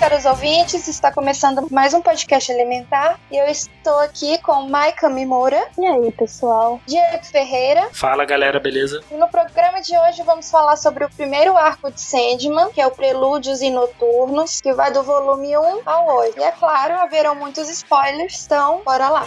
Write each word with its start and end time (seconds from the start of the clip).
Caros 0.00 0.24
ouvintes, 0.24 0.88
está 0.88 1.12
começando 1.12 1.66
mais 1.70 1.92
um 1.92 2.00
podcast 2.00 2.50
elementar 2.50 3.20
e 3.30 3.36
eu 3.36 3.44
estou 3.44 3.98
aqui 3.98 4.38
com 4.38 4.66
Maika 4.66 5.10
Mimura. 5.10 5.62
E 5.76 5.84
aí, 5.84 6.10
pessoal? 6.12 6.80
Diego 6.86 7.22
Ferreira. 7.26 7.86
Fala, 7.92 8.24
galera, 8.24 8.58
beleza? 8.58 9.02
E 9.10 9.14
no 9.16 9.28
programa 9.28 9.82
de 9.82 9.94
hoje 9.94 10.22
vamos 10.22 10.50
falar 10.50 10.76
sobre 10.76 11.04
o 11.04 11.10
primeiro 11.10 11.54
arco 11.54 11.90
de 11.90 12.00
Sandman, 12.00 12.70
que 12.70 12.80
é 12.80 12.86
o 12.86 12.90
Prelúdios 12.90 13.60
e 13.60 13.68
Noturnos, 13.68 14.62
que 14.62 14.72
vai 14.72 14.90
do 14.90 15.02
volume 15.02 15.54
1 15.58 15.80
ao 15.84 16.16
8. 16.16 16.40
E 16.40 16.44
é 16.44 16.52
claro, 16.52 16.94
haverão 16.94 17.34
muitos 17.34 17.68
spoilers, 17.68 18.46
então 18.46 18.80
bora 18.82 19.10
lá. 19.10 19.26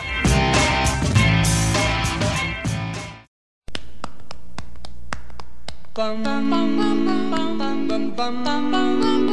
Bum, 5.94 6.24
bum, 6.24 6.50
bum, 8.16 9.33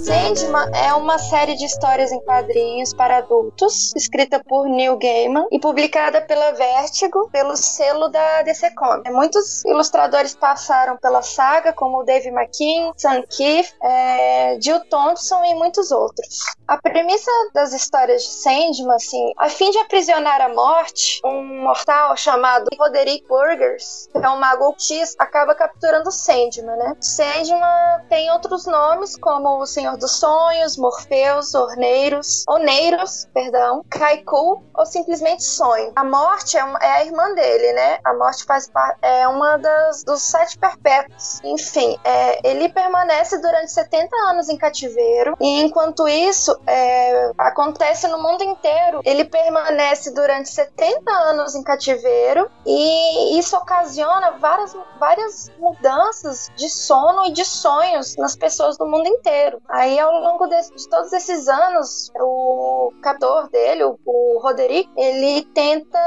Sandman 0.03 0.71
é 0.73 0.91
uma 0.95 1.19
série 1.19 1.55
de 1.55 1.63
histórias 1.63 2.11
em 2.11 2.19
quadrinhos 2.21 2.91
para 2.91 3.17
adultos, 3.17 3.93
escrita 3.95 4.43
por 4.43 4.67
Neil 4.67 4.97
Gaiman 4.97 5.45
e 5.51 5.59
publicada 5.59 6.19
pela 6.21 6.53
Vertigo, 6.53 7.29
pelo 7.31 7.55
selo 7.55 8.07
da 8.09 8.41
DC 8.41 8.71
Comics. 8.71 9.13
Muitos 9.13 9.63
ilustradores 9.63 10.33
passaram 10.33 10.97
pela 10.97 11.21
saga, 11.21 11.71
como 11.71 12.03
Dave 12.03 12.29
McKean, 12.29 12.91
Sam 12.97 13.21
Keith, 13.29 13.71
é, 13.83 14.57
Jill 14.59 14.79
Thompson 14.89 15.43
e 15.45 15.53
muitos 15.53 15.91
outros. 15.91 16.39
A 16.67 16.77
premissa 16.77 17.29
das 17.53 17.71
histórias 17.71 18.23
de 18.23 18.29
Sandman, 18.29 18.95
assim, 18.95 19.31
a 19.37 19.49
fim 19.49 19.69
de 19.69 19.77
aprisionar 19.77 20.41
a 20.41 20.49
morte, 20.49 21.21
um 21.23 21.61
mortal 21.61 22.17
chamado 22.17 22.65
Roderick 22.79 23.27
Burgers, 23.27 24.09
que 24.11 24.17
é 24.17 24.29
um 24.29 24.39
mago 24.39 24.63
autista, 24.63 25.21
acaba 25.21 25.53
capturando 25.53 26.11
Sandman, 26.11 26.77
né? 26.77 26.95
Sandman 26.99 28.05
tem 28.09 28.31
outros 28.31 28.65
nomes, 28.65 29.15
como 29.17 29.59
o 29.59 29.65
Senhor 29.65 29.90
dos 29.97 30.19
Sonhos, 30.19 30.77
Morfeus, 30.77 31.53
Orneiros, 31.53 32.43
Oneiros, 32.47 33.27
perdão, 33.33 33.83
Kaiku 33.89 34.63
ou 34.73 34.85
simplesmente 34.85 35.43
Sonho. 35.43 35.91
A 35.95 36.03
morte 36.03 36.57
é, 36.57 36.63
uma, 36.63 36.79
é 36.79 36.91
a 36.91 37.05
irmã 37.05 37.33
dele, 37.33 37.73
né? 37.73 37.99
A 38.03 38.13
morte 38.13 38.43
faz 38.45 38.69
é 39.01 39.27
uma 39.27 39.57
das 39.57 40.03
dos 40.03 40.21
sete 40.21 40.57
perpétuos. 40.57 41.39
Enfim, 41.43 41.97
é, 42.03 42.49
ele 42.49 42.69
permanece 42.69 43.37
durante 43.39 43.71
70 43.71 44.15
anos 44.29 44.49
em 44.49 44.57
cativeiro 44.57 45.35
e 45.39 45.61
enquanto 45.61 46.07
isso 46.07 46.57
é, 46.65 47.31
acontece 47.37 48.07
no 48.07 48.21
mundo 48.21 48.43
inteiro, 48.43 49.01
ele 49.03 49.25
permanece 49.25 50.11
durante 50.11 50.49
70 50.49 51.11
anos 51.11 51.55
em 51.55 51.63
cativeiro 51.63 52.49
e 52.65 53.37
isso 53.37 53.55
ocasiona 53.57 54.31
várias, 54.31 54.75
várias 54.99 55.51
mudanças 55.57 56.51
de 56.55 56.69
sono 56.69 57.25
e 57.25 57.31
de 57.31 57.45
sonhos 57.45 58.15
nas 58.17 58.35
pessoas 58.35 58.77
do 58.77 58.85
mundo 58.85 59.07
inteiro. 59.07 59.61
Aí 59.81 59.97
ao 59.97 60.19
longo 60.19 60.45
de, 60.45 60.61
de 60.75 60.87
todos 60.87 61.11
esses 61.11 61.47
anos, 61.47 62.11
o 62.15 62.93
captor 63.01 63.49
dele, 63.49 63.83
o, 63.83 63.97
o 64.05 64.39
Roderick, 64.39 64.87
ele 64.95 65.43
tenta 65.55 65.99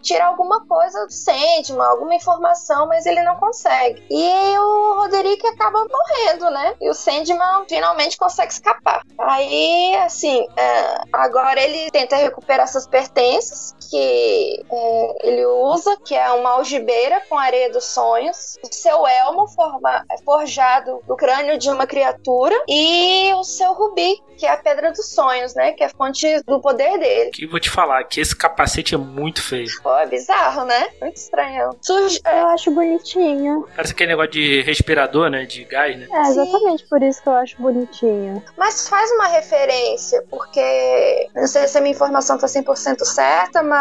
tirar 0.00 0.28
alguma 0.28 0.64
coisa 0.64 1.04
do 1.04 1.12
Sandman, 1.12 1.86
alguma 1.86 2.14
informação, 2.14 2.86
mas 2.86 3.04
ele 3.04 3.22
não 3.22 3.36
consegue. 3.36 4.02
E 4.08 4.58
o 4.58 4.94
Roderick 4.94 5.46
acaba 5.46 5.84
morrendo, 5.84 6.50
né? 6.50 6.74
E 6.80 6.88
o 6.88 6.94
Sandman 6.94 7.66
finalmente 7.68 8.16
consegue 8.16 8.50
escapar. 8.50 9.04
Aí, 9.18 9.94
assim, 9.96 10.46
é, 10.56 11.02
agora 11.12 11.60
ele 11.60 11.90
tenta 11.90 12.16
recuperar 12.16 12.64
essas 12.64 12.86
pertences 12.86 13.74
que 13.90 14.64
é, 14.70 15.28
ele 15.28 15.44
usa, 15.44 15.96
que 16.04 16.14
é 16.14 16.30
uma 16.30 16.50
algibeira 16.50 17.20
com 17.28 17.36
areia 17.36 17.70
dos 17.70 17.84
sonhos, 17.84 18.56
o 18.62 18.72
seu 18.72 19.04
elmo 19.06 19.48
forma, 19.48 20.04
forjado 20.24 21.00
do 21.06 21.16
crânio 21.16 21.58
de 21.58 21.68
uma 21.68 21.86
criatura 21.86 22.54
e 22.68 23.32
o 23.34 23.42
seu 23.42 23.72
rubi, 23.72 24.22
que 24.38 24.46
é 24.46 24.52
a 24.52 24.56
pedra 24.56 24.92
dos 24.92 25.12
sonhos, 25.12 25.54
né? 25.54 25.72
Que 25.72 25.82
é 25.82 25.86
a 25.86 25.90
fonte 25.90 26.40
do 26.46 26.60
poder 26.60 26.98
dele. 26.98 27.30
Que 27.30 27.46
vou 27.46 27.58
te 27.58 27.68
falar 27.68 28.04
que 28.04 28.20
esse 28.20 28.34
capacete 28.34 28.94
é 28.94 28.98
muito 28.98 29.42
feio. 29.42 29.68
Pô, 29.82 29.94
é 29.98 30.06
bizarro, 30.06 30.64
né? 30.64 30.88
Muito 31.00 31.16
estranho. 31.16 31.76
Surge... 31.82 32.20
Eu 32.24 32.46
acho 32.48 32.70
bonitinho. 32.70 33.66
Parece 33.74 33.92
aquele 33.92 34.10
negócio 34.10 34.30
de 34.30 34.62
respirador, 34.62 35.28
né? 35.28 35.44
De 35.44 35.64
gás, 35.64 35.98
né? 35.98 36.06
É, 36.10 36.20
exatamente 36.28 36.82
Sim. 36.82 36.88
por 36.88 37.02
isso 37.02 37.22
que 37.22 37.28
eu 37.28 37.34
acho 37.34 37.60
bonitinho. 37.60 38.42
Mas 38.56 38.88
faz 38.88 39.10
uma 39.12 39.26
referência, 39.26 40.24
porque 40.30 41.28
não 41.34 41.46
sei 41.46 41.66
se 41.66 41.76
a 41.76 41.80
minha 41.80 41.94
informação 41.94 42.38
tá 42.38 42.46
100% 42.46 43.04
certa, 43.04 43.62
mas 43.62 43.79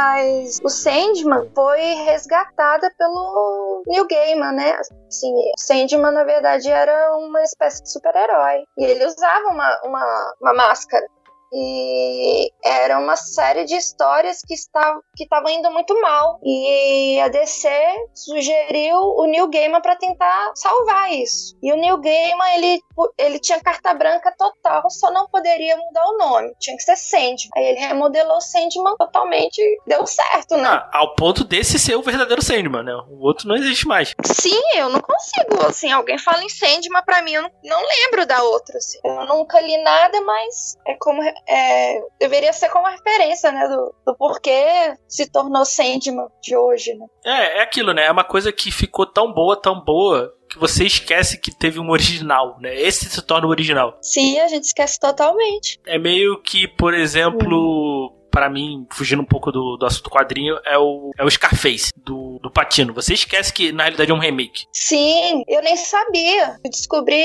o 0.64 0.70
Sandman 0.70 1.50
foi 1.54 1.82
resgatada 2.06 2.92
pelo 2.98 3.84
Neil 3.88 4.08
Gaiman, 4.08 4.54
né? 4.54 4.72
Assim, 5.08 5.34
o 5.34 5.54
Sandman, 5.58 6.12
na 6.12 6.24
verdade, 6.24 6.70
era 6.70 7.16
uma 7.18 7.42
espécie 7.44 7.84
de 7.84 7.92
super-herói. 7.92 8.64
E 8.78 8.86
ele 8.86 9.06
usava 9.06 9.48
uma, 9.50 9.82
uma, 9.84 10.34
uma 10.42 10.54
máscara. 10.54 11.06
E 11.52 12.52
era 12.64 13.00
uma 13.00 13.16
série 13.16 13.66
de 13.66 13.76
histórias 13.76 14.42
que 14.46 14.54
estavam 14.54 15.02
que 15.16 15.24
estavam 15.24 15.50
indo 15.50 15.70
muito 15.72 16.00
mal. 16.02 16.40
E 16.44 17.20
a 17.20 17.28
DC 17.28 17.70
sugeriu 18.14 18.98
o 18.98 19.26
Neil 19.26 19.50
Gaiman 19.50 19.82
para 19.82 19.96
tentar 19.96 20.52
salvar 20.56 21.12
isso. 21.12 21.58
E 21.62 21.74
o 21.74 21.78
Neil 21.78 21.98
Gaiman, 21.98 22.56
ele, 22.56 22.80
ele 23.18 23.40
tinha 23.40 23.60
carta 23.60 23.94
branca 23.94 24.34
total, 24.38 24.90
só 24.90 25.12
não 25.12 25.28
poderia 25.28 25.76
mudar 25.76 26.06
o 26.06 26.18
nome. 26.18 26.54
Tinha 26.60 26.78
que 26.78 26.84
ser 26.84 26.96
Sandman. 26.96 27.50
Aí 27.56 27.66
ele 27.66 27.80
remodelou 27.80 28.40
Sandman 28.40 28.96
totalmente, 28.98 29.62
deu 29.86 30.06
certo, 30.06 30.56
né? 30.56 30.68
Ah, 30.70 30.90
ao 30.94 31.16
ponto 31.16 31.44
desse 31.44 31.78
ser 31.78 31.96
o 31.96 32.02
verdadeiro 32.02 32.42
Sandman, 32.42 32.84
né? 32.84 32.94
O 33.10 33.26
outro 33.26 33.48
não 33.48 33.56
existe 33.56 33.88
mais. 33.88 34.16
Sim, 34.24 34.62
eu 34.76 34.90
não 34.90 35.02
consigo. 35.02 35.66
Assim, 35.68 35.92
alguém 35.92 36.18
fala 36.18 36.44
em 36.44 36.50
Sandman, 36.50 37.04
pra 37.04 37.22
mim, 37.22 37.34
eu 37.34 37.42
não, 37.42 37.52
não 37.64 37.82
lembro 37.82 38.26
da 38.26 38.42
outra. 38.44 38.78
Assim. 38.78 39.00
Eu 39.04 39.26
nunca 39.26 39.60
li 39.60 39.78
nada, 39.84 40.22
mas 40.22 40.78
é 40.88 40.96
como 41.00 41.22
é, 41.48 42.02
deveria 42.20 42.54
ser 42.54 42.70
como 42.70 42.88
referência, 42.88 43.52
né? 43.52 43.68
Do, 43.68 43.94
do 44.06 44.16
porquê 44.16 44.94
se 45.08 45.30
tornou 45.30 45.66
Sandman 45.66 46.28
de 46.42 46.56
hoje, 46.56 46.94
né? 46.96 47.06
É, 47.26 47.60
é 47.60 47.62
aquilo, 47.62 47.94
né? 47.94 48.06
É 48.06 48.12
uma 48.12 48.24
coisa 48.24 48.52
que 48.52 48.72
ficou 48.72 49.06
tão 49.06 49.34
boa, 49.34 49.56
tão 49.56 49.80
boa, 49.84 50.34
que 50.50 50.58
você 50.58 50.86
esquece 50.86 51.40
que 51.40 51.52
teve 51.52 51.80
um 51.80 51.90
original, 51.90 52.58
né? 52.60 52.76
Esse 52.76 53.10
se 53.10 53.22
torna 53.22 53.48
o 53.48 53.52
original. 53.52 53.98
Sim, 54.02 54.40
a 54.40 54.48
gente 54.48 54.64
esquece 54.64 55.00
totalmente. 55.00 55.80
É 55.86 55.98
meio 55.98 56.42
que, 56.42 56.68
por 56.68 56.94
exemplo, 56.94 58.16
para 58.32 58.50
mim, 58.50 58.86
fugindo 58.92 59.22
um 59.22 59.26
pouco 59.26 59.52
do, 59.52 59.78
do 59.78 59.86
assunto 59.86 60.10
quadrinho, 60.10 60.58
é 60.66 60.78
o, 60.78 61.12
é 61.18 61.24
o 61.24 61.30
Scarface, 61.30 61.92
do, 61.96 62.29
do 62.42 62.52
Patino. 62.52 62.94
Você 62.94 63.14
esquece 63.14 63.52
que, 63.52 63.72
na 63.72 63.84
realidade, 63.84 64.12
é 64.12 64.14
um 64.14 64.20
remake. 64.20 64.66
Sim, 64.72 65.44
eu 65.48 65.62
nem 65.62 65.76
sabia. 65.76 66.56
Eu 66.64 66.70
descobri 66.70 67.24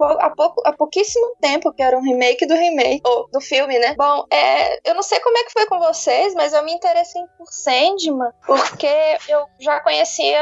há, 0.00 0.30
pouco, 0.30 0.62
há 0.64 0.72
pouquíssimo 0.72 1.36
tempo 1.40 1.72
que 1.72 1.82
era 1.82 1.96
um 1.98 2.02
remake 2.02 2.46
do 2.46 2.54
remake, 2.54 3.00
ou 3.04 3.28
do 3.30 3.40
filme, 3.40 3.78
né? 3.78 3.94
Bom, 3.96 4.24
é, 4.30 4.88
eu 4.88 4.94
não 4.94 5.02
sei 5.02 5.18
como 5.20 5.36
é 5.38 5.44
que 5.44 5.52
foi 5.52 5.66
com 5.66 5.78
vocês, 5.78 6.34
mas 6.34 6.52
eu 6.52 6.64
me 6.64 6.72
interessei 6.72 7.22
por 7.36 7.46
Sandman, 7.50 8.30
porque 8.46 8.86
eu 9.28 9.46
já 9.58 9.80
conhecia 9.80 10.40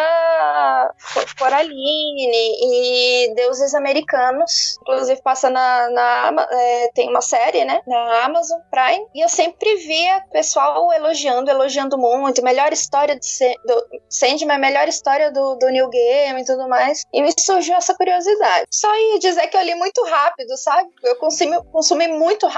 Coraline 1.38 2.30
e 2.62 3.34
Deuses 3.34 3.74
Americanos. 3.74 4.76
Inclusive, 4.82 5.22
passa 5.22 5.48
na, 5.50 5.90
na 5.90 6.46
é, 6.50 6.90
tem 6.94 7.08
uma 7.08 7.22
série, 7.22 7.64
né? 7.64 7.80
Na 7.86 8.24
Amazon 8.24 8.60
Prime. 8.70 9.06
E 9.14 9.24
eu 9.24 9.28
sempre 9.28 9.76
vi 9.76 9.94
via 9.94 10.20
pessoal 10.32 10.92
elogiando, 10.92 11.50
elogiando 11.50 11.96
muito, 11.96 12.42
melhor 12.42 12.72
história 12.72 13.16
de, 13.16 13.28
do 13.64 13.86
Sandman 14.14 14.52
é 14.52 14.56
a 14.56 14.58
melhor 14.58 14.88
história 14.88 15.30
do, 15.32 15.56
do 15.56 15.68
New 15.70 15.88
Game 15.90 16.40
e 16.40 16.44
tudo 16.44 16.68
mais. 16.68 17.02
E 17.12 17.22
me 17.22 17.32
surgiu 17.38 17.74
essa 17.74 17.94
curiosidade. 17.94 18.66
Só 18.72 18.94
ia 18.94 19.18
dizer 19.18 19.48
que 19.48 19.56
eu 19.56 19.62
li 19.62 19.74
muito 19.74 20.02
rápido, 20.04 20.56
sabe? 20.56 20.88
Eu 21.02 21.16
consumi, 21.16 21.56
consumi 21.72 22.08
muito, 22.08 22.48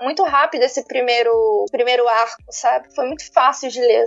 muito 0.00 0.22
rápido 0.24 0.62
esse 0.62 0.84
primeiro, 0.86 1.66
primeiro 1.70 2.08
arco, 2.08 2.42
sabe? 2.50 2.92
Foi 2.94 3.06
muito 3.06 3.32
fácil 3.32 3.70
de 3.70 3.80
ler. 3.80 4.04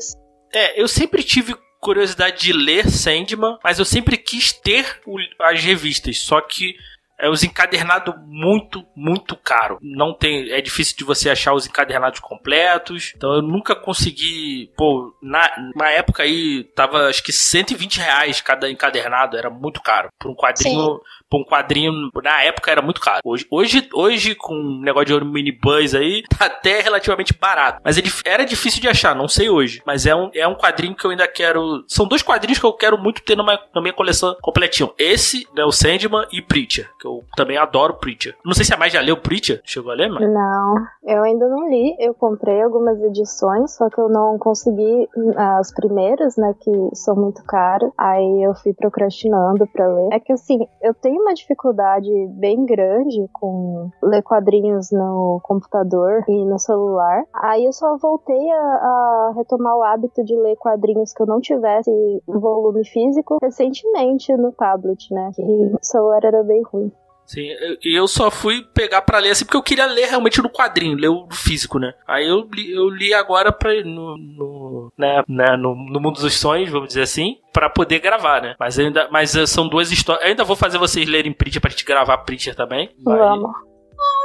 É, 0.54 0.82
eu 0.82 0.88
sempre 0.88 1.24
tive 1.24 1.56
curiosidade 1.80 2.42
de 2.42 2.54
ler 2.54 2.90
Sandman, 2.90 3.58
mas 3.64 3.80
eu 3.80 3.86
sempre 3.86 4.18
quis 4.18 4.52
ter 4.52 5.02
as 5.40 5.64
revistas, 5.64 6.20
só 6.20 6.42
que 6.42 6.76
é 7.20 7.30
os 7.30 7.44
encadernados 7.44 8.16
muito, 8.26 8.84
muito 8.96 9.36
caro. 9.36 9.78
Não 9.82 10.14
tem, 10.14 10.52
é 10.52 10.62
difícil 10.62 10.96
de 10.98 11.04
você 11.04 11.30
achar 11.30 11.54
os 11.54 11.68
encadernados 11.68 12.20
completos. 12.20 13.14
Então 13.16 13.34
eu 13.34 13.42
nunca 13.42 13.76
consegui, 13.76 14.72
pô, 14.78 15.14
na, 15.22 15.52
na 15.76 15.90
época 15.92 16.24
aí 16.24 16.64
tava 16.76 17.08
acho 17.08 17.24
que 17.24 17.34
120 17.34 17.98
reais 17.98 18.42
cada 18.42 18.70
encadernado, 18.70 19.38
era 19.38 19.50
muito 19.50 19.82
caro. 19.82 20.10
Por 20.20 20.32
um 20.32 20.36
quadrinho, 20.36 20.96
Sim 20.96 21.19
um 21.38 21.44
quadrinho, 21.44 22.10
na 22.24 22.44
época 22.44 22.72
era 22.72 22.82
muito 22.82 23.00
caro. 23.00 23.20
Hoje, 23.24 23.46
hoje, 23.52 23.90
hoje 23.94 24.36
com 24.36 24.56
um 24.56 24.82
negócio 24.82 25.20
de 25.20 25.26
mini 25.26 25.52
buzz 25.52 25.94
aí, 25.94 26.24
tá 26.38 26.46
até 26.46 26.82
relativamente 26.82 27.34
barato. 27.34 27.82
Mas 27.84 27.98
era 28.26 28.46
difícil 28.46 28.82
de 28.82 28.88
achar, 28.88 29.16
não 29.16 29.28
sei 29.28 29.50
hoje. 29.50 29.82
Mas 29.86 30.06
é 30.06 30.16
um, 30.16 30.32
é 30.34 30.48
um 30.48 30.56
quadrinho 30.56 30.96
que 30.96 31.06
eu 31.06 31.12
ainda 31.12 31.28
quero. 31.28 31.84
São 31.88 32.08
dois 32.08 32.24
quadrinhos 32.24 32.60
que 32.60 32.66
eu 32.66 32.74
quero 32.74 32.98
muito 32.98 33.22
ter 33.24 33.36
numa, 33.36 33.60
na 33.74 33.82
minha 33.82 33.94
coleção 33.94 34.36
completinho. 34.42 34.92
Esse, 34.98 35.48
né, 35.56 35.64
o 35.64 35.72
Sandman 35.72 36.26
e 36.32 36.42
Preacher, 36.42 36.90
que 37.00 37.08
eu 37.08 37.24
também 37.36 37.58
adoro 37.58 37.96
Preacher. 37.96 38.36
Não 38.44 38.54
sei 38.54 38.66
se 38.66 38.74
a 38.74 38.78
mais 38.78 38.94
já 38.94 39.02
leu 39.02 39.18
Preacher. 39.18 39.62
Chegou 39.64 39.92
a 39.92 39.96
ler, 39.96 40.10
mano? 40.10 40.32
Não, 40.32 40.76
eu 41.04 41.24
ainda 41.24 41.48
não 41.48 41.70
li. 41.70 41.96
Eu 42.00 42.14
comprei 42.14 42.62
algumas 42.62 43.00
edições, 43.02 43.76
só 43.76 43.90
que 43.90 44.00
eu 44.00 44.10
não 44.10 44.38
consegui 44.38 45.08
as 45.36 45.74
primeiras, 45.74 46.38
né, 46.38 46.56
que 46.60 46.72
são 46.94 47.16
muito 47.16 47.44
caras. 47.44 47.92
Aí 47.98 48.44
eu 48.44 48.56
fui 48.56 48.74
procrastinando 48.74 49.68
pra 49.68 49.88
ler. 49.88 50.10
É 50.14 50.20
que 50.20 50.34
assim, 50.34 50.60
eu 50.82 50.94
tenho 50.94 51.19
uma 51.20 51.34
dificuldade 51.34 52.10
bem 52.30 52.66
grande 52.66 53.28
com 53.34 53.90
ler 54.02 54.22
quadrinhos 54.24 54.92
no 54.92 55.40
computador 55.44 56.24
e 56.28 56.46
no 56.46 56.58
celular. 56.60 57.24
Aí 57.34 57.66
eu 57.66 57.74
só 57.74 57.98
voltei 57.98 58.50
a, 58.52 58.56
a 58.56 59.34
retomar 59.36 59.76
o 59.76 59.84
hábito 59.84 60.24
de 60.24 60.36
ler 60.36 60.56
quadrinhos 60.58 61.14
que 61.14 61.22
eu 61.22 61.28
não 61.28 61.40
tivesse 61.40 61.92
volume 62.28 62.86
físico 62.86 63.38
recentemente 63.42 64.36
no 64.36 64.52
tablet, 64.52 65.14
né? 65.14 65.32
Que 65.36 65.42
o 65.42 65.80
celular 65.82 66.24
era 66.24 66.44
bem 66.44 66.62
ruim. 66.64 66.92
Sim, 67.30 67.48
e 67.84 67.96
eu 67.96 68.08
só 68.08 68.32
fui 68.32 68.64
pegar 68.74 69.04
para 69.04 69.20
ler 69.20 69.30
assim 69.30 69.46
porque 69.46 69.56
eu 69.56 69.62
queria 69.62 69.86
ler 69.86 70.08
realmente 70.08 70.42
no 70.42 70.50
quadrinho, 70.50 70.98
ler 70.98 71.10
o 71.10 71.28
físico, 71.32 71.78
né? 71.78 71.94
Aí 72.08 72.28
eu 72.28 72.50
li, 72.52 72.72
eu 72.72 72.90
li 72.90 73.14
agora 73.14 73.52
pra, 73.52 73.72
no, 73.84 74.18
no, 74.18 74.92
né, 74.98 75.22
né, 75.28 75.56
no, 75.56 75.76
no 75.76 76.00
mundo 76.00 76.20
dos 76.20 76.34
sonhos, 76.34 76.72
vamos 76.72 76.88
dizer 76.88 77.04
assim, 77.04 77.38
para 77.54 77.70
poder 77.70 78.00
gravar, 78.00 78.42
né? 78.42 78.56
Mas 78.60 78.80
ainda, 78.80 79.08
mas 79.12 79.36
eh, 79.36 79.46
são 79.46 79.68
duas 79.68 79.92
histórias. 79.92 80.24
Eu 80.24 80.30
ainda 80.32 80.44
vou 80.44 80.56
fazer 80.56 80.80
vocês 80.80 81.08
lerem 81.08 81.32
Preacher 81.32 81.62
pra 81.62 81.70
gente 81.70 81.86
gravar 81.86 82.18
Preacher 82.18 82.56
também. 82.56 82.90
Vamos 83.06 83.52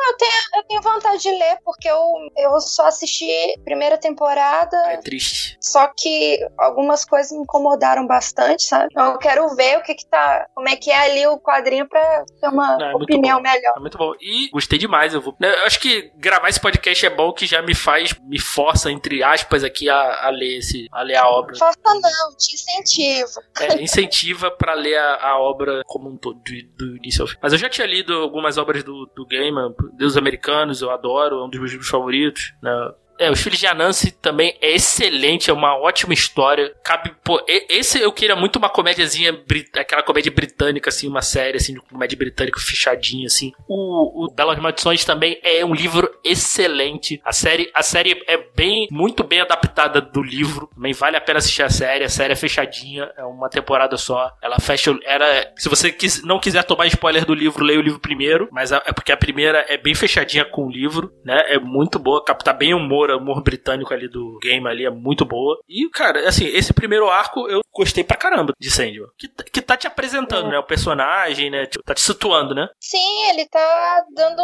eu 0.09 0.17
tenho, 0.17 0.33
eu 0.57 0.63
tenho 0.65 0.83
vontade 0.83 1.23
de 1.23 1.31
ler, 1.31 1.59
porque 1.65 1.89
eu, 1.89 2.01
eu 2.37 2.61
só 2.61 2.87
assisti 2.87 3.27
primeira 3.65 3.99
temporada. 3.99 4.77
É 4.89 4.97
triste. 4.99 5.57
Só 5.61 5.87
que 5.89 6.39
algumas 6.59 7.05
coisas 7.05 7.33
me 7.33 7.39
incomodaram 7.39 8.07
bastante, 8.07 8.65
sabe? 8.65 8.89
Então 8.91 9.13
eu 9.13 9.19
quero 9.19 9.49
ver 9.55 9.79
o 9.79 9.83
que 9.83 9.95
que 9.95 10.07
tá. 10.07 10.47
Como 10.55 10.69
é 10.69 10.77
que 10.77 10.91
é 10.91 11.01
ali 11.01 11.27
o 11.27 11.39
quadrinho 11.39 11.89
pra 11.89 12.25
ter 12.41 12.49
uma 12.49 12.77
Não, 12.77 12.91
é 12.91 12.95
opinião 12.97 13.41
melhor. 13.41 13.75
É 13.77 13.81
muito 13.81 13.99
bom. 13.99 14.13
E 14.21 14.51
gostei 14.51 14.79
demais. 14.79 15.15
Eu 15.15 15.21
vou. 15.21 15.37
Eu 15.41 15.65
acho 15.65 15.81
que 15.81 16.13
gravar 16.17 16.49
esse 16.49 16.61
podcast 16.61 17.07
é 17.07 17.11
bom 17.11 17.33
que 17.33 17.47
já 17.47 17.63
me 17.63 17.75
faz, 17.75 18.15
me 18.21 18.39
força, 18.39 18.91
entre 18.91 19.23
aspas, 19.23 19.65
aqui 19.65 19.89
a, 19.89 20.27
a 20.27 20.31
ler 20.31 20.59
esse, 20.59 20.89
a 20.93 21.03
ler 21.03 21.17
a 21.17 21.29
obra. 21.29 21.57
Força 21.57 21.79
não, 21.85 22.37
te 22.37 22.55
incentiva. 22.55 23.43
É, 23.61 23.83
incentiva 23.83 24.51
pra 24.51 24.75
ler 24.75 24.97
a, 24.97 25.31
a 25.31 25.41
obra 25.41 25.83
como 25.87 26.11
um 26.11 26.17
todo, 26.17 26.41
do, 26.41 26.87
do 26.87 26.97
início 26.97 27.23
ao 27.23 27.29
fim. 27.29 27.37
Mas 27.43 27.53
eu 27.53 27.59
já 27.59 27.69
tinha 27.69 27.87
lido 27.87 28.15
algumas 28.15 28.59
obras 28.59 28.83
do, 28.83 29.07
do 29.15 29.27
Gaiman, 29.27 29.73
Deus 29.97 30.17
Americanos, 30.17 30.81
eu 30.83 30.91
adoro, 30.91 31.41
é 31.41 31.45
um 31.45 31.49
dos 31.49 31.59
meus 31.59 31.73
livros 31.73 31.89
favoritos, 31.89 32.55
né? 32.63 32.71
É, 33.19 33.31
Os 33.31 33.41
Filhos 33.41 33.59
de 33.59 33.67
Anansi 33.67 34.11
também 34.11 34.57
é 34.61 34.73
excelente, 34.73 35.51
é 35.51 35.53
uma 35.53 35.77
ótima 35.77 36.13
história. 36.13 36.75
Cabe, 36.85 37.13
pô, 37.23 37.41
esse 37.69 38.01
eu 38.01 38.13
queria 38.13 38.37
muito 38.37 38.57
uma 38.57 38.69
comédiazinha, 38.69 39.39
aquela 39.77 40.03
comédia 40.03 40.33
britânica, 40.33 40.89
assim, 40.89 41.09
uma 41.09 41.23
série, 41.23 41.57
assim, 41.57 41.75
de 41.75 41.81
comédia 41.81 42.19
britânica 42.19 42.59
fechadinha, 42.61 43.27
assim. 43.27 43.53
O, 43.69 44.25
o 44.25 44.35
Belas 44.35 44.59
Maldições 44.59 45.05
também 45.05 45.39
é 45.43 45.65
um 45.65 45.75
livro 45.75 46.11
excelente. 46.25 47.21
A 47.25 47.33
série, 47.33 47.71
a 47.75 47.83
série 47.83 48.23
é 48.27 48.37
bem, 48.55 48.89
muito 48.91 49.23
bem 49.23 49.41
adaptada 49.41 50.01
do 50.01 50.23
livro. 50.23 50.69
Também 50.75 50.93
vale 50.93 51.17
a 51.17 51.21
pena 51.21 51.39
assistir 51.39 51.63
a 51.63 51.71
série. 51.71 52.05
A 52.05 52.09
série 52.09 52.33
é 52.33 52.37
fechadinha, 52.37 53.11
é 53.17 53.25
uma 53.25 53.49
temporada 53.49 53.97
só. 53.97 54.33
Ela 54.43 54.59
fecha, 54.59 54.97
era, 55.05 55.53
se 55.57 55.69
você 55.69 55.93
quis, 55.93 56.23
não 56.25 56.41
quiser 56.41 56.65
tomar 56.65 56.87
spoiler 56.87 57.25
do 57.25 57.35
livro, 57.35 57.65
leia 57.65 57.79
o 57.79 57.83
livro 57.83 58.01
primeiro, 58.01 58.49
mas 58.51 58.73
é 58.73 58.93
porque 58.93 59.13
a 59.13 59.17
primeira 59.17 59.65
é 59.69 59.77
bem 59.77 59.95
fechadinha 59.95 60.45
com 60.45 60.67
o 60.67 60.71
livro, 60.71 61.13
né? 61.25 61.55
É 61.55 61.59
muito 61.59 61.99
boa, 61.99 62.25
capta 62.25 62.53
bem 62.53 62.75
o 62.75 62.79
humor 62.79 63.04
humor, 63.11 63.35
humor 63.35 63.43
britânico 63.43 63.93
ali 63.93 64.09
do 64.09 64.39
game 64.41 64.67
ali 64.69 64.85
é 64.85 64.91
muito 64.91 65.25
boa. 65.25 65.59
E, 65.69 65.89
cara, 65.91 66.29
assim, 66.29 66.47
esse 66.47 66.73
primeiro 66.73 67.09
arco 67.09 67.49
eu 67.49 67.61
gostei 67.73 68.05
pra 68.05 68.17
caramba 68.17 68.53
de 68.59 68.71
Sandman. 68.71 69.09
Que, 69.19 69.29
que 69.29 69.63
tá 69.63 69.77
te 69.77 69.87
apresentando, 69.87 70.49
é. 70.49 70.51
né? 70.53 70.59
O 70.59 70.65
personagem, 70.65 71.51
né? 71.51 71.67
Tipo, 71.67 71.85
tá 71.85 71.95
te 71.95 72.01
situando, 72.01 72.55
né? 72.55 72.69
Sim, 72.81 73.31
ele 73.31 73.47
tá 73.47 74.05
dando 74.15 74.43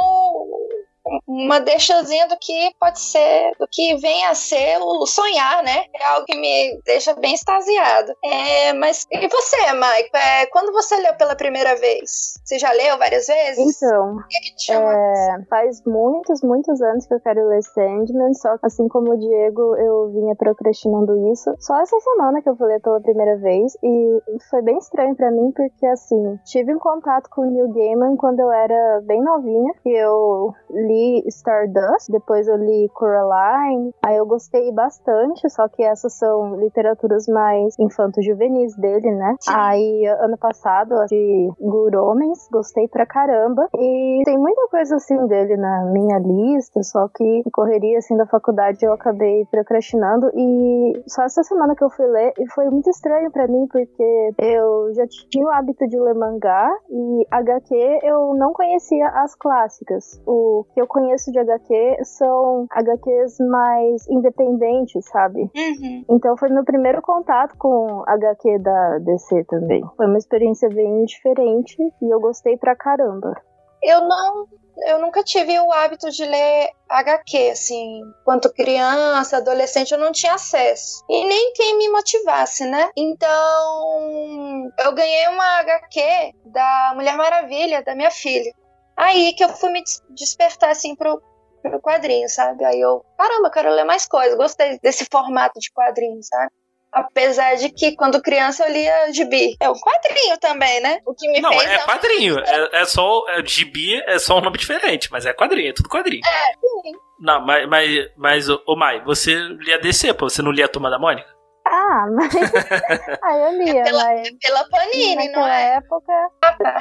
uma 1.26 1.60
deixazinha 1.60 2.26
do 2.28 2.36
que 2.38 2.72
pode 2.78 3.00
ser, 3.00 3.52
do 3.58 3.66
que 3.70 3.96
vem 3.96 4.24
a 4.26 4.34
ser 4.34 4.78
o 4.80 5.06
sonhar, 5.06 5.62
né? 5.62 5.84
É 5.94 6.04
algo 6.06 6.26
que 6.26 6.36
me 6.36 6.80
deixa 6.84 7.14
bem 7.14 7.34
extasiado. 7.34 8.12
É, 8.24 8.72
mas 8.72 9.06
e 9.10 9.28
você, 9.28 9.56
Mike? 9.72 10.10
É, 10.14 10.46
quando 10.46 10.72
você 10.72 10.96
leu 10.96 11.14
pela 11.14 11.34
primeira 11.34 11.76
vez? 11.76 12.34
Você 12.44 12.58
já 12.58 12.72
leu 12.72 12.98
várias 12.98 13.26
vezes? 13.26 13.76
Então, 13.82 14.16
o 14.16 14.26
que, 14.28 14.36
é 14.36 14.40
que 14.40 14.56
te 14.56 14.66
chama 14.66 14.92
é, 14.92 15.44
faz 15.48 15.82
muitos, 15.84 16.42
muitos 16.42 16.80
anos 16.82 17.06
que 17.06 17.14
eu 17.14 17.20
quero 17.20 17.48
ler 17.48 17.62
Sandman, 17.62 18.34
só 18.34 18.56
que 18.58 18.66
assim 18.66 18.88
como 18.88 19.12
o 19.12 19.18
Diego, 19.18 19.76
eu 19.76 20.10
vinha 20.10 20.34
procrastinando 20.34 21.32
isso. 21.32 21.54
Só 21.58 21.80
essa 21.80 21.98
semana 22.00 22.42
que 22.42 22.48
eu 22.48 22.54
vou 22.54 22.68
ler 22.68 22.80
pela 22.80 23.00
primeira 23.00 23.36
vez 23.38 23.76
e 23.82 24.20
foi 24.50 24.62
bem 24.62 24.78
estranho 24.78 25.14
para 25.16 25.30
mim 25.30 25.52
porque 25.52 25.86
assim, 25.86 26.38
tive 26.44 26.74
um 26.74 26.78
contato 26.78 27.28
com 27.30 27.42
o 27.42 27.50
Neil 27.50 27.68
Gaiman 27.72 28.16
quando 28.16 28.40
eu 28.40 28.50
era 28.50 29.00
bem 29.02 29.22
novinha, 29.22 29.72
e 29.84 29.90
eu 29.90 30.52
li 30.70 30.99
Stardust, 31.26 32.10
depois 32.10 32.48
eu 32.48 32.56
li 32.56 32.88
Coraline, 32.94 33.94
aí 34.04 34.16
eu 34.16 34.26
gostei 34.26 34.72
bastante, 34.72 35.48
só 35.50 35.68
que 35.68 35.82
essas 35.82 36.14
são 36.14 36.56
literaturas 36.56 37.26
mais 37.26 37.78
infanto-juvenis 37.78 38.76
dele, 38.76 39.10
né? 39.12 39.36
Sim. 39.40 39.52
Aí, 39.54 40.06
ano 40.06 40.38
passado, 40.38 40.94
de 41.06 41.50
Good 41.60 41.96
Homens, 41.96 42.48
gostei 42.50 42.88
pra 42.88 43.06
caramba. 43.06 43.68
E 43.74 44.22
tem 44.24 44.38
muita 44.38 44.68
coisa 44.68 44.96
assim 44.96 45.26
dele 45.26 45.56
na 45.56 45.84
minha 45.92 46.18
lista, 46.18 46.82
só 46.82 47.08
que 47.08 47.42
correria 47.52 47.98
assim 47.98 48.16
da 48.16 48.26
faculdade 48.26 48.84
eu 48.84 48.92
acabei 48.92 49.44
procrastinando. 49.50 50.30
E 50.34 51.02
só 51.06 51.22
essa 51.22 51.42
semana 51.42 51.74
que 51.74 51.84
eu 51.84 51.90
fui 51.90 52.06
ler, 52.06 52.32
e 52.38 52.50
foi 52.52 52.68
muito 52.70 52.88
estranho 52.90 53.30
para 53.30 53.46
mim, 53.46 53.66
porque 53.70 54.30
eu 54.38 54.92
já 54.94 55.06
tinha 55.30 55.46
o 55.46 55.50
hábito 55.50 55.86
de 55.86 55.98
ler 55.98 56.14
mangá 56.14 56.70
e 56.88 57.26
HQ 57.30 58.00
eu 58.02 58.34
não 58.34 58.52
conhecia 58.52 59.08
as 59.08 59.34
clássicas. 59.34 60.20
O 60.26 60.64
que 60.74 60.79
eu 60.80 60.86
conheço 60.86 61.30
de 61.30 61.38
HQ 61.38 62.04
são 62.04 62.66
HQs 62.70 63.38
mais 63.40 64.08
independentes, 64.08 65.04
sabe? 65.06 65.50
Uhum. 65.54 66.04
Então 66.10 66.36
foi 66.36 66.48
meu 66.48 66.64
primeiro 66.64 67.02
contato 67.02 67.56
com 67.58 68.02
HQ 68.06 68.58
da 68.58 68.98
DC 68.98 69.44
também. 69.44 69.82
Foi 69.96 70.06
uma 70.06 70.18
experiência 70.18 70.68
bem 70.68 71.04
diferente 71.04 71.76
e 72.02 72.10
eu 72.10 72.20
gostei 72.20 72.56
pra 72.56 72.74
caramba. 72.74 73.34
Eu 73.82 74.06
não 74.06 74.46
eu 74.86 74.98
nunca 75.00 75.22
tive 75.22 75.58
o 75.58 75.72
hábito 75.72 76.10
de 76.10 76.24
ler 76.24 76.70
HQ, 76.88 77.50
assim, 77.50 78.00
quanto 78.24 78.52
criança, 78.52 79.36
adolescente, 79.36 79.92
eu 79.92 79.98
não 79.98 80.12
tinha 80.12 80.34
acesso. 80.34 81.04
E 81.08 81.24
nem 81.24 81.52
quem 81.52 81.76
me 81.78 81.88
motivasse, 81.90 82.64
né? 82.64 82.90
Então, 82.96 84.70
eu 84.78 84.92
ganhei 84.94 85.28
uma 85.28 85.58
HQ 85.60 86.00
da 86.46 86.92
Mulher 86.94 87.16
Maravilha, 87.16 87.82
da 87.82 87.94
minha 87.94 88.10
filha. 88.10 88.52
Aí 89.00 89.32
que 89.32 89.42
eu 89.42 89.48
fui 89.48 89.70
me 89.70 89.82
despertar 90.10 90.68
assim 90.68 90.94
pro, 90.94 91.22
pro 91.62 91.80
quadrinho, 91.80 92.28
sabe? 92.28 92.62
Aí 92.66 92.78
eu, 92.78 93.02
caramba, 93.16 93.50
quero 93.50 93.70
ler 93.70 93.84
mais 93.84 94.06
coisas. 94.06 94.36
Gostei 94.36 94.78
desse 94.80 95.06
formato 95.10 95.58
de 95.58 95.72
quadrinho, 95.72 96.20
sabe? 96.22 96.52
Apesar 96.92 97.54
de 97.54 97.70
que 97.70 97.96
quando 97.96 98.20
criança 98.20 98.66
eu 98.66 98.72
lia 98.72 99.10
gibi. 99.10 99.56
É 99.58 99.70
um 99.70 99.80
quadrinho 99.80 100.36
também, 100.38 100.82
né? 100.82 100.98
O 101.06 101.14
que 101.14 101.26
me 101.30 101.40
não, 101.40 101.50
fez. 101.50 101.64
É 101.64 101.78
quadrinho. 101.78 102.38
É, 102.40 102.82
é 102.82 102.84
só. 102.84 103.24
É, 103.28 103.42
gibi 103.42 104.02
é 104.06 104.18
só 104.18 104.36
um 104.36 104.42
nome 104.42 104.58
diferente, 104.58 105.10
mas 105.10 105.24
é 105.24 105.32
quadrinho, 105.32 105.70
é 105.70 105.72
tudo 105.72 105.88
quadrinho. 105.88 106.20
É, 106.26 106.52
sim. 106.52 106.92
Não, 107.20 107.40
mas, 107.40 107.66
mas, 107.68 108.10
mas 108.18 108.48
ô 108.50 108.76
Mai, 108.76 109.02
você 109.02 109.34
lia 109.34 109.78
DC, 109.78 110.12
pô, 110.12 110.28
você 110.28 110.42
não 110.42 110.52
lia 110.52 110.66
a 110.66 110.68
Turma 110.68 110.90
da 110.90 110.98
Mônica? 110.98 111.39
Ah, 111.66 112.06
mas. 112.10 112.32
Aí 113.22 113.40
eu 113.42 113.58
lia, 113.58 113.84
pela, 113.84 114.04
mas. 114.04 114.30
Pela 114.40 114.68
Panini, 114.68 115.28
não 115.30 115.46
é? 115.46 115.76
época. 115.76 116.12
Ah, 116.42 116.52
tá. 116.56 116.80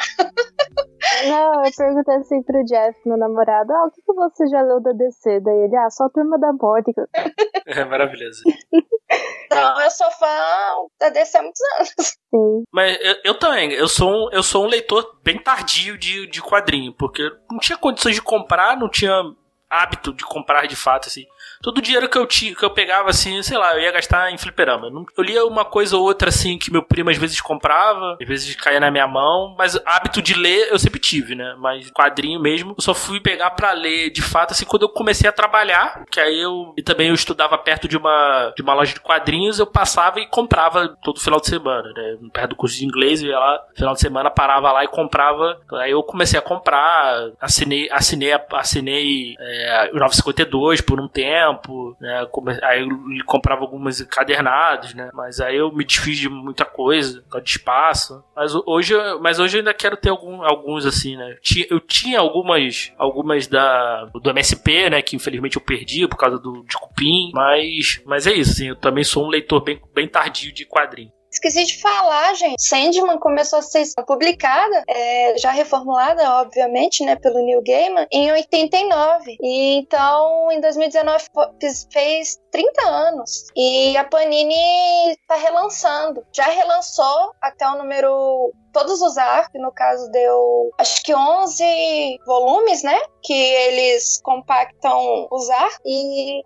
Não, 1.27 1.65
eu 1.65 1.71
perguntei 1.75 2.15
assim 2.15 2.43
pro 2.43 2.63
Jeff, 2.65 2.97
meu 3.05 3.17
namorado, 3.17 3.71
ah, 3.73 3.85
o 3.85 3.91
que, 3.91 4.01
que 4.01 4.13
você 4.13 4.47
já 4.47 4.61
leu 4.61 4.81
da 4.81 4.91
DC? 4.91 5.39
Daí 5.41 5.63
ele, 5.63 5.75
ah, 5.75 5.89
só 5.89 6.05
a 6.05 6.09
turma 6.09 6.39
da 6.39 6.51
Mônica. 6.53 7.07
É 7.65 7.85
maravilhoso. 7.85 8.41
Então 9.51 9.81
eu 9.81 9.89
sou 9.89 10.11
fã 10.11 10.27
da 10.99 11.09
DC 11.09 11.35
há 11.35 11.41
muitos 11.41 11.61
anos. 11.75 11.89
Sim. 12.29 12.63
Mas 12.71 12.99
eu, 13.01 13.15
eu 13.25 13.39
também, 13.39 13.71
eu 13.71 13.87
sou, 13.87 14.07
um, 14.07 14.29
eu 14.31 14.43
sou 14.43 14.63
um 14.63 14.67
leitor 14.67 15.19
bem 15.23 15.41
tardio 15.41 15.97
de, 15.97 16.27
de 16.27 16.39
quadrinho, 16.39 16.93
porque 16.93 17.27
não 17.49 17.57
tinha 17.57 17.75
condições 17.75 18.13
de 18.13 18.21
comprar, 18.21 18.77
não 18.77 18.87
tinha 18.87 19.23
hábito 19.67 20.13
de 20.13 20.23
comprar 20.23 20.67
de 20.67 20.75
fato, 20.75 21.07
assim. 21.07 21.25
Todo 21.61 21.79
o 21.79 21.81
dinheiro 21.81 22.07
que 22.07 22.17
eu 22.17 22.25
tinha, 22.25 22.55
que 22.55 22.63
eu 22.63 22.69
pegava, 22.69 23.09
assim, 23.09 23.41
sei 23.43 23.57
lá, 23.57 23.75
eu 23.75 23.81
ia 23.81 23.91
gastar 23.91 24.31
em 24.31 24.37
fliperama. 24.37 24.89
Eu 25.17 25.23
lia 25.23 25.45
uma 25.45 25.65
coisa 25.65 25.97
ou 25.97 26.03
outra, 26.03 26.29
assim, 26.29 26.57
que 26.57 26.71
meu 26.71 26.81
primo 26.81 27.09
às 27.09 27.17
vezes 27.17 27.41
comprava, 27.41 28.17
às 28.21 28.27
vezes 28.27 28.55
caía 28.55 28.79
na 28.79 28.89
minha 28.89 29.07
mão, 29.07 29.55
mas 29.57 29.79
hábito 29.85 30.21
de 30.21 30.33
ler 30.33 30.69
eu 30.71 30.79
sempre 30.79 30.99
tive, 30.99 31.35
né? 31.35 31.55
Mas 31.59 31.89
quadrinho 31.91 32.39
mesmo, 32.39 32.75
eu 32.77 32.81
só 32.81 32.93
fui 32.93 33.19
pegar 33.19 33.51
pra 33.51 33.73
ler 33.73 34.09
de 34.09 34.21
fato, 34.21 34.51
assim, 34.51 34.65
quando 34.65 34.83
eu 34.83 34.89
comecei 34.89 35.29
a 35.29 35.33
trabalhar, 35.33 36.05
que 36.09 36.19
aí 36.19 36.39
eu. 36.39 36.73
E 36.77 36.81
também 36.81 37.09
eu 37.09 37.13
estudava 37.13 37.57
perto 37.57 37.87
de 37.87 37.97
uma, 37.97 38.53
de 38.55 38.61
uma 38.61 38.73
loja 38.73 38.93
de 38.93 39.01
quadrinhos, 39.01 39.59
eu 39.59 39.67
passava 39.67 40.19
e 40.19 40.27
comprava 40.27 40.95
todo 41.03 41.19
final 41.19 41.41
de 41.41 41.47
semana, 41.47 41.91
né? 41.93 42.17
Perto 42.31 42.51
do 42.51 42.55
curso 42.55 42.77
de 42.77 42.85
inglês, 42.85 43.21
eu 43.21 43.29
ia 43.29 43.39
lá, 43.39 43.59
final 43.75 43.93
de 43.93 43.99
semana, 43.99 44.29
parava 44.29 44.71
lá 44.71 44.83
e 44.83 44.87
comprava. 44.87 45.59
Aí 45.73 45.91
eu 45.91 46.01
comecei 46.03 46.39
a 46.39 46.41
comprar, 46.41 47.31
assinei, 47.41 47.89
assinei, 47.91 48.31
assinei 48.53 49.35
é, 49.39 49.89
o 49.93 49.99
952 49.99 50.81
por 50.81 51.01
um 51.01 51.07
tempo, 51.07 51.48
né? 51.99 52.25
Come- 52.31 52.59
Aí 52.63 52.81
eu 52.81 52.89
comprava 53.25 53.61
algumas 53.61 53.99
encadernados, 54.01 54.93
né? 54.93 55.09
Mas 55.13 55.39
aí 55.39 55.57
eu 55.57 55.71
me 55.71 55.83
desfiz 55.85 56.17
de 56.17 56.29
muita 56.29 56.65
coisa, 56.65 57.23
de 57.43 57.49
espaço. 57.49 58.23
Mas 58.35 58.53
ho- 58.55 58.63
hoje, 58.67 58.93
mas 59.21 59.39
hoje 59.39 59.57
eu 59.57 59.59
ainda 59.59 59.73
quero 59.73 59.97
ter 59.97 60.09
algum, 60.09 60.43
alguns 60.43 60.85
assim, 60.85 61.15
né? 61.17 61.35
Eu 61.69 61.79
tinha 61.79 62.19
algumas, 62.19 62.91
algumas 62.97 63.47
da 63.47 64.05
do 64.05 64.29
MSP, 64.29 64.89
né? 64.89 65.01
Que 65.01 65.15
infelizmente 65.15 65.55
eu 65.57 65.61
perdi 65.61 66.07
por 66.07 66.17
causa 66.17 66.37
do 66.37 66.63
de 66.63 66.77
cupim. 66.77 67.31
Mas, 67.33 68.01
mas 68.05 68.27
é 68.27 68.33
isso, 68.33 68.51
assim. 68.51 68.67
Eu 68.69 68.75
também 68.75 69.03
sou 69.03 69.25
um 69.25 69.29
leitor 69.29 69.63
bem, 69.63 69.81
bem 69.93 70.07
tardio 70.07 70.51
de 70.53 70.65
quadrinho. 70.65 71.11
Esqueci 71.31 71.63
de 71.65 71.79
falar, 71.79 72.33
gente. 72.35 72.61
Sandman 72.61 73.19
começou 73.19 73.59
a 73.59 73.61
ser 73.61 73.83
publicada, 74.07 74.83
é, 74.87 75.37
já 75.37 75.51
reformulada, 75.51 76.41
obviamente, 76.41 77.03
né, 77.05 77.15
pelo 77.15 77.43
Neil 77.45 77.61
Gaiman, 77.63 78.07
em 78.11 78.31
89. 78.31 79.37
E 79.41 79.75
então, 79.77 80.51
em 80.51 80.59
2019, 80.59 81.23
fo- 81.33 81.53
fiz- 81.61 81.87
fez 81.91 82.37
30 82.51 82.87
anos. 82.87 83.45
E 83.55 83.95
a 83.95 84.03
Panini 84.03 85.15
tá 85.27 85.35
relançando. 85.35 86.25
Já 86.33 86.45
relançou 86.45 87.31
até 87.41 87.67
o 87.67 87.77
número. 87.77 88.51
Todos 88.71 89.01
os 89.01 89.17
arcos, 89.17 89.61
no 89.61 89.71
caso, 89.71 90.09
deu 90.11 90.71
acho 90.77 91.03
que 91.03 91.13
11 91.13 91.63
volumes, 92.25 92.83
né? 92.83 92.99
Que 93.23 93.33
eles 93.33 94.21
compactam 94.23 95.27
os 95.31 95.49
arcos. 95.49 95.79
E 95.85 96.41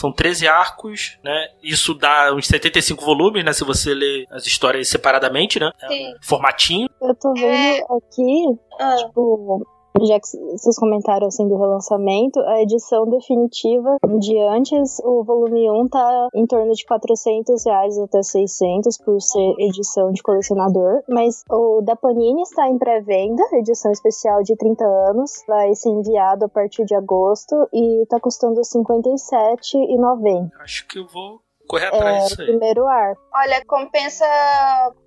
São 0.00 0.12
13 0.12 0.48
arcos, 0.48 1.18
né? 1.22 1.48
Isso 1.62 1.94
dá 1.94 2.32
uns 2.34 2.46
75 2.46 3.04
volumes, 3.04 3.44
né? 3.44 3.52
Se 3.52 3.64
você 3.64 3.94
ler 3.94 4.26
as 4.30 4.46
histórias 4.46 4.88
separadamente, 4.88 5.58
né? 5.58 5.70
É 5.82 5.86
um 5.86 5.90
Sim. 5.90 6.14
Formatinho. 6.22 6.88
Eu 7.02 7.14
tô 7.14 7.32
vendo 7.34 7.84
aqui, 7.96 8.44
ah, 8.78 8.96
tipo, 8.96 9.66
já 10.02 10.20
que 10.20 10.28
vocês 10.52 10.76
comentaram 10.78 11.26
assim 11.26 11.48
do 11.48 11.56
relançamento, 11.56 12.40
a 12.40 12.62
edição 12.62 13.08
definitiva 13.08 13.96
de 14.18 14.38
antes, 14.38 14.98
o 15.04 15.22
volume 15.24 15.70
1 15.70 15.88
tá 15.88 16.28
em 16.34 16.46
torno 16.46 16.72
de 16.72 16.84
400 16.84 17.64
reais 17.64 17.98
até 17.98 18.22
600 18.22 18.98
por 18.98 19.20
ser 19.20 19.54
edição 19.58 20.12
de 20.12 20.22
colecionador, 20.22 21.02
mas 21.08 21.42
o 21.50 21.80
da 21.82 21.96
Panini 21.96 22.42
está 22.42 22.68
em 22.68 22.78
pré-venda, 22.78 23.42
edição 23.52 23.90
especial 23.90 24.42
de 24.42 24.56
30 24.56 24.84
anos, 24.84 25.44
vai 25.46 25.74
ser 25.74 25.90
enviado 25.90 26.44
a 26.44 26.48
partir 26.48 26.84
de 26.84 26.94
agosto 26.94 27.54
e 27.72 28.06
tá 28.06 28.20
custando 28.20 28.56
R$ 28.56 28.62
57,90. 28.62 30.50
Acho 30.60 30.86
que 30.86 30.98
eu 30.98 31.06
vou 31.06 31.40
correr 31.70 31.86
É 31.86 31.88
atrás 31.88 32.24
o 32.24 32.28
disso 32.28 32.40
aí. 32.42 32.46
primeiro 32.48 32.86
ar. 32.86 33.14
Olha, 33.34 33.64
compensa 33.66 34.26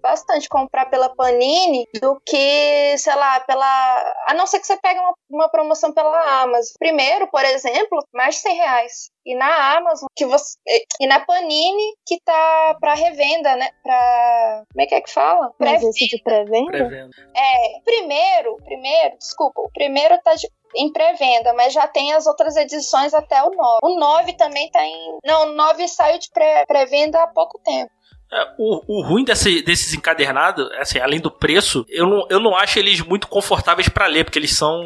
bastante 0.01 0.47
comprar 0.49 0.85
pela 0.89 1.13
Panini 1.15 1.85
do 2.01 2.19
que, 2.25 2.97
sei 2.97 3.15
lá, 3.15 3.39
pela. 3.41 4.13
A 4.27 4.33
não 4.33 4.45
ser 4.47 4.59
que 4.59 4.67
você 4.67 4.77
pegue 4.77 4.99
uma, 4.99 5.13
uma 5.29 5.49
promoção 5.49 5.93
pela 5.93 6.41
Amazon. 6.41 6.73
Primeiro, 6.79 7.27
por 7.27 7.43
exemplo, 7.43 7.99
mais 8.13 8.35
de 8.35 8.41
100 8.41 8.55
reais. 8.55 8.91
E 9.25 9.35
na 9.35 9.77
Amazon, 9.77 10.07
que 10.17 10.25
você. 10.25 10.57
E 10.99 11.07
na 11.07 11.19
Panini, 11.21 11.93
que 12.05 12.19
tá 12.25 12.75
pra 12.79 12.93
revenda, 12.93 13.55
né? 13.55 13.69
Pra. 13.81 14.63
Como 14.71 14.81
é 14.81 14.85
que 14.85 14.95
é 14.95 15.01
que 15.01 15.11
fala? 15.11 15.51
Pré-venda. 15.57 15.91
de 15.91 16.21
pré-venda? 16.23 16.71
Pré-venda. 16.71 17.11
É, 17.35 17.79
primeiro, 17.85 18.57
primeiro, 18.65 19.17
desculpa, 19.17 19.61
o 19.61 19.69
primeiro 19.71 20.17
tá 20.23 20.33
de- 20.35 20.49
em 20.75 20.91
pré-venda, 20.91 21.53
mas 21.53 21.73
já 21.73 21.87
tem 21.87 22.13
as 22.13 22.25
outras 22.27 22.55
edições 22.55 23.13
até 23.13 23.41
o 23.43 23.49
9. 23.51 23.79
O 23.83 23.99
9 23.99 24.33
também 24.33 24.69
tá 24.71 24.83
em. 24.85 25.17
Não, 25.25 25.49
o 25.49 25.53
9 25.53 25.87
saiu 25.87 26.19
de 26.19 26.29
pré- 26.31 26.65
pré-venda 26.67 27.21
há 27.21 27.27
pouco 27.27 27.59
tempo. 27.63 27.91
É, 28.31 28.47
o, 28.57 28.81
o 28.99 29.03
ruim 29.05 29.23
desse- 29.23 29.61
desses 29.61 29.93
encadernados, 29.93 30.67
assim, 30.79 30.97
além 30.99 31.19
do 31.19 31.29
preço, 31.29 31.85
eu 31.87 32.07
não, 32.07 32.25
eu 32.29 32.39
não 32.39 32.55
acho 32.55 32.79
eles 32.79 32.99
muito 33.01 33.27
confortáveis 33.27 33.87
pra 33.89 34.07
ler, 34.07 34.23
porque 34.23 34.39
eles 34.39 34.57
são. 34.57 34.81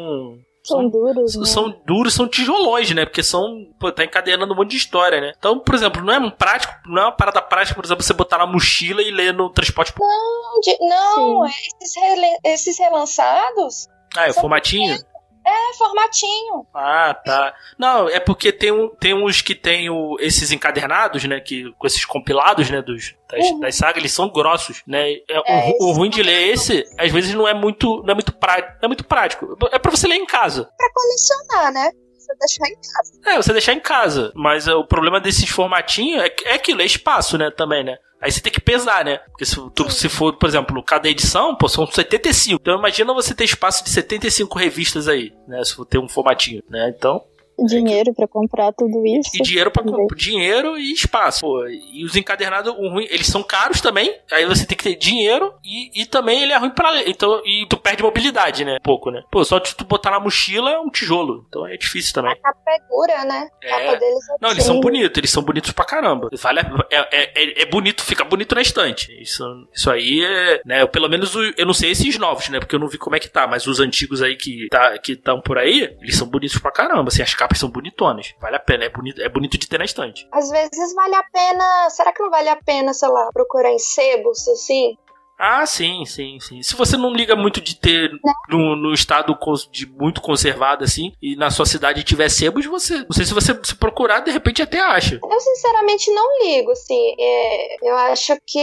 São 0.62 0.86
duros, 0.90 1.34
né? 1.34 1.46
São 1.46 1.74
duros, 1.86 2.12
são 2.12 2.28
tijolões, 2.28 2.90
né? 2.90 3.06
Porque 3.06 3.22
são. 3.22 3.64
Pô, 3.80 3.90
tá 3.90 4.04
encadernando 4.04 4.52
um 4.52 4.56
monte 4.56 4.72
de 4.72 4.76
história, 4.76 5.18
né? 5.18 5.32
Então, 5.38 5.58
por 5.60 5.74
exemplo, 5.74 6.02
não 6.04 6.12
é 6.12 6.18
um 6.18 6.30
prático, 6.30 6.74
não 6.84 7.00
é 7.00 7.04
uma 7.06 7.12
parada 7.16 7.40
prática, 7.40 7.74
por 7.74 7.86
exemplo, 7.86 8.04
você 8.04 8.12
botar 8.12 8.36
na 8.36 8.46
mochila 8.46 9.00
e 9.00 9.10
ler 9.10 9.32
no 9.32 9.48
transporte 9.48 9.94
público. 9.94 10.12
Não, 10.14 10.60
de- 10.60 10.78
não 10.86 11.46
esses, 11.46 11.96
rele- 11.96 12.38
esses 12.44 12.78
relançados 12.78 13.86
Ah, 14.14 14.26
é 14.26 14.30
o 14.30 14.34
São 14.34 14.42
formatinho? 14.42 14.98
É 15.48 15.74
formatinho. 15.76 16.66
Ah, 16.74 17.14
tá. 17.14 17.54
Não, 17.78 18.08
é 18.08 18.20
porque 18.20 18.52
tem, 18.52 18.70
um, 18.72 18.88
tem 18.88 19.14
uns 19.14 19.40
que 19.42 19.54
tem 19.54 19.88
o, 19.90 20.16
esses 20.20 20.52
encadernados, 20.52 21.24
né? 21.24 21.40
Que, 21.40 21.72
com 21.78 21.86
esses 21.86 22.04
compilados, 22.04 22.68
né? 22.70 22.82
Dos, 22.82 23.14
das, 23.30 23.46
Uhum. 23.46 23.60
das 23.60 23.74
sagas, 23.76 23.96
eles 23.98 24.12
são 24.12 24.28
grossos, 24.30 24.82
né? 24.86 25.12
É, 25.28 25.38
o 25.38 25.42
É, 25.46 25.72
o, 25.80 25.88
esses 25.88 25.92
ruim 25.92 26.10
de 26.10 26.22
ler 26.22 26.48
esse, 26.52 26.84
às 26.98 27.10
vezes, 27.12 27.34
não 27.34 27.46
é 27.48 27.54
muito, 27.54 28.02
não 28.02 28.10
é 28.10 28.14
muito, 28.14 28.32
prático, 28.32 28.72
não 28.80 28.86
é 28.86 28.88
muito 28.88 29.04
prático. 29.04 29.56
É 29.72 29.78
pra 29.78 29.90
você 29.90 30.06
ler 30.06 30.16
em 30.16 30.26
casa. 30.26 30.68
Pra 30.76 30.88
colecionar, 30.92 31.72
né? 31.72 31.90
Você 32.28 32.36
deixar 32.38 32.68
em 32.68 32.76
casa. 32.76 33.12
É, 33.26 33.36
você 33.36 33.52
deixar 33.52 33.72
em 33.72 33.80
casa. 33.80 34.32
Mas 34.34 34.68
o 34.68 34.84
problema 34.84 35.20
desses 35.20 35.48
formatinhos 35.48 36.22
é, 36.22 36.28
que- 36.28 36.44
é 36.46 36.54
aquilo, 36.54 36.82
é 36.82 36.84
espaço, 36.84 37.38
né? 37.38 37.50
Também, 37.50 37.82
né? 37.84 37.96
Aí 38.20 38.30
você 38.32 38.40
tem 38.40 38.52
que 38.52 38.60
pesar, 38.60 39.04
né? 39.04 39.18
Porque 39.30 39.44
se, 39.46 39.54
tu- 39.74 39.90
se 39.90 40.08
for, 40.08 40.36
por 40.36 40.48
exemplo, 40.48 40.82
cada 40.82 41.08
edição, 41.08 41.54
pô, 41.56 41.68
são 41.68 41.86
75. 41.86 42.58
Então 42.60 42.76
imagina 42.78 43.14
você 43.14 43.34
ter 43.34 43.44
espaço 43.44 43.82
de 43.84 43.90
75 43.90 44.58
revistas 44.58 45.06
aí, 45.08 45.32
né? 45.46 45.62
Se 45.64 45.74
for 45.74 45.84
ter 45.86 45.98
um 45.98 46.08
formatinho, 46.08 46.62
né? 46.68 46.92
Então, 46.96 47.24
Dinheiro 47.66 48.14
pra 48.14 48.26
comprar 48.28 48.72
tudo 48.72 49.04
isso. 49.06 49.30
E 49.34 49.42
dinheiro 49.42 49.70
para 49.70 49.82
dinheiro 50.16 50.76
e 50.78 50.92
espaço. 50.92 51.40
Pô, 51.40 51.66
e 51.68 52.04
os 52.04 52.16
encadernados, 52.16 52.72
o 52.76 52.88
ruim, 52.88 53.06
eles 53.10 53.26
são 53.26 53.42
caros 53.42 53.80
também. 53.80 54.14
Aí 54.30 54.44
você 54.46 54.66
tem 54.66 54.76
que 54.76 54.84
ter 54.84 54.96
dinheiro 54.96 55.52
e, 55.64 56.02
e 56.02 56.06
também 56.06 56.42
ele 56.42 56.52
é 56.52 56.56
ruim 56.56 56.70
pra 56.70 56.90
ler. 56.90 57.08
Então, 57.08 57.40
e 57.44 57.66
tu 57.68 57.76
perde 57.76 58.02
mobilidade, 58.02 58.64
né? 58.64 58.78
Pouco, 58.82 59.10
né? 59.10 59.22
Pô, 59.30 59.44
só 59.44 59.58
de 59.58 59.74
tu 59.74 59.84
botar 59.84 60.10
na 60.10 60.20
mochila 60.20 60.70
é 60.70 60.78
um 60.78 60.90
tijolo. 60.90 61.44
Então 61.48 61.66
é 61.66 61.76
difícil 61.76 62.12
também. 62.14 62.32
A 62.32 62.36
capa 62.36 62.58
é 62.68 62.78
dura, 62.88 63.24
né? 63.24 63.48
A 63.62 63.66
É. 63.66 63.70
capa 63.86 63.96
deles 63.98 64.28
é 64.30 64.34
Não, 64.40 64.50
eles 64.50 64.64
são 64.64 64.80
bonitos, 64.80 65.18
eles 65.18 65.30
são 65.30 65.42
bonitos 65.42 65.72
pra 65.72 65.84
caramba. 65.84 66.28
Vale, 66.40 66.60
a- 66.60 66.86
é, 66.90 66.98
é, 67.12 67.42
é- 67.42 67.62
é 67.62 67.66
bonito, 67.66 68.02
fica 68.04 68.24
bonito 68.24 68.54
na 68.54 68.60
estante. 68.62 69.10
Isso, 69.20 69.44
isso 69.72 69.90
aí 69.90 70.24
é, 70.24 70.60
né, 70.64 70.82
eu, 70.82 70.88
pelo 70.88 71.08
menos 71.08 71.34
o- 71.34 71.52
eu 71.56 71.66
não 71.66 71.74
sei 71.74 71.90
esses 71.90 72.18
novos, 72.18 72.48
né, 72.48 72.58
porque 72.60 72.74
eu 72.74 72.78
não 72.80 72.88
vi 72.88 72.98
como 72.98 73.16
é 73.16 73.20
que 73.20 73.28
tá, 73.28 73.46
mas 73.46 73.66
os 73.66 73.80
antigos 73.80 74.22
aí 74.22 74.36
que 74.36 74.68
tá, 74.70 74.96
que 74.98 75.12
estão 75.12 75.40
por 75.40 75.58
aí, 75.58 75.96
eles 76.00 76.16
são 76.16 76.26
bonitos 76.28 76.58
pra 76.58 76.70
caramba, 76.70 77.08
assim, 77.08 77.22
as 77.22 77.34
capas 77.34 77.47
são 77.56 77.70
bonitonas. 77.70 78.34
Vale 78.40 78.56
a 78.56 78.60
pena, 78.60 78.84
é 78.84 78.90
bonito, 78.90 79.22
é 79.22 79.28
bonito 79.28 79.56
de 79.56 79.68
ter 79.68 79.78
na 79.78 79.84
estante. 79.84 80.28
Às 80.32 80.50
vezes 80.50 80.94
vale 80.94 81.14
a 81.14 81.22
pena. 81.32 81.90
Será 81.90 82.12
que 82.12 82.22
não 82.22 82.30
vale 82.30 82.48
a 82.48 82.56
pena, 82.56 82.92
sei 82.92 83.08
lá, 83.08 83.28
procurar 83.32 83.70
em 83.70 83.78
sebos, 83.78 84.46
assim? 84.48 84.96
Ah, 85.38 85.64
sim, 85.64 86.04
sim, 86.04 86.40
sim. 86.40 86.62
Se 86.64 86.74
você 86.74 86.96
não 86.96 87.12
liga 87.12 87.36
muito 87.36 87.60
de 87.60 87.76
ter 87.76 88.10
no, 88.48 88.74
no 88.74 88.92
estado 88.92 89.38
de 89.70 89.86
muito 89.86 90.20
conservado 90.20 90.82
assim 90.82 91.12
e 91.22 91.36
na 91.36 91.48
sua 91.48 91.64
cidade 91.64 92.02
tiver 92.02 92.28
sebos, 92.28 92.66
você, 92.66 92.98
não 92.98 93.12
sei 93.12 93.24
se 93.24 93.32
você 93.32 93.56
se 93.62 93.76
procurar, 93.76 94.18
de 94.18 94.32
repente 94.32 94.60
até 94.60 94.80
acha. 94.80 95.20
Eu 95.22 95.40
sinceramente 95.40 96.10
não 96.10 96.26
ligo, 96.42 96.72
assim. 96.72 97.14
É, 97.20 97.88
eu 97.88 97.96
acho 97.96 98.36
que 98.44 98.58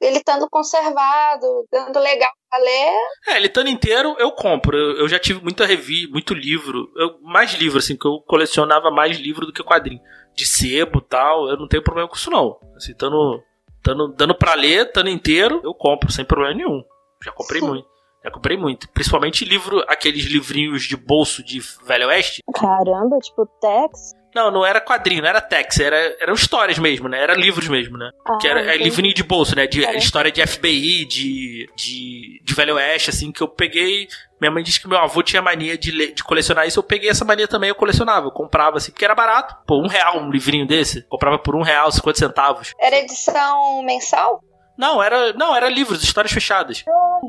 ele 0.00 0.18
estando 0.18 0.48
conservado, 0.50 1.66
dando 1.70 2.00
legal 2.00 2.32
pra 2.52 2.58
ler, 2.58 2.92
É, 3.28 3.36
ele 3.38 3.46
estando 3.46 3.70
inteiro, 3.70 4.14
eu 4.18 4.30
compro. 4.32 4.76
Eu, 4.76 4.98
eu 4.98 5.08
já 5.08 5.18
tive 5.18 5.42
muita 5.42 5.64
review, 5.64 6.10
muito 6.10 6.34
livro. 6.34 6.92
Eu, 6.96 7.18
mais 7.22 7.54
livro, 7.54 7.78
assim, 7.78 7.96
que 7.96 8.06
eu 8.06 8.20
colecionava 8.20 8.90
mais 8.90 9.18
livro 9.18 9.46
do 9.46 9.52
que 9.52 9.62
quadrinho. 9.62 10.02
De 10.34 10.46
sebo 10.46 10.98
e 10.98 11.08
tal, 11.08 11.48
eu 11.48 11.56
não 11.56 11.66
tenho 11.66 11.82
problema 11.82 12.08
com 12.08 12.16
isso, 12.16 12.30
não. 12.30 12.58
Assim, 12.76 12.94
tando, 12.94 13.42
tando, 13.82 14.08
dando 14.08 14.34
pra 14.34 14.54
ler, 14.54 14.86
estando 14.86 15.08
inteiro, 15.08 15.60
eu 15.64 15.74
compro, 15.74 16.12
sem 16.12 16.24
problema 16.24 16.54
nenhum. 16.54 16.84
Já 17.24 17.32
comprei 17.32 17.60
Sim. 17.60 17.68
muito. 17.68 17.88
Já 18.24 18.30
comprei 18.30 18.56
muito. 18.56 18.88
Principalmente 18.90 19.44
livro, 19.44 19.82
aqueles 19.88 20.24
livrinhos 20.24 20.84
de 20.84 20.96
bolso 20.96 21.42
de 21.42 21.60
Velho 21.84 22.06
Oeste. 22.06 22.42
Caramba, 22.54 23.18
tipo 23.18 23.46
Tex. 23.60 24.14
Não, 24.34 24.50
não 24.50 24.64
era 24.64 24.80
quadrinho, 24.80 25.22
não 25.22 25.28
era 25.28 25.40
text, 25.40 25.78
era, 25.80 26.16
eram 26.20 26.32
histórias 26.34 26.78
mesmo, 26.78 27.08
né? 27.08 27.20
Era 27.22 27.34
livros 27.34 27.68
mesmo, 27.68 27.98
né? 27.98 28.10
Ah, 28.26 28.38
que 28.38 28.48
era 28.48 28.60
é 28.74 28.76
livrinho 28.76 29.14
de 29.14 29.22
bolso, 29.22 29.54
né? 29.54 29.66
De 29.66 29.84
É. 29.84 29.96
história 29.96 30.30
de 30.32 30.44
FBI, 30.46 31.04
de, 31.04 31.68
de, 31.76 32.40
de 32.42 32.54
Velho 32.54 32.76
Oeste, 32.76 33.10
assim, 33.10 33.30
que 33.30 33.42
eu 33.42 33.48
peguei. 33.48 34.08
Minha 34.40 34.50
mãe 34.50 34.62
disse 34.62 34.80
que 34.80 34.88
meu 34.88 34.98
avô 34.98 35.22
tinha 35.22 35.40
mania 35.42 35.76
de, 35.78 35.90
ler- 35.92 36.12
de 36.14 36.24
colecionar 36.24 36.66
isso. 36.66 36.78
Eu 36.78 36.82
peguei 36.82 37.08
essa 37.10 37.24
mania 37.24 37.46
também, 37.46 37.68
eu 37.68 37.74
colecionava. 37.74 38.26
Eu 38.26 38.32
comprava, 38.32 38.78
assim, 38.78 38.90
porque 38.90 39.04
era 39.04 39.14
barato. 39.14 39.54
Pô, 39.66 39.80
um 39.80 39.86
real 39.86 40.18
um 40.18 40.30
livrinho 40.30 40.66
desse. 40.66 41.02
Comprava 41.08 41.38
por 41.38 41.54
um 41.54 41.62
real, 41.62 41.92
50 41.92 42.18
centavos. 42.18 42.72
Era 42.80 42.96
edição 42.98 43.82
mensal? 43.84 44.42
Não, 44.76 45.02
era, 45.02 45.32
não, 45.34 45.54
era 45.54 45.68
livros, 45.68 46.02
histórias 46.02 46.32
fechadas. 46.32 46.84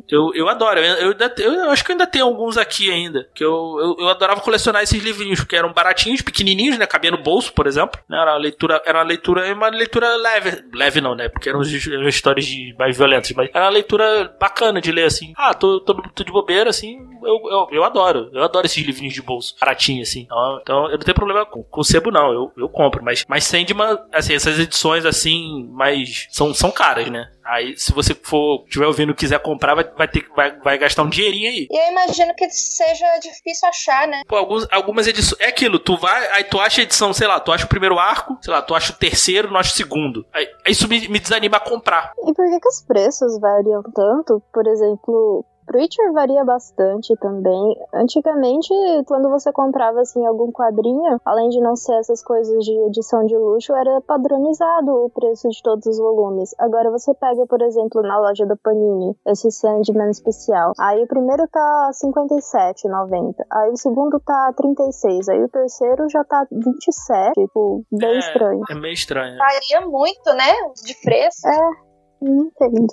Eu, 0.10 0.34
eu 0.34 0.48
adoro. 0.50 0.80
Eu, 0.80 1.12
eu, 1.14 1.54
eu 1.54 1.72
acho 1.72 1.84
que 1.84 1.92
ainda 1.92 2.08
tenho 2.08 2.26
alguns 2.26 2.58
aqui 2.58 2.92
ainda. 2.92 3.28
Que 3.34 3.44
eu, 3.44 3.78
eu, 3.80 3.96
eu 4.00 4.10
adorava 4.10 4.42
colecionar 4.42 4.82
esses 4.82 5.02
livrinhos, 5.02 5.40
porque 5.40 5.56
eram 5.56 5.74
baratinhos, 5.74 6.22
pequenininhos, 6.22 6.78
né? 6.78 6.86
Cabia 6.86 7.12
no 7.12 7.22
bolso, 7.22 7.54
por 7.54 7.68
exemplo. 7.68 8.00
Né, 8.10 8.18
Era 8.18 8.32
uma 8.32 8.40
leitura, 8.40 8.82
era 8.86 8.98
uma 9.00 9.04
leitura, 9.06 9.54
uma 9.54 9.70
leitura 9.70 10.16
leve. 10.16 10.64
Leve 10.74 11.02
não, 11.02 11.16
né? 11.16 11.30
Porque 11.30 11.50
eram 11.50 11.62
eram 11.62 12.08
histórias 12.08 12.46
de, 12.46 12.76
mais 12.78 12.98
violentas. 12.98 13.32
Mas 13.34 13.50
era 13.54 13.66
uma 13.66 13.72
leitura 13.72 14.36
bacana 14.40 14.82
de 14.82 14.92
ler, 14.92 15.06
assim. 15.06 15.34
Ah, 15.38 15.54
tô, 15.54 15.80
tô, 15.82 15.94
tô 15.94 16.24
de 16.24 16.32
bobeira, 16.32 16.70
assim. 16.70 16.98
Eu, 17.24 17.42
eu, 17.50 17.68
eu 17.72 17.84
adoro. 17.84 18.30
Eu 18.34 18.44
adoro 18.44 18.66
esses 18.66 18.84
livrinhos 18.84 19.14
de 19.14 19.22
bolso. 19.22 19.56
Baratinhos, 19.60 20.10
assim. 20.10 20.22
Então, 20.22 20.60
então 20.62 20.86
eu 20.86 20.98
não 20.98 21.00
tenho 21.00 21.16
problema 21.16 21.46
com, 21.46 21.64
com 21.64 21.84
sebo, 21.84 22.12
não. 22.12 22.32
Eu, 22.32 22.52
eu 22.58 22.70
compro. 22.70 23.04
Mas, 23.04 23.26
mas 23.28 23.44
Sandman, 23.44 23.98
assim, 24.12 24.34
essas 24.34 24.60
edições, 24.60 25.06
assim, 25.06 25.68
mais. 25.72 26.28
São, 26.32 26.54
são 26.54 26.72
caras, 26.72 27.10
né? 27.10 27.30
Aí, 27.46 27.78
se 27.78 27.94
você 27.94 28.14
for, 28.14 28.66
tiver 28.70 28.86
ouvindo 28.86 29.12
e 29.12 29.16
quiser 29.16 29.40
comprar, 29.40 29.76
vai, 29.76 29.84
vai 29.84 30.08
ter 30.08 30.26
vai, 30.36 30.58
vai 30.60 30.78
gastar 30.78 31.04
um 31.04 31.10
dinheirinho 31.10 31.50
aí. 31.50 31.68
E 31.70 31.78
eu 31.78 31.92
imagino 31.92 32.34
que 32.36 32.50
seja 32.50 33.06
difícil 33.20 33.68
achar, 33.68 34.08
né? 34.08 34.22
Pô, 34.28 34.36
alguns, 34.36 34.68
algumas 34.72 35.08
edições. 35.08 35.40
É 35.42 35.48
aquilo, 35.48 35.80
tu 35.80 35.98
vai, 35.98 36.28
aí 36.32 36.44
tu 36.44 36.60
acha 36.60 36.82
a 36.82 36.84
edição, 36.84 37.14
sei 37.14 37.28
lá, 37.28 37.40
tu 37.40 37.52
acha 37.52 37.66
o 37.66 37.70
primeiro 37.70 38.00
arco, 38.00 38.38
sei 38.42 38.54
lá, 38.54 38.62
tu 38.62 38.74
acha 38.74 38.94
o 38.94 38.96
terceiro, 38.96 39.52
não 39.52 39.60
acha 39.60 39.72
o 39.72 39.76
segundo. 39.76 40.26
Aí, 40.34 40.48
aí 40.66 40.72
isso 40.72 40.88
me, 40.88 41.08
me 41.08 41.20
desanima 41.20 41.58
a 41.58 41.60
comprar. 41.60 42.14
E 42.18 42.34
por 42.34 42.46
que, 42.50 42.60
que 42.60 42.68
os 42.68 42.82
preços 42.82 43.40
variam 43.40 43.84
tanto? 43.84 44.42
Por 44.54 44.68
exemplo, 44.68 45.46
Preacher 45.74 46.14
varia 46.14 46.46
bastante 46.46 47.16
também. 47.18 47.76
Antigamente, 47.92 48.72
quando 49.08 49.28
você 49.28 49.52
comprava 49.52 50.02
assim 50.02 50.24
algum 50.24 50.52
quadrinho, 50.52 51.20
além 51.26 51.50
de 51.50 51.60
não 51.60 51.76
ser 51.76 51.96
essas 51.96 52.24
coisas 52.24 52.64
de 52.64 52.72
edição 52.86 53.26
de 53.26 53.36
luxo, 53.36 53.74
era 53.74 54.00
padronizado 54.02 54.92
o 54.92 55.10
preço 55.10 55.50
de 55.50 55.64
todos 55.64 55.88
os 55.88 55.98
volumes. 55.98 56.54
Agora 56.60 56.92
você 56.92 57.12
pega, 57.16 57.48
por 57.48 57.60
exemplo, 57.64 58.04
na 58.04 58.20
loja 58.20 58.46
da 58.46 58.56
Panini, 58.56 59.18
esse 59.26 59.50
Sandman 59.50 60.12
especial. 60.12 60.74
Aí 60.80 61.02
o 61.02 61.08
primeiro 61.08 61.48
tá 61.48 61.90
57,90. 61.92 63.34
Aí 63.52 63.72
o 63.72 63.76
segundo 63.78 64.20
tá 64.20 64.54
36. 64.56 65.28
Aí 65.28 65.44
o 65.44 65.50
terceiro 65.50 66.08
já 66.08 66.24
tá 66.24 66.46
27. 66.52 67.34
Tipo, 67.34 67.84
bem 67.92 68.14
é, 68.14 68.20
estranho. 68.20 68.62
É 68.70 68.76
meio 68.76 68.94
estranho. 68.94 69.40
Varia 69.40 69.88
muito, 69.88 70.34
né? 70.34 70.54
De 70.86 70.94
preço. 71.02 71.48
É, 71.48 71.93
entendo. 72.28 72.88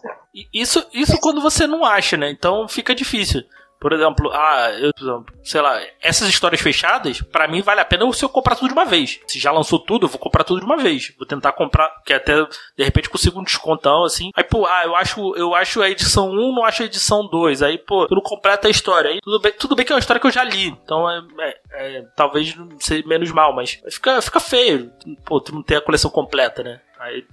Isso, 0.53 0.87
isso 0.93 1.19
quando 1.21 1.41
você 1.41 1.67
não 1.67 1.85
acha, 1.85 2.17
né? 2.17 2.31
Então 2.31 2.67
fica 2.69 2.95
difícil. 2.95 3.43
Por 3.81 3.95
exemplo, 3.95 4.31
ah, 4.31 4.71
eu, 4.79 4.91
sei 5.43 5.63
lá, 5.63 5.81
essas 6.03 6.29
histórias 6.29 6.61
fechadas, 6.61 7.23
pra 7.23 7.49
mim 7.49 7.63
vale 7.63 7.81
a 7.81 7.85
pena 7.87 8.13
se 8.13 8.23
eu 8.23 8.29
comprar 8.29 8.55
tudo 8.55 8.69
de 8.69 8.75
uma 8.75 8.85
vez. 8.85 9.19
Se 9.27 9.39
já 9.39 9.51
lançou 9.51 9.79
tudo, 9.79 10.05
eu 10.05 10.11
vou 10.11 10.19
comprar 10.19 10.45
tudo 10.45 10.61
de 10.61 10.67
uma 10.67 10.77
vez. 10.77 11.15
Vou 11.17 11.27
tentar 11.27 11.53
comprar, 11.53 11.89
que 12.05 12.13
até 12.13 12.35
de 12.77 12.85
repente 12.85 13.09
consigo 13.09 13.41
um 13.41 13.43
descontão 13.43 14.05
assim. 14.05 14.33
Aí, 14.37 14.45
pô, 14.45 14.67
ah, 14.67 14.83
eu 14.85 14.95
acho, 14.95 15.35
eu 15.35 15.55
acho 15.55 15.81
a 15.81 15.89
edição 15.89 16.29
1, 16.31 16.55
não 16.55 16.63
acho 16.63 16.83
a 16.83 16.85
edição 16.85 17.27
2. 17.27 17.63
Aí, 17.63 17.79
pô, 17.79 18.07
tu 18.07 18.15
não 18.15 18.21
completa 18.23 18.69
a 18.69 18.71
história. 18.71 19.13
Aí 19.13 19.19
tudo 19.23 19.41
bem, 19.41 19.53
tudo 19.53 19.75
bem 19.75 19.87
que 19.87 19.93
é 19.93 19.95
uma 19.95 20.01
história 20.01 20.21
que 20.21 20.27
eu 20.27 20.31
já 20.31 20.45
li. 20.45 20.67
Então 20.85 21.11
é, 21.11 21.23
é- 21.41 21.61
é, 21.73 22.03
talvez 22.15 22.55
seja 22.81 23.09
menos 23.09 23.33
mal, 23.33 23.55
mas 23.55 23.81
fica, 23.91 24.21
fica 24.21 24.41
feio. 24.41 24.93
Pô, 25.25 25.41
tu 25.41 25.55
não 25.55 25.63
ter 25.63 25.77
a 25.77 25.81
coleção 25.81 26.11
completa, 26.11 26.63
né? 26.63 26.83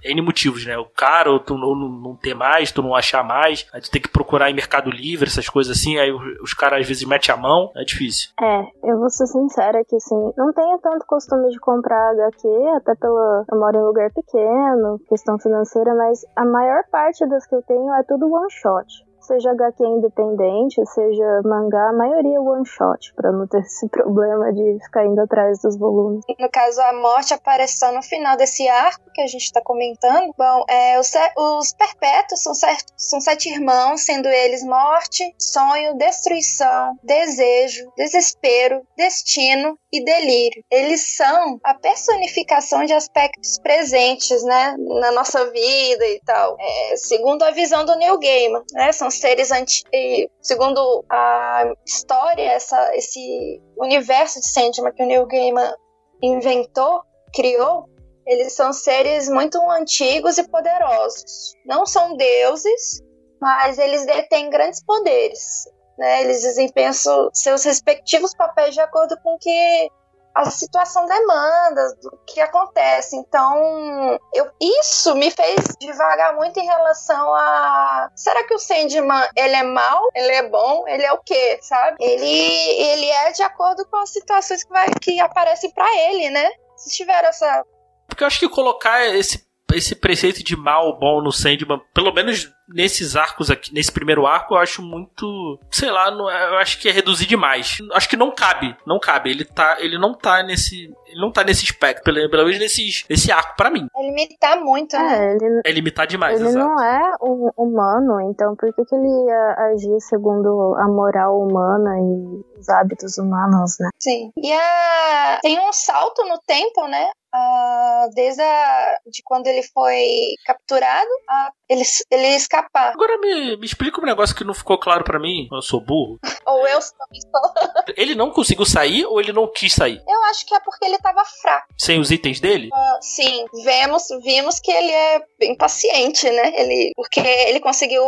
N 0.04 0.22
motivos, 0.22 0.64
né? 0.66 0.76
O 0.78 0.84
caro, 0.84 1.38
tu 1.38 1.56
não, 1.56 1.74
não, 1.74 2.16
ter 2.16 2.34
mais, 2.34 2.72
tu 2.72 2.82
não 2.82 2.94
achar 2.94 3.22
mais, 3.22 3.66
aí 3.72 3.80
tu 3.80 3.90
tem 3.90 4.00
que 4.00 4.08
procurar 4.08 4.50
em 4.50 4.54
Mercado 4.54 4.90
Livre, 4.90 5.28
essas 5.28 5.48
coisas 5.48 5.76
assim, 5.76 5.98
aí 5.98 6.10
os, 6.12 6.54
caras 6.54 6.80
às 6.80 6.88
vezes 6.88 7.04
metem 7.04 7.34
a 7.34 7.38
mão, 7.38 7.70
é 7.76 7.84
difícil. 7.84 8.30
É, 8.40 8.90
eu 8.90 8.98
vou 8.98 9.10
ser 9.10 9.26
sincera 9.26 9.84
que 9.84 9.96
assim, 9.96 10.32
não 10.36 10.52
tenho 10.52 10.78
tanto 10.78 11.06
costume 11.06 11.50
de 11.50 11.58
comprar 11.58 12.10
HQ, 12.12 12.48
até 12.76 12.94
pela. 12.94 13.44
Eu 13.50 13.58
moro 13.58 13.76
em 13.76 13.84
lugar 13.84 14.10
pequeno, 14.12 14.98
questão 15.08 15.38
financeira, 15.38 15.94
mas 15.94 16.20
a 16.36 16.44
maior 16.44 16.82
parte 16.90 17.26
das 17.28 17.46
que 17.46 17.54
eu 17.54 17.62
tenho 17.62 17.92
é 17.94 18.02
tudo 18.02 18.32
one 18.32 18.50
shot. 18.50 19.07
Seja 19.28 19.50
HQ 19.50 19.84
independente, 19.84 20.82
seja 20.86 21.42
mangá, 21.44 21.90
a 21.90 21.92
maioria 21.92 22.38
é 22.38 22.40
one 22.40 22.64
shot, 22.64 23.12
pra 23.14 23.30
não 23.30 23.46
ter 23.46 23.60
esse 23.60 23.86
problema 23.90 24.50
de 24.50 24.78
ficar 24.82 25.04
indo 25.04 25.20
atrás 25.20 25.60
dos 25.60 25.78
volumes. 25.78 26.24
No 26.38 26.50
caso, 26.50 26.80
a 26.80 26.94
morte 26.94 27.34
apareceu 27.34 27.92
no 27.92 28.02
final 28.02 28.38
desse 28.38 28.66
arco 28.66 29.04
que 29.12 29.20
a 29.20 29.26
gente 29.26 29.42
está 29.42 29.60
comentando. 29.60 30.32
Bom, 30.38 30.64
é, 30.66 30.98
os, 30.98 31.12
os 31.36 31.74
perpétuos 31.74 32.42
são, 32.42 32.54
são 32.96 33.20
sete 33.20 33.50
irmãos, 33.50 34.00
sendo 34.00 34.28
eles 34.28 34.64
morte, 34.64 35.22
sonho, 35.38 35.98
destruição, 35.98 36.96
desejo, 37.02 37.92
desespero, 37.98 38.80
destino 38.96 39.78
e 39.92 40.02
delírio. 40.02 40.64
Eles 40.70 41.16
são 41.16 41.60
a 41.64 41.74
personificação 41.74 42.86
de 42.86 42.94
aspectos 42.94 43.58
presentes, 43.58 44.42
né, 44.42 44.74
na 44.78 45.12
nossa 45.12 45.50
vida 45.50 46.06
e 46.06 46.18
tal. 46.24 46.56
É, 46.58 46.96
segundo 46.96 47.42
a 47.42 47.50
visão 47.50 47.84
do 47.84 47.94
Neil 47.96 48.18
Gaiman, 48.18 48.62
né, 48.72 48.90
são 48.92 49.10
seres 49.18 49.50
anti 49.50 49.84
e, 49.92 50.28
segundo 50.40 51.04
a 51.10 51.72
história, 51.86 52.42
essa, 52.42 52.96
esse 52.96 53.60
universo 53.76 54.40
de 54.40 54.48
Sandman 54.48 54.92
que 54.92 55.02
o 55.02 55.06
Neil 55.06 55.26
Gaiman 55.26 55.74
inventou, 56.22 57.02
criou, 57.34 57.88
eles 58.26 58.52
são 58.52 58.72
seres 58.72 59.28
muito 59.28 59.58
antigos 59.70 60.38
e 60.38 60.48
poderosos. 60.48 61.54
Não 61.64 61.86
são 61.86 62.16
deuses, 62.16 63.02
mas 63.40 63.78
eles 63.78 64.04
detêm 64.04 64.50
grandes 64.50 64.84
poderes. 64.84 65.64
Né? 65.98 66.22
Eles 66.22 66.42
desempenham 66.42 66.92
seus 66.92 67.64
respectivos 67.64 68.34
papéis 68.34 68.74
de 68.74 68.80
acordo 68.80 69.16
com 69.22 69.34
o 69.34 69.38
que 69.38 69.90
a 70.34 70.50
situação 70.50 71.06
demanda, 71.06 71.94
do 72.00 72.18
que 72.26 72.40
acontece. 72.40 73.16
Então, 73.16 74.18
eu, 74.32 74.50
isso 74.60 75.14
me 75.14 75.30
fez 75.30 75.76
devagar 75.80 76.36
muito 76.36 76.58
em 76.58 76.66
relação 76.66 77.34
a 77.34 78.10
será 78.14 78.44
que 78.44 78.54
o 78.54 78.58
Sandman 78.58 79.28
ele 79.36 79.56
é 79.56 79.62
mau, 79.62 80.08
ele 80.14 80.32
é 80.32 80.48
bom, 80.48 80.84
ele 80.86 81.02
é 81.02 81.12
o 81.12 81.18
quê, 81.18 81.58
sabe? 81.62 81.96
Ele 82.00 82.26
ele 82.26 83.06
é 83.06 83.32
de 83.32 83.42
acordo 83.42 83.84
com 83.86 83.96
as 83.96 84.10
situações 84.10 84.62
que, 84.62 84.70
vai, 84.70 84.86
que 85.00 85.20
aparecem 85.20 85.70
pra 85.72 85.86
ele, 86.08 86.30
né? 86.30 86.50
Vocês 86.76 86.94
tiveram 86.94 87.28
essa 87.28 87.64
Porque 88.06 88.22
eu 88.22 88.26
acho 88.26 88.38
que 88.38 88.48
colocar 88.48 89.04
esse, 89.06 89.44
esse 89.74 89.96
preceito 89.96 90.44
de 90.44 90.56
mal 90.56 90.98
bom 90.98 91.20
no 91.20 91.32
Sandman, 91.32 91.80
pelo 91.92 92.12
menos 92.12 92.48
nesses 92.68 93.16
arcos 93.16 93.50
aqui, 93.50 93.72
nesse 93.72 93.90
primeiro 93.90 94.26
arco, 94.26 94.54
eu 94.54 94.58
acho 94.58 94.82
muito. 94.82 95.58
Sei 95.70 95.90
lá, 95.90 96.10
não 96.10 96.30
eu 96.30 96.58
acho 96.58 96.78
que 96.80 96.88
é 96.88 96.92
reduzir 96.92 97.26
demais. 97.26 97.78
Acho 97.92 98.08
que 98.08 98.16
não 98.16 98.30
cabe. 98.30 98.76
Não 98.86 98.98
cabe. 98.98 99.30
Ele 99.30 99.44
tá. 99.44 99.76
Ele 99.80 99.98
não 99.98 100.14
tá 100.14 100.42
nesse. 100.42 100.92
Ele 101.06 101.20
não 101.20 101.32
tá 101.32 101.42
nesse 101.42 101.64
espectro, 101.64 102.04
pelo, 102.04 102.30
pelo 102.30 102.44
menos 102.44 102.58
nesse, 102.60 103.04
nesse 103.08 103.32
arco, 103.32 103.56
pra 103.56 103.70
mim. 103.70 103.86
é 103.96 104.02
limitar 104.02 104.60
muito, 104.60 104.96
né? 104.96 105.32
É, 105.32 105.36
ele, 105.36 105.60
É 105.64 105.72
limitar 105.72 106.06
demais, 106.06 106.38
ele 106.38 106.50
exato. 106.50 106.66
não 106.66 106.84
é 106.84 107.14
um 107.22 107.50
humano, 107.56 108.20
então 108.30 108.54
por 108.54 108.72
que, 108.74 108.84
que 108.84 108.94
ele 108.94 109.08
ia 109.26 109.54
agir 109.72 110.00
segundo 110.00 110.76
a 110.76 110.86
moral 110.86 111.40
humana 111.40 111.96
e 111.98 112.58
os 112.58 112.68
hábitos 112.68 113.16
humanos, 113.16 113.76
né? 113.80 113.88
Sim. 113.98 114.30
E 114.36 114.52
a... 114.52 115.38
tem 115.40 115.58
um 115.60 115.72
salto 115.72 116.22
no 116.26 116.38
tempo, 116.46 116.86
né? 116.88 117.08
Ah, 117.32 118.06
desde 118.14 118.42
a... 118.42 118.98
de 119.06 119.22
quando 119.24 119.46
ele 119.46 119.62
foi 119.62 120.04
capturado, 120.44 121.08
a... 121.28 121.50
ele, 121.68 121.82
ele 122.10 122.28
escapar. 122.28 122.92
Agora 122.92 123.18
me, 123.18 123.56
me 123.56 123.66
explica 123.66 124.00
um 124.00 124.04
negócio 124.04 124.34
que 124.34 124.44
não 124.44 124.54
ficou 124.54 124.78
claro 124.78 125.04
pra 125.04 125.18
mim. 125.18 125.48
Eu 125.52 125.62
sou 125.62 125.80
burro. 125.80 126.18
Ou 126.46 126.66
eu 126.66 126.80
sou. 126.80 126.96
Ele 127.96 128.14
não 128.14 128.30
conseguiu 128.30 128.66
sair 128.66 129.06
ou 129.06 129.20
ele 129.20 129.32
não 129.32 129.50
quis 129.50 129.72
sair? 129.72 130.02
Eu 130.06 130.22
acho 130.24 130.44
que 130.46 130.54
é 130.54 130.60
porque 130.60 130.84
ele 130.84 130.98
tava 130.98 131.24
fraco. 131.24 131.66
Sem 131.76 131.98
os 131.98 132.10
itens 132.10 132.38
dele? 132.38 132.68
Ah, 132.72 132.98
sim, 133.00 133.46
vemos, 133.64 134.04
vimos 134.22 134.60
que 134.60 134.70
ele 134.70 134.90
é 134.90 135.22
bem 135.38 135.56
paciente, 135.56 136.30
né? 136.30 136.52
Ele, 136.54 136.92
porque 136.94 137.20
ele 137.20 137.60
conseguiu 137.60 138.02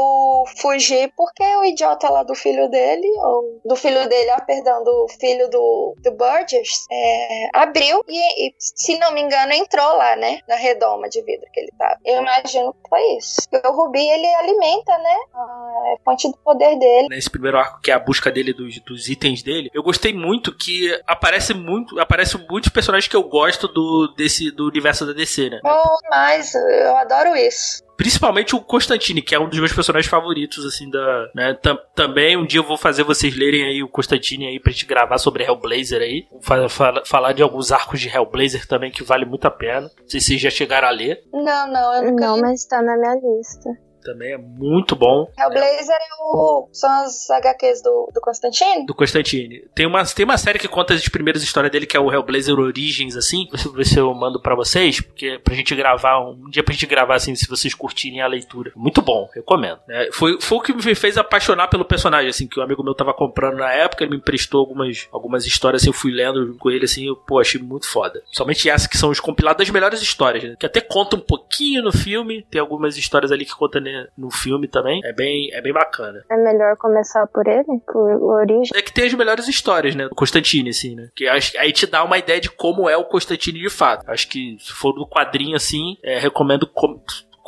fugir 0.59 1.13
porque 1.17 1.43
o 1.57 1.65
idiota 1.65 2.11
lá 2.11 2.23
do 2.23 2.35
filho 2.35 2.69
dele, 2.69 3.09
ou 3.23 3.61
do 3.65 3.75
filho 3.75 4.07
dele, 4.09 4.31
ah, 4.31 4.43
perdão, 4.43 4.85
do 4.85 5.07
filho 5.19 5.49
do, 5.49 5.95
do 5.99 6.13
Burgess, 6.13 6.87
é, 6.91 7.49
abriu 7.55 8.05
e, 8.07 8.49
e, 8.49 8.55
se 8.59 8.99
não 8.99 9.13
me 9.13 9.23
engano, 9.23 9.53
entrou 9.53 9.97
lá, 9.97 10.15
né? 10.17 10.41
Na 10.47 10.57
redoma 10.57 11.09
de 11.09 11.23
vidro 11.23 11.49
que 11.53 11.61
ele 11.61 11.73
tava. 11.79 11.99
Eu 12.05 12.21
imagino 12.21 12.75
que 12.75 12.89
foi 12.89 13.03
isso. 13.17 13.41
Porque 13.51 13.67
o 13.67 13.73
Rubi, 13.73 14.01
ele 14.01 14.27
alimenta, 14.37 14.97
né? 14.99 15.17
A 15.35 15.95
fonte 16.05 16.31
do 16.31 16.37
poder 16.39 16.79
dele. 16.79 17.09
Nesse 17.09 17.29
primeiro 17.29 17.59
arco, 17.59 17.81
que 17.81 17.91
é 17.91 17.95
a 17.95 17.99
busca 17.99 18.31
dele 18.31 18.53
dos, 18.53 18.79
dos 18.81 19.09
itens 19.09 19.43
dele, 19.43 19.71
eu 19.75 19.83
gostei 19.83 20.15
muito 20.15 20.57
que 20.57 20.97
aparece 21.07 21.53
muito. 21.53 21.99
aparecem 21.99 22.41
muitos 22.49 22.71
personagens 22.71 23.09
que 23.09 23.17
eu 23.17 23.25
gosto 23.25 23.67
do, 23.67 24.15
desse, 24.17 24.51
do 24.51 24.69
universo 24.69 25.05
da 25.05 25.13
DC, 25.13 25.51
né? 25.51 25.61
Oh, 25.65 25.99
mas 26.09 26.55
eu 26.55 26.97
adoro 26.97 27.37
isso. 27.37 27.83
Principalmente 28.01 28.57
o 28.57 28.63
Constantine, 28.63 29.21
que 29.21 29.35
é 29.35 29.39
um 29.39 29.47
dos 29.47 29.59
meus 29.59 29.75
personagens 29.75 30.11
favoritos, 30.11 30.65
assim, 30.65 30.89
da. 30.89 31.31
Né? 31.35 31.53
Tam, 31.61 31.79
também 31.95 32.35
um 32.35 32.47
dia 32.47 32.61
eu 32.61 32.65
vou 32.65 32.79
fazer 32.79 33.03
vocês 33.03 33.37
lerem 33.37 33.63
aí 33.65 33.83
o 33.83 33.89
Constantine 33.89 34.47
aí 34.47 34.59
pra 34.59 34.73
gente 34.73 34.87
gravar 34.87 35.19
sobre 35.19 35.45
Hellblazer 35.45 36.01
aí. 36.01 36.27
Fala, 36.41 37.05
falar 37.05 37.33
de 37.35 37.43
alguns 37.43 37.71
arcos 37.71 38.01
de 38.01 38.09
Hellblazer 38.09 38.67
também 38.67 38.91
que 38.91 39.05
vale 39.05 39.27
muito 39.27 39.45
a 39.45 39.51
pena. 39.51 39.83
Não 39.83 40.09
sei 40.09 40.19
se 40.19 40.29
vocês 40.29 40.41
já 40.41 40.49
chegaram 40.49 40.89
a 40.89 40.91
ler. 40.91 41.21
Não, 41.31 41.71
não, 41.71 41.95
eu 41.97 42.11
nunca 42.11 42.27
Não, 42.27 42.37
li. 42.37 42.41
mas 42.41 42.65
tá 42.65 42.81
na 42.81 42.97
minha 42.97 43.15
lista. 43.17 43.69
Também 44.03 44.33
é 44.33 44.39
muito 44.39 44.97
bom. 44.97 45.31
Hellblazer 45.39 45.95
é 45.95 46.23
o... 46.23 46.69
são 46.73 46.91
as 47.05 47.31
HQs 47.31 47.83
do, 47.83 48.11
do 48.13 48.21
Constantine? 48.21 48.87
do 48.87 48.95
Constantine. 48.95 49.65
Tem 49.75 49.87
uma, 49.87 50.05
tem 50.05 50.25
uma 50.25 50.39
série 50.39 50.59
que 50.59 50.69
conta 50.69 50.95
as 50.95 51.09
primeiras 51.09 51.43
histórias 51.43 51.71
dele, 51.71 51.87
que 51.87 51.97
é 51.97 52.01
o 52.01 52.13
Hellblazer 52.13 52.59
Origins, 52.59 53.17
assim. 53.17 53.49
Eu 53.65 53.73
ver 53.73 53.85
se 53.85 53.99
eu 53.99 54.13
mando 54.15 54.41
pra 54.41 54.55
vocês, 54.55 55.01
porque 55.01 55.39
pra 55.43 55.55
gente 55.55 55.75
gravar, 55.75 56.21
um 56.21 56.51
dia 56.51 56.63
pra 56.63 56.75
gente 56.75 56.87
gravar, 56.87 57.15
assim, 57.15 57.35
se 57.35 57.49
vocês 57.49 57.75
curtirem 57.75 58.21
a 58.21 58.27
leitura. 58.27 58.73
Muito 58.75 59.01
bom, 59.03 59.29
recomendo. 59.35 59.79
né? 59.87 60.09
foi, 60.13 60.41
foi 60.41 60.59
o 60.59 60.61
que 60.61 60.73
me 60.73 60.95
fez 60.95 61.17
apaixonar 61.17 61.69
pelo 61.69 61.85
personagem, 61.85 62.31
assim, 62.31 62.47
que 62.47 62.59
um 62.59 62.63
amigo 62.63 62.83
meu 62.83 62.95
tava 62.95 63.15
comprando 63.15 63.59
na 63.59 63.73
época, 63.73 64.05
ele 64.05 64.11
me 64.11 64.17
emprestou 64.17 64.61
algumas, 64.61 65.09
algumas 65.13 65.47
histórias, 65.47 65.83
assim, 65.83 65.91
eu 65.91 65.95
fui 65.95 66.11
lendo 66.11 66.57
com 66.59 66.71
ele, 66.71 66.85
assim, 66.85 67.07
eu, 67.07 67.17
pô, 67.17 67.39
achei 67.39 67.61
muito 67.61 67.89
foda. 67.89 68.23
Somente 68.33 68.69
essas 68.69 68.87
que 68.87 68.99
são 68.99 69.11
os 69.11 69.21
compilados 69.21 69.59
das 69.59 69.71
melhores 69.71 70.01
histórias, 70.03 70.45
né? 70.45 70.57
Que 70.59 70.67
até 70.67 70.81
conta 70.81 71.17
um 71.17 71.21
pouquinho 71.21 71.83
no 71.83 71.93
filme, 71.93 72.45
tem 72.51 72.61
algumas 72.61 72.97
histórias 72.97 73.31
ali 73.31 73.45
que 73.45 73.55
conta 73.55 73.81
né, 73.93 74.07
no 74.17 74.31
filme 74.31 74.69
também. 74.69 75.01
É 75.05 75.13
bem, 75.13 75.51
é 75.53 75.61
bem 75.61 75.73
bacana. 75.73 76.25
É 76.31 76.37
melhor 76.37 76.77
começar 76.77 77.27
por 77.27 77.47
ele, 77.47 77.65
por 77.87 78.23
origem. 78.23 78.71
É 78.75 78.83
que 78.83 78.93
tem 78.93 79.07
as 79.07 79.15
melhores 79.15 79.49
histórias, 79.49 79.95
né? 79.95 80.09
Do 80.09 80.15
Constantine, 80.15 80.71
assim, 80.71 80.95
né? 80.95 81.09
Que 81.15 81.27
acho, 81.29 81.57
aí 81.59 81.73
te 81.73 81.87
dá 81.87 82.05
uma 82.05 82.19
ideia 82.19 82.41
de 82.41 82.51
como 82.51 82.89
é 82.89 82.97
o 82.97 83.05
Constantine 83.05 83.59
de 83.61 83.71
fato. 83.71 84.09
Acho 84.09 84.29
que 84.29 84.57
se 84.61 84.73
for 84.73 84.93
do 84.93 85.07
quadrinho, 85.07 85.57
assim, 85.57 85.97
é, 86.03 86.19
recomendo 86.19 86.67
com- 86.67 87.01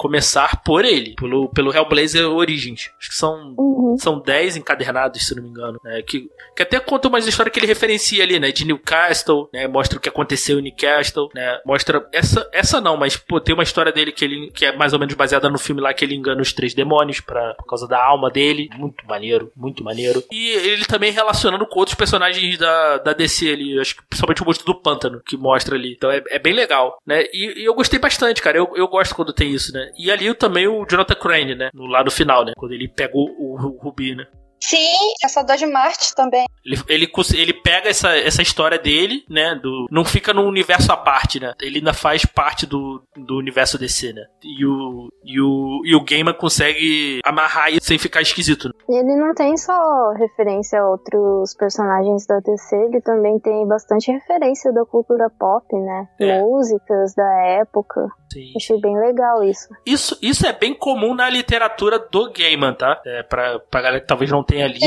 começar 0.02 0.62
por 0.64 0.84
ele, 0.84 1.14
pelo, 1.14 1.48
pelo 1.50 1.72
Hellblazer 1.72 2.28
Origins. 2.28 2.90
Acho 2.98 3.08
que 3.08 3.14
são 3.14 3.54
Uhum. 3.92 3.98
são 3.98 4.18
10 4.18 4.56
encadernados, 4.56 5.26
se 5.26 5.34
não 5.36 5.42
me 5.42 5.48
engano. 5.48 5.78
Né? 5.84 6.02
Que, 6.02 6.28
que 6.56 6.62
até 6.62 6.80
conta 6.80 7.08
umas 7.08 7.26
histórias 7.26 7.52
que 7.52 7.60
ele 7.60 7.66
referencia 7.66 8.24
ali, 8.24 8.40
né? 8.40 8.50
De 8.50 8.64
Newcastle, 8.64 9.48
né? 9.52 9.68
Mostra 9.68 9.98
o 9.98 10.00
que 10.00 10.08
aconteceu 10.08 10.58
em 10.58 10.62
Newcastle, 10.62 11.28
né? 11.34 11.60
Mostra. 11.64 12.06
Essa, 12.12 12.48
essa 12.52 12.80
não, 12.80 12.96
mas 12.96 13.16
pô, 13.16 13.40
tem 13.40 13.54
uma 13.54 13.62
história 13.62 13.92
dele 13.92 14.12
que, 14.12 14.24
ele, 14.24 14.50
que 14.50 14.64
é 14.64 14.76
mais 14.76 14.92
ou 14.92 14.98
menos 14.98 15.14
baseada 15.14 15.48
no 15.50 15.58
filme 15.58 15.80
lá 15.80 15.92
que 15.92 16.04
ele 16.04 16.14
engana 16.14 16.40
os 16.40 16.52
três 16.52 16.74
demônios 16.74 17.20
pra, 17.20 17.54
por 17.54 17.66
causa 17.66 17.86
da 17.86 18.02
alma 18.02 18.30
dele. 18.30 18.68
Muito 18.76 19.06
maneiro, 19.06 19.52
muito 19.56 19.84
maneiro. 19.84 20.24
E 20.30 20.50
ele 20.50 20.84
também 20.84 21.12
relacionando 21.12 21.66
com 21.66 21.78
outros 21.78 21.96
personagens 21.96 22.58
da, 22.58 22.98
da 22.98 23.12
DC 23.12 23.50
ali, 23.50 23.78
acho 23.78 23.96
que 23.96 24.02
principalmente 24.08 24.42
o 24.42 24.46
monstro 24.46 24.66
do 24.66 24.74
pântano, 24.74 25.20
que 25.24 25.36
mostra 25.36 25.76
ali. 25.76 25.92
Então 25.92 26.10
é, 26.10 26.22
é 26.30 26.38
bem 26.38 26.52
legal, 26.52 26.98
né? 27.06 27.24
E, 27.32 27.62
e 27.62 27.64
eu 27.64 27.74
gostei 27.74 27.98
bastante, 27.98 28.42
cara. 28.42 28.58
Eu, 28.58 28.72
eu 28.74 28.88
gosto 28.88 29.14
quando 29.14 29.32
tem 29.32 29.50
isso, 29.50 29.72
né? 29.72 29.91
E 29.96 30.10
ali 30.10 30.34
também 30.34 30.66
o 30.66 30.86
Jonathan 30.88 31.14
Crane, 31.14 31.54
né? 31.54 31.70
No 31.74 31.86
lado 31.86 32.10
final, 32.10 32.44
né? 32.44 32.52
Quando 32.56 32.72
ele 32.72 32.88
pega 32.88 33.12
o, 33.14 33.24
o, 33.24 33.54
o 33.54 33.78
Rubi, 33.78 34.14
né? 34.14 34.26
Sim, 34.62 35.12
Caçador 35.20 35.56
de 35.56 35.66
Marte 35.66 36.14
também. 36.14 36.46
Ele, 36.64 36.80
ele, 36.88 37.12
ele 37.34 37.52
pega 37.52 37.88
essa, 37.88 38.16
essa 38.16 38.42
história 38.42 38.78
dele, 38.78 39.24
né? 39.28 39.58
Do, 39.60 39.86
não 39.90 40.04
fica 40.04 40.32
num 40.32 40.46
universo 40.46 40.92
à 40.92 40.96
parte, 40.96 41.40
né? 41.40 41.52
Ele 41.60 41.78
ainda 41.78 41.92
faz 41.92 42.24
parte 42.24 42.64
do, 42.64 43.02
do 43.16 43.38
universo 43.38 43.76
DC, 43.76 44.12
né? 44.12 44.22
E 44.40 44.64
o, 44.64 45.08
e 45.24 45.40
o, 45.40 45.80
e 45.84 45.96
o 45.96 46.04
Gaiman 46.04 46.34
consegue 46.34 47.18
amarrar 47.24 47.72
isso 47.72 47.86
sem 47.86 47.98
ficar 47.98 48.22
esquisito. 48.22 48.68
Né? 48.68 48.74
E 48.88 48.94
ele 48.98 49.16
não 49.16 49.34
tem 49.34 49.56
só 49.56 50.12
referência 50.12 50.80
a 50.80 50.88
outros 50.88 51.54
personagens 51.56 52.24
da 52.26 52.38
DC, 52.38 52.76
ele 52.76 53.00
também 53.00 53.40
tem 53.40 53.66
bastante 53.66 54.12
referência 54.12 54.72
da 54.72 54.84
cultura 54.84 55.28
pop, 55.40 55.66
né? 55.74 56.06
É. 56.20 56.40
Músicas 56.40 57.14
da 57.16 57.46
época. 57.46 58.06
Sim. 58.32 58.52
Achei 58.56 58.80
bem 58.80 58.98
legal 58.98 59.44
isso. 59.44 59.68
Isso, 59.84 60.18
isso 60.22 60.46
é 60.46 60.52
bem 60.52 60.72
comum 60.72 61.14
na 61.14 61.28
literatura 61.28 61.98
do 61.98 62.32
Gaiman, 62.32 62.74
tá? 62.74 63.00
É, 63.04 63.22
pra, 63.22 63.58
pra 63.58 63.82
galera 63.82 64.00
que 64.00 64.06
talvez 64.06 64.30
não 64.30 64.42
tenha 64.42 64.66
lido. 64.66 64.86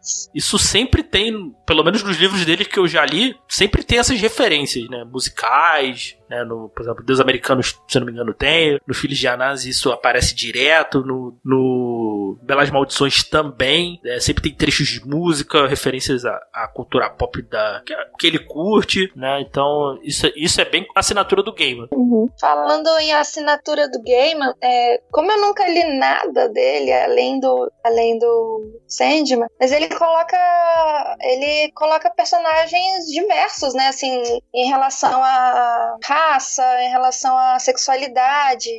Isso. 0.00 0.30
Isso 0.34 0.58
sempre 0.58 1.02
tem, 1.02 1.54
pelo 1.64 1.84
menos 1.84 2.02
nos 2.02 2.16
livros 2.16 2.44
dele 2.44 2.64
que 2.64 2.78
eu 2.78 2.88
já 2.88 3.04
li, 3.06 3.38
sempre 3.48 3.84
tem 3.84 3.98
essas 3.98 4.20
referências, 4.20 4.88
né? 4.88 5.04
Musicais, 5.04 6.16
né? 6.30 6.44
No, 6.44 6.68
por 6.68 6.82
exemplo, 6.82 7.04
Deus 7.04 7.18
Americanos, 7.20 7.78
se 7.88 7.98
não 7.98 8.06
me 8.06 8.12
engano, 8.12 8.32
tem. 8.32 8.80
No 8.86 8.94
Filhos 8.94 9.18
de 9.18 9.26
Anás 9.26 9.66
isso 9.66 9.90
aparece 9.90 10.34
direto. 10.34 11.04
No, 11.04 11.36
no 11.44 12.38
Belas 12.42 12.70
Maldições 12.70 13.24
também. 13.24 14.00
né? 14.04 14.20
Sempre 14.20 14.44
tem 14.44 14.54
trechos 14.54 14.86
de 14.86 15.06
música, 15.06 15.66
referências 15.66 16.24
à, 16.24 16.40
à 16.52 16.68
cultura 16.68 17.10
pop 17.10 17.42
da, 17.42 17.82
que, 17.84 17.94
que 18.18 18.26
ele 18.28 18.38
curte, 18.38 19.12
né? 19.16 19.40
Então, 19.40 19.98
isso, 20.02 20.30
isso 20.36 20.60
é 20.60 20.64
bem 20.64 20.86
assinatura 20.94 21.42
do 21.42 21.52
game. 21.52 21.88
Uhum. 21.92 22.28
Falando 22.40 22.88
em 23.00 23.12
assinatura 23.12 23.88
do 23.88 24.00
Gaiman, 24.02 24.54
é, 24.62 25.00
como 25.10 25.32
eu 25.32 25.40
nunca 25.40 25.68
li 25.68 25.98
nada 25.98 26.48
dele, 26.48 26.92
além 26.92 27.40
do, 27.40 27.72
além 27.84 28.18
do 28.18 28.80
Sandman, 28.86 29.48
mas 29.58 29.72
ele 29.72 29.88
coloca 29.88 31.16
ele 31.20 31.72
coloca 31.72 32.10
personagens 32.10 33.06
diversos, 33.06 33.74
né? 33.74 33.88
Assim, 33.88 34.22
em 34.54 34.68
relação 34.68 35.22
à 35.22 35.96
raça, 36.20 36.82
em 36.82 36.90
relação 36.90 37.36
à 37.36 37.58
sexualidade. 37.58 38.70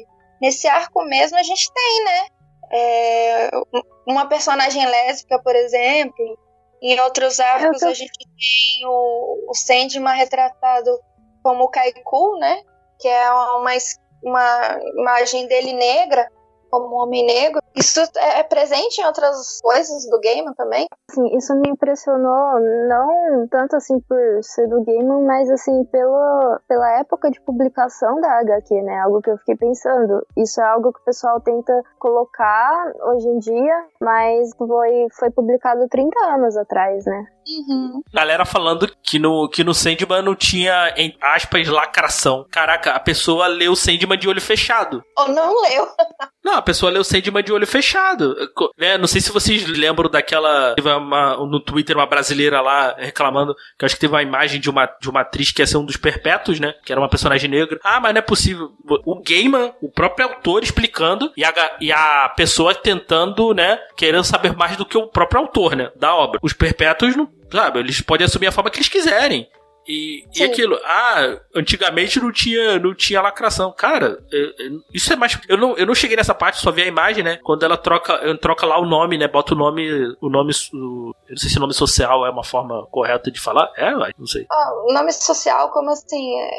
Nesse 0.41 0.67
arco 0.67 1.03
mesmo 1.03 1.37
a 1.37 1.43
gente 1.43 1.71
tem, 1.73 2.03
né? 2.05 2.25
É, 2.73 3.51
uma 4.07 4.25
personagem 4.27 4.85
lésbica, 4.85 5.41
por 5.41 5.55
exemplo. 5.55 6.37
Em 6.81 6.99
outros 7.01 7.39
arcos 7.39 7.79
tô- 7.79 7.87
a 7.87 7.93
gente 7.93 8.11
tem 8.17 8.87
o, 8.87 9.49
o 9.49 9.53
Sandman 9.53 10.15
retratado 10.15 10.89
como 11.43 11.69
Kaiku, 11.69 12.37
né? 12.39 12.61
Que 12.99 13.07
é 13.07 13.31
uma, 13.31 13.71
uma 14.23 14.79
imagem 14.95 15.47
dele 15.47 15.73
negra, 15.73 16.27
como 16.71 16.95
homem 16.95 17.25
negro. 17.25 17.61
Isso 17.75 17.99
é 18.17 18.31
é 18.39 18.43
presente 18.43 18.99
em 18.99 19.05
outras 19.05 19.59
coisas 19.61 20.09
do 20.09 20.19
game 20.19 20.53
também. 20.55 20.85
Assim, 21.09 21.37
isso 21.37 21.55
me 21.55 21.69
impressionou 21.69 22.59
não 22.87 23.47
tanto 23.47 23.75
assim 23.75 23.99
por 23.99 24.17
ser 24.41 24.67
do 24.67 24.83
Gaiman, 24.83 25.23
mas 25.25 25.49
assim 25.49 25.83
pela, 25.85 26.59
pela 26.67 26.99
época 26.99 27.29
de 27.29 27.39
publicação 27.41 28.19
da 28.19 28.39
HQ, 28.39 28.81
né? 28.81 28.99
Algo 28.99 29.21
que 29.21 29.29
eu 29.29 29.37
fiquei 29.37 29.55
pensando. 29.55 30.25
Isso 30.35 30.61
é 30.61 30.65
algo 30.65 30.91
que 30.91 30.99
o 30.99 31.05
pessoal 31.05 31.39
tenta 31.41 31.73
colocar 31.99 32.91
hoje 33.13 33.27
em 33.27 33.39
dia, 33.39 33.85
mas 34.01 34.49
foi, 34.57 35.07
foi 35.11 35.29
publicado 35.29 35.87
30 35.87 36.19
anos 36.25 36.57
atrás, 36.57 37.05
né? 37.05 37.25
Galera 38.13 38.45
falando 38.45 38.89
que 39.03 39.19
no, 39.19 39.49
que 39.49 39.63
no 39.63 39.73
Sandman 39.73 40.21
não 40.21 40.35
tinha, 40.35 40.93
em 40.95 41.15
aspas, 41.21 41.67
lacração. 41.67 42.45
Caraca, 42.51 42.91
a 42.91 42.99
pessoa 42.99 43.47
leu 43.47 43.75
Sandman 43.75 44.17
de 44.17 44.27
olho 44.27 44.41
fechado. 44.41 45.03
Ou 45.17 45.29
não 45.29 45.61
leu. 45.61 45.87
Não, 46.43 46.55
a 46.55 46.61
pessoa 46.61 46.91
leu 46.91 47.03
Sandman 47.03 47.43
de 47.43 47.53
olho 47.53 47.67
fechado. 47.67 48.35
Né? 48.75 48.97
Não 48.97 49.05
sei 49.05 49.21
se 49.21 49.31
vocês 49.31 49.63
lembram 49.67 50.09
daquela. 50.09 50.73
Teve 50.73 50.89
uma, 50.89 51.37
no 51.37 51.59
Twitter 51.59 51.95
uma 51.95 52.07
brasileira 52.07 52.59
lá 52.61 52.95
reclamando 52.97 53.55
que 53.77 53.85
acho 53.85 53.93
que 53.93 54.01
teve 54.01 54.13
uma 54.13 54.23
imagem 54.23 54.59
de 54.59 54.67
uma, 54.67 54.87
de 54.99 55.07
uma 55.07 55.21
atriz 55.21 55.51
que 55.51 55.61
ia 55.61 55.67
ser 55.67 55.77
um 55.77 55.85
dos 55.85 55.97
perpétuos, 55.97 56.59
né? 56.59 56.73
Que 56.83 56.91
era 56.91 56.99
uma 56.99 57.09
personagem 57.09 57.47
negra. 57.47 57.79
Ah, 57.83 57.99
mas 57.99 58.13
não 58.13 58.19
é 58.19 58.23
possível. 58.23 58.71
O 59.05 59.21
Gaiman, 59.21 59.71
o 59.83 59.91
próprio 59.91 60.29
autor 60.29 60.63
explicando 60.63 61.31
e 61.37 61.45
a, 61.45 61.53
e 61.79 61.91
a 61.91 62.29
pessoa 62.35 62.73
tentando, 62.73 63.53
né? 63.53 63.79
Querendo 63.95 64.23
saber 64.23 64.55
mais 64.57 64.75
do 64.75 64.85
que 64.85 64.97
o 64.97 65.07
próprio 65.07 65.41
autor, 65.41 65.75
né? 65.75 65.91
Da 65.95 66.15
obra. 66.15 66.39
Os 66.41 66.53
perpétuos 66.53 67.15
não. 67.15 67.30
Sabe, 67.51 67.79
eles 67.79 68.01
podem 68.01 68.25
assumir 68.25 68.47
a 68.47 68.51
forma 68.51 68.69
que 68.69 68.77
eles 68.77 68.87
quiserem. 68.89 69.49
E, 69.87 70.23
e 70.35 70.43
aquilo, 70.43 70.79
ah, 70.85 71.39
antigamente 71.55 72.19
não 72.19 72.31
tinha, 72.31 72.77
não 72.77 72.93
tinha 72.93 73.19
lacração. 73.19 73.73
Cara, 73.75 74.23
é- 74.31 74.65
é- 74.67 74.69
isso 74.93 75.11
é 75.11 75.15
mais. 75.15 75.39
Eu 75.49 75.57
não, 75.57 75.75
eu 75.75 75.87
não 75.87 75.95
cheguei 75.95 76.15
nessa 76.15 76.35
parte, 76.35 76.59
só 76.61 76.71
vi 76.71 76.83
a 76.83 76.87
imagem, 76.87 77.23
né? 77.23 77.39
Quando 77.43 77.63
ela 77.63 77.75
troca, 77.75 78.13
ela 78.13 78.37
troca 78.37 78.63
lá 78.67 78.79
o 78.79 78.85
nome, 78.85 79.17
né? 79.17 79.27
Bota 79.27 79.55
o 79.55 79.57
nome. 79.57 79.83
O 80.21 80.29
nome. 80.29 80.53
o- 80.71 81.11
eu 81.27 81.31
não 81.31 81.37
sei 81.37 81.49
se 81.49 81.57
o 81.57 81.59
nome 81.59 81.73
social 81.73 82.23
é 82.27 82.29
uma 82.29 82.43
forma 82.43 82.85
correta 82.91 83.31
de 83.31 83.39
falar. 83.41 83.71
É, 83.75 83.91
não 84.19 84.27
sei. 84.27 84.45
O 84.87 84.93
nome 84.93 85.11
social, 85.11 85.71
como 85.71 85.89
assim? 85.89 86.39
É. 86.39 86.49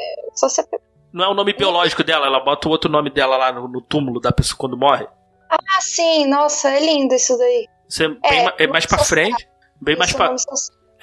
Não 1.13 1.23
é 1.23 1.27
o 1.29 1.33
nome 1.33 1.53
biológico 1.53 2.03
dela, 2.03 2.25
ela 2.25 2.39
bota 2.41 2.67
o 2.67 2.71
outro 2.71 2.91
nome 2.91 3.09
dela 3.09 3.37
lá 3.37 3.51
no, 3.53 3.67
no 3.69 3.81
túmulo 3.81 4.19
da 4.19 4.31
pessoa 4.33 4.57
quando 4.57 4.75
morre. 4.77 5.07
Ah, 5.49 5.79
sim, 5.79 6.27
nossa, 6.27 6.69
é 6.71 6.79
lindo 6.79 7.13
isso 7.13 7.37
daí. 7.37 7.67
Isso 7.87 8.03
é, 8.03 8.07
bem 8.09 8.19
É, 8.23 8.43
ma- 8.43 8.53
é 8.57 8.67
mais 8.67 8.85
pra 8.85 8.97
social. 8.97 9.17
frente. 9.27 9.47
Bem 9.79 9.95
mais 9.95 10.09
Isso, 10.09 10.17
pra. 10.17 10.33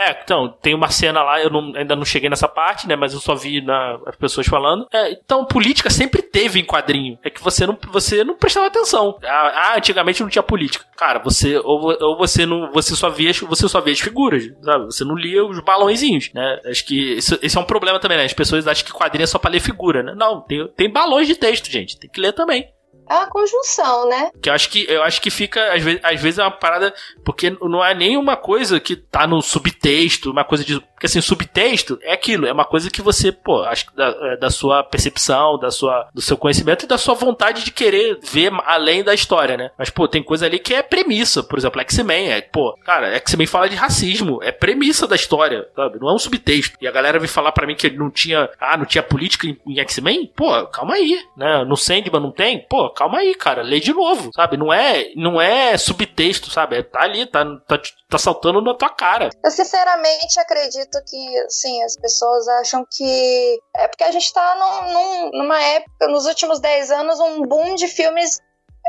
É, 0.02 0.18
então, 0.24 0.48
tem 0.62 0.74
uma 0.74 0.88
cena 0.90 1.22
lá, 1.22 1.42
eu 1.42 1.50
não- 1.50 1.74
ainda 1.76 1.94
não 1.94 2.06
cheguei 2.06 2.30
nessa 2.30 2.48
parte, 2.48 2.88
né? 2.88 2.96
Mas 2.96 3.12
eu 3.12 3.20
só 3.20 3.34
vi 3.34 3.60
na, 3.60 3.98
as 4.06 4.16
pessoas 4.16 4.46
falando. 4.46 4.86
É, 4.90 5.12
então, 5.12 5.44
política 5.44 5.90
sempre 5.90 6.22
teve 6.22 6.58
em 6.58 6.64
quadrinho. 6.64 7.18
É 7.22 7.28
que 7.28 7.42
você 7.42 7.66
não, 7.66 7.78
você 7.92 8.24
não 8.24 8.34
prestava 8.34 8.66
atenção. 8.66 9.18
Ah, 9.22 9.72
ah, 9.72 9.76
antigamente 9.76 10.22
não 10.22 10.30
tinha 10.30 10.42
política. 10.42 10.86
Cara, 10.96 11.18
você 11.18 11.58
ou, 11.58 11.94
ou 12.02 12.16
você 12.16 12.46
não. 12.46 12.72
Você 12.72 12.96
só 12.96 13.10
via, 13.10 13.30
você 13.46 13.68
só 13.68 13.80
via 13.82 13.92
as 13.92 14.00
figuras, 14.00 14.42
sabe? 14.62 14.86
Você 14.86 15.04
não 15.04 15.14
lia 15.14 15.44
os 15.44 15.60
balãozinhos, 15.60 16.32
né? 16.32 16.60
Acho 16.64 16.84
que 16.86 17.16
isso, 17.18 17.38
esse 17.42 17.58
é 17.58 17.60
um 17.60 17.64
problema 17.64 17.98
também, 18.00 18.16
né? 18.16 18.24
As 18.24 18.32
pessoas 18.32 18.66
acham 18.66 18.86
que 18.86 18.92
quadrinho 18.92 19.24
é 19.24 19.26
só 19.26 19.38
pra 19.38 19.50
ler 19.50 19.60
figura, 19.60 20.02
né? 20.02 20.14
Não, 20.16 20.40
tem, 20.40 20.66
tem 20.68 20.90
balões 20.90 21.26
de 21.26 21.34
texto, 21.36 21.70
gente. 21.70 21.98
Tem 21.98 22.08
que 22.08 22.20
ler 22.20 22.32
também. 22.32 22.70
É 23.10 23.14
uma 23.14 23.26
conjunção, 23.26 24.08
né? 24.08 24.30
Que 24.40 24.48
eu 24.48 24.54
acho 24.54 24.70
que 24.70 24.86
eu 24.88 25.02
acho 25.02 25.20
que 25.20 25.30
fica, 25.30 25.74
às 25.74 25.82
vezes, 25.82 26.00
às 26.04 26.20
vezes 26.22 26.38
é 26.38 26.44
uma 26.44 26.50
parada. 26.52 26.94
Porque 27.24 27.50
não 27.50 27.84
é 27.84 27.92
nem 27.92 28.16
uma 28.16 28.36
coisa 28.36 28.78
que 28.78 28.94
tá 28.94 29.26
no 29.26 29.42
subtexto, 29.42 30.30
uma 30.30 30.44
coisa 30.44 30.64
de 30.64 30.80
Porque 31.00 31.06
assim, 31.06 31.22
subtexto 31.22 31.98
é 32.02 32.12
aquilo, 32.12 32.46
é 32.46 32.52
uma 32.52 32.66
coisa 32.66 32.90
que 32.90 33.00
você, 33.00 33.32
pô, 33.32 33.62
acho 33.62 33.86
que 33.86 33.96
da, 33.96 34.08
é, 34.08 34.36
da 34.36 34.50
sua 34.50 34.84
percepção, 34.84 35.58
da 35.58 35.70
sua, 35.70 36.06
do 36.12 36.20
seu 36.20 36.36
conhecimento 36.36 36.84
e 36.84 36.88
da 36.88 36.98
sua 36.98 37.14
vontade 37.14 37.64
de 37.64 37.70
querer 37.70 38.18
ver 38.22 38.52
além 38.66 39.02
da 39.02 39.14
história, 39.14 39.56
né? 39.56 39.70
Mas, 39.78 39.88
pô, 39.88 40.06
tem 40.06 40.22
coisa 40.22 40.44
ali 40.44 40.58
que 40.58 40.74
é 40.74 40.82
premissa. 40.82 41.42
Por 41.42 41.58
exemplo, 41.58 41.80
X-Men 41.80 42.30
é, 42.30 42.42
pô, 42.42 42.76
cara, 42.84 43.14
X-Men 43.16 43.46
fala 43.46 43.66
de 43.66 43.76
racismo, 43.76 44.40
é 44.42 44.52
premissa 44.52 45.06
da 45.06 45.16
história, 45.16 45.66
sabe? 45.74 45.98
Não 45.98 46.10
é 46.10 46.14
um 46.14 46.18
subtexto. 46.18 46.76
E 46.82 46.86
a 46.86 46.92
galera 46.92 47.18
veio 47.18 47.32
falar 47.32 47.52
para 47.52 47.66
mim 47.66 47.74
que 47.74 47.88
não 47.88 48.10
tinha, 48.10 48.50
ah, 48.60 48.76
não 48.76 48.84
tinha 48.84 49.02
política 49.02 49.46
em, 49.46 49.56
em 49.66 49.80
X-Men? 49.80 50.26
Pô, 50.36 50.66
calma 50.66 50.96
aí, 50.96 51.18
né? 51.34 51.64
No 51.64 51.78
Sandman 51.78 52.20
não 52.20 52.30
tem? 52.30 52.66
Pô, 52.68 52.90
calma 52.90 53.20
aí, 53.20 53.34
cara, 53.34 53.62
lê 53.62 53.80
de 53.80 53.94
novo, 53.94 54.30
sabe? 54.34 54.58
Não 54.58 54.70
é, 54.70 55.06
não 55.16 55.40
é 55.40 55.78
subtexto, 55.78 56.50
sabe? 56.50 56.76
É, 56.76 56.82
tá 56.82 57.00
ali, 57.00 57.24
tá, 57.24 57.42
tá, 57.66 57.80
tá 58.06 58.18
saltando 58.18 58.60
na 58.60 58.74
tua 58.74 58.90
cara. 58.90 59.30
Eu 59.42 59.50
sinceramente 59.50 60.38
acredito 60.38 60.89
que, 61.06 61.38
assim, 61.40 61.82
as 61.82 61.96
pessoas 61.96 62.48
acham 62.48 62.86
que. 62.90 63.60
É 63.76 63.86
porque 63.88 64.04
a 64.04 64.10
gente 64.10 64.32
tá 64.32 64.56
num, 64.56 64.92
num, 64.92 65.30
numa 65.42 65.62
época, 65.62 66.08
nos 66.08 66.26
últimos 66.26 66.60
10 66.60 66.90
anos, 66.90 67.20
um 67.20 67.42
boom 67.42 67.74
de 67.74 67.86
filmes 67.86 68.40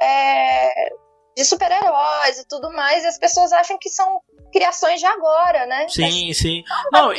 é, 0.02 0.90
de 1.36 1.46
super-heróis 1.46 2.40
e 2.40 2.48
tudo 2.48 2.72
mais, 2.72 3.04
e 3.04 3.08
as 3.08 3.18
pessoas 3.18 3.52
acham 3.52 3.78
que 3.78 3.90
são 3.90 4.22
criações 4.52 5.00
de 5.00 5.06
agora, 5.06 5.66
né? 5.66 5.88
Sim, 5.90 6.28
mas, 6.28 6.38
sim. 6.38 6.64
Não, 6.92 7.14
e, 7.14 7.18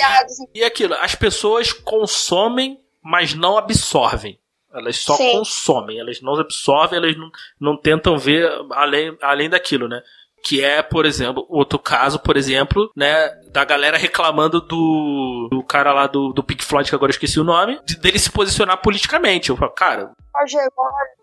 e 0.54 0.64
aquilo, 0.64 0.94
as 0.94 1.14
pessoas 1.14 1.72
consomem, 1.72 2.80
mas 3.02 3.34
não 3.34 3.56
absorvem. 3.56 4.38
Elas 4.74 4.98
só 4.98 5.16
Sim. 5.16 5.32
consomem, 5.32 6.00
elas 6.00 6.22
não 6.22 6.34
absorvem, 6.34 6.98
elas 6.98 7.16
não, 7.16 7.30
não 7.60 7.76
tentam 7.76 8.16
ver 8.16 8.50
além, 8.70 9.16
além 9.20 9.50
daquilo, 9.50 9.86
né? 9.86 10.02
Que 10.44 10.64
é, 10.64 10.82
por 10.82 11.06
exemplo, 11.06 11.46
outro 11.48 11.78
caso, 11.78 12.18
por 12.18 12.36
exemplo, 12.36 12.90
né, 12.96 13.28
da 13.52 13.64
galera 13.64 13.96
reclamando 13.96 14.60
do, 14.60 15.48
do 15.50 15.62
cara 15.62 15.92
lá 15.92 16.06
do, 16.06 16.32
do 16.32 16.42
Pink 16.42 16.64
Floyd, 16.64 16.88
que 16.88 16.94
agora 16.94 17.10
eu 17.10 17.14
esqueci 17.14 17.38
o 17.38 17.44
nome, 17.44 17.80
de, 17.84 17.96
dele 17.96 18.18
se 18.18 18.30
posicionar 18.30 18.80
politicamente. 18.82 19.50
Eu 19.50 19.56
falo, 19.56 19.72
cara. 19.72 20.10
Roger 20.34 20.68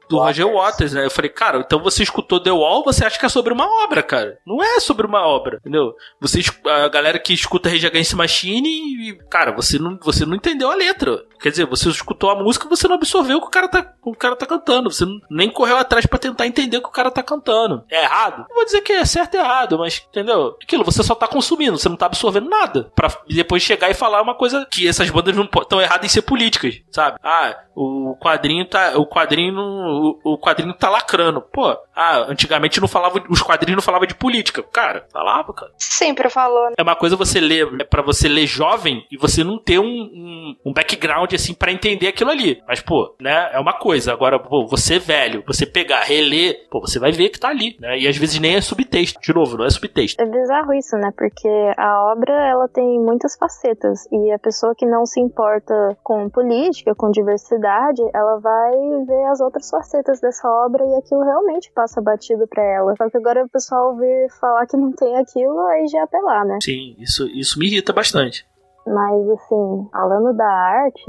do 0.09 0.17
Roger 0.17 0.51
Waters, 0.51 0.93
né? 0.93 1.05
Eu 1.05 1.11
falei, 1.11 1.29
cara, 1.29 1.59
então 1.59 1.79
você 1.79 2.01
escutou 2.01 2.39
The 2.39 2.51
Wall, 2.51 2.83
você 2.83 3.05
acha 3.05 3.19
que 3.19 3.25
é 3.25 3.29
sobre 3.29 3.53
uma 3.53 3.67
obra, 3.83 4.01
cara. 4.01 4.39
Não 4.45 4.63
é 4.63 4.79
sobre 4.79 5.05
uma 5.05 5.25
obra, 5.25 5.57
entendeu? 5.57 5.93
Você, 6.19 6.41
a 6.65 6.87
galera 6.87 7.19
que 7.19 7.31
escuta 7.31 7.69
Rage 7.69 7.85
Against 7.85 8.13
Machine 8.13 8.67
e, 8.67 9.19
cara, 9.29 9.51
você 9.51 9.77
não, 9.77 9.97
você 10.01 10.25
não 10.25 10.35
entendeu 10.35 10.71
a 10.71 10.75
letra. 10.75 11.23
Quer 11.39 11.51
dizer, 11.51 11.65
você 11.65 11.87
escutou 11.89 12.31
a 12.31 12.35
música 12.35 12.65
e 12.65 12.69
você 12.69 12.87
não 12.87 12.95
absorveu 12.95 13.37
o 13.37 13.41
que 13.41 13.47
o 13.47 13.51
cara 13.51 13.67
tá, 13.67 13.93
o 14.03 14.15
cara 14.15 14.35
tá 14.35 14.45
cantando. 14.45 14.91
Você 14.91 15.05
não, 15.05 15.21
nem 15.29 15.49
correu 15.49 15.77
atrás 15.77 16.05
para 16.05 16.19
tentar 16.19 16.47
entender 16.47 16.77
o 16.77 16.81
que 16.81 16.89
o 16.89 16.91
cara 16.91 17.11
tá 17.11 17.21
cantando. 17.21 17.83
É 17.89 18.03
errado? 18.03 18.45
Não 18.49 18.55
vou 18.55 18.65
dizer 18.65 18.81
que 18.81 18.91
é 18.91 19.05
certo 19.05 19.35
ou 19.35 19.41
errado, 19.41 19.77
mas, 19.77 20.05
entendeu? 20.09 20.57
Aquilo, 20.61 20.83
você 20.83 21.03
só 21.03 21.13
tá 21.13 21.27
consumindo, 21.27 21.77
você 21.77 21.87
não 21.87 21.95
tá 21.95 22.07
absorvendo 22.07 22.49
nada. 22.49 22.91
Pra 22.95 23.09
depois 23.29 23.61
chegar 23.61 23.89
e 23.89 23.93
falar 23.93 24.21
uma 24.21 24.35
coisa 24.35 24.67
que 24.69 24.87
essas 24.87 25.09
bandas 25.09 25.35
não 25.35 25.43
estão 25.43 25.79
erradas 25.79 26.05
em 26.05 26.09
ser 26.09 26.23
políticas, 26.23 26.81
sabe? 26.91 27.19
Ah, 27.23 27.55
o 27.75 28.17
quadrinho 28.19 28.65
tá. 28.65 28.97
O 28.97 29.05
quadrinho. 29.05 29.55
O, 29.99 30.33
o 30.33 30.37
quadrinho 30.37 30.73
tá 30.73 30.89
lacrando. 30.89 31.41
Pô, 31.41 31.77
ah, 31.95 32.25
antigamente 32.29 32.79
não 32.79 32.87
falava. 32.87 33.21
Os 33.29 33.41
quadrinhos 33.41 33.75
não 33.75 33.83
falavam 33.83 34.07
de 34.07 34.15
política. 34.15 34.63
Cara, 34.63 35.05
falava, 35.11 35.53
cara. 35.53 35.71
Sempre 35.77 36.29
falou. 36.29 36.69
Né? 36.69 36.75
É 36.77 36.83
uma 36.83 36.95
coisa 36.95 37.15
você 37.15 37.39
ler, 37.39 37.67
é 37.81 37.83
para 37.83 38.01
você 38.01 38.27
ler 38.27 38.47
jovem 38.47 39.05
e 39.11 39.17
você 39.17 39.43
não 39.43 39.57
ter 39.57 39.79
um, 39.79 39.83
um, 39.83 40.55
um 40.65 40.73
background 40.73 41.33
assim 41.33 41.53
para 41.53 41.71
entender 41.71 42.07
aquilo 42.07 42.31
ali. 42.31 42.63
Mas, 42.67 42.79
pô, 42.79 43.15
né? 43.19 43.49
É 43.53 43.59
uma 43.59 43.73
coisa. 43.73 44.13
Agora, 44.13 44.39
pô, 44.39 44.65
você 44.65 44.97
velho, 44.97 45.43
você 45.45 45.65
pegar, 45.65 46.03
reler, 46.03 46.67
pô, 46.69 46.79
você 46.79 46.99
vai 46.99 47.11
ver 47.11 47.29
que 47.29 47.39
tá 47.39 47.49
ali, 47.49 47.75
né? 47.79 47.99
E 47.99 48.07
às 48.07 48.15
vezes 48.15 48.39
nem 48.39 48.55
é 48.55 48.61
subtexto. 48.61 49.19
De 49.19 49.33
novo, 49.33 49.57
não 49.57 49.65
é 49.65 49.69
subtexto. 49.69 50.21
É 50.21 50.25
bizarro 50.25 50.73
isso, 50.73 50.95
né? 50.95 51.11
Porque 51.17 51.49
a 51.77 52.11
obra, 52.11 52.33
ela 52.47 52.67
tem 52.69 52.99
muitas 52.99 53.35
facetas. 53.35 54.07
E 54.11 54.31
a 54.31 54.39
pessoa 54.39 54.73
que 54.73 54.85
não 54.85 55.05
se 55.05 55.19
importa 55.19 55.97
com 56.01 56.29
política, 56.29 56.95
com 56.95 57.11
diversidade, 57.11 58.01
ela 58.13 58.39
vai 58.39 58.71
ver 59.05 59.25
as 59.25 59.41
outras 59.41 59.69
facetas 59.69 59.88
dessa 60.21 60.49
obra 60.49 60.83
e 60.85 60.95
aquilo 60.95 61.23
realmente 61.23 61.71
passa 61.73 62.01
batido 62.01 62.47
para 62.47 62.63
ela. 62.63 62.93
Só 62.97 63.09
que 63.09 63.17
agora 63.17 63.43
o 63.43 63.49
pessoal 63.49 63.91
ouvir 63.91 64.29
falar 64.39 64.65
que 64.65 64.77
não 64.77 64.91
tem 64.91 65.17
aquilo, 65.17 65.59
aí 65.67 65.87
já 65.87 65.99
é 65.99 66.01
apelar, 66.03 66.45
né? 66.45 66.59
Sim, 66.61 66.95
isso, 66.99 67.27
isso 67.27 67.59
me 67.59 67.67
irrita 67.67 67.93
bastante. 67.93 68.47
Mas, 68.87 69.29
assim, 69.29 69.87
falando 69.91 70.33
da 70.33 70.49
arte, 70.49 71.05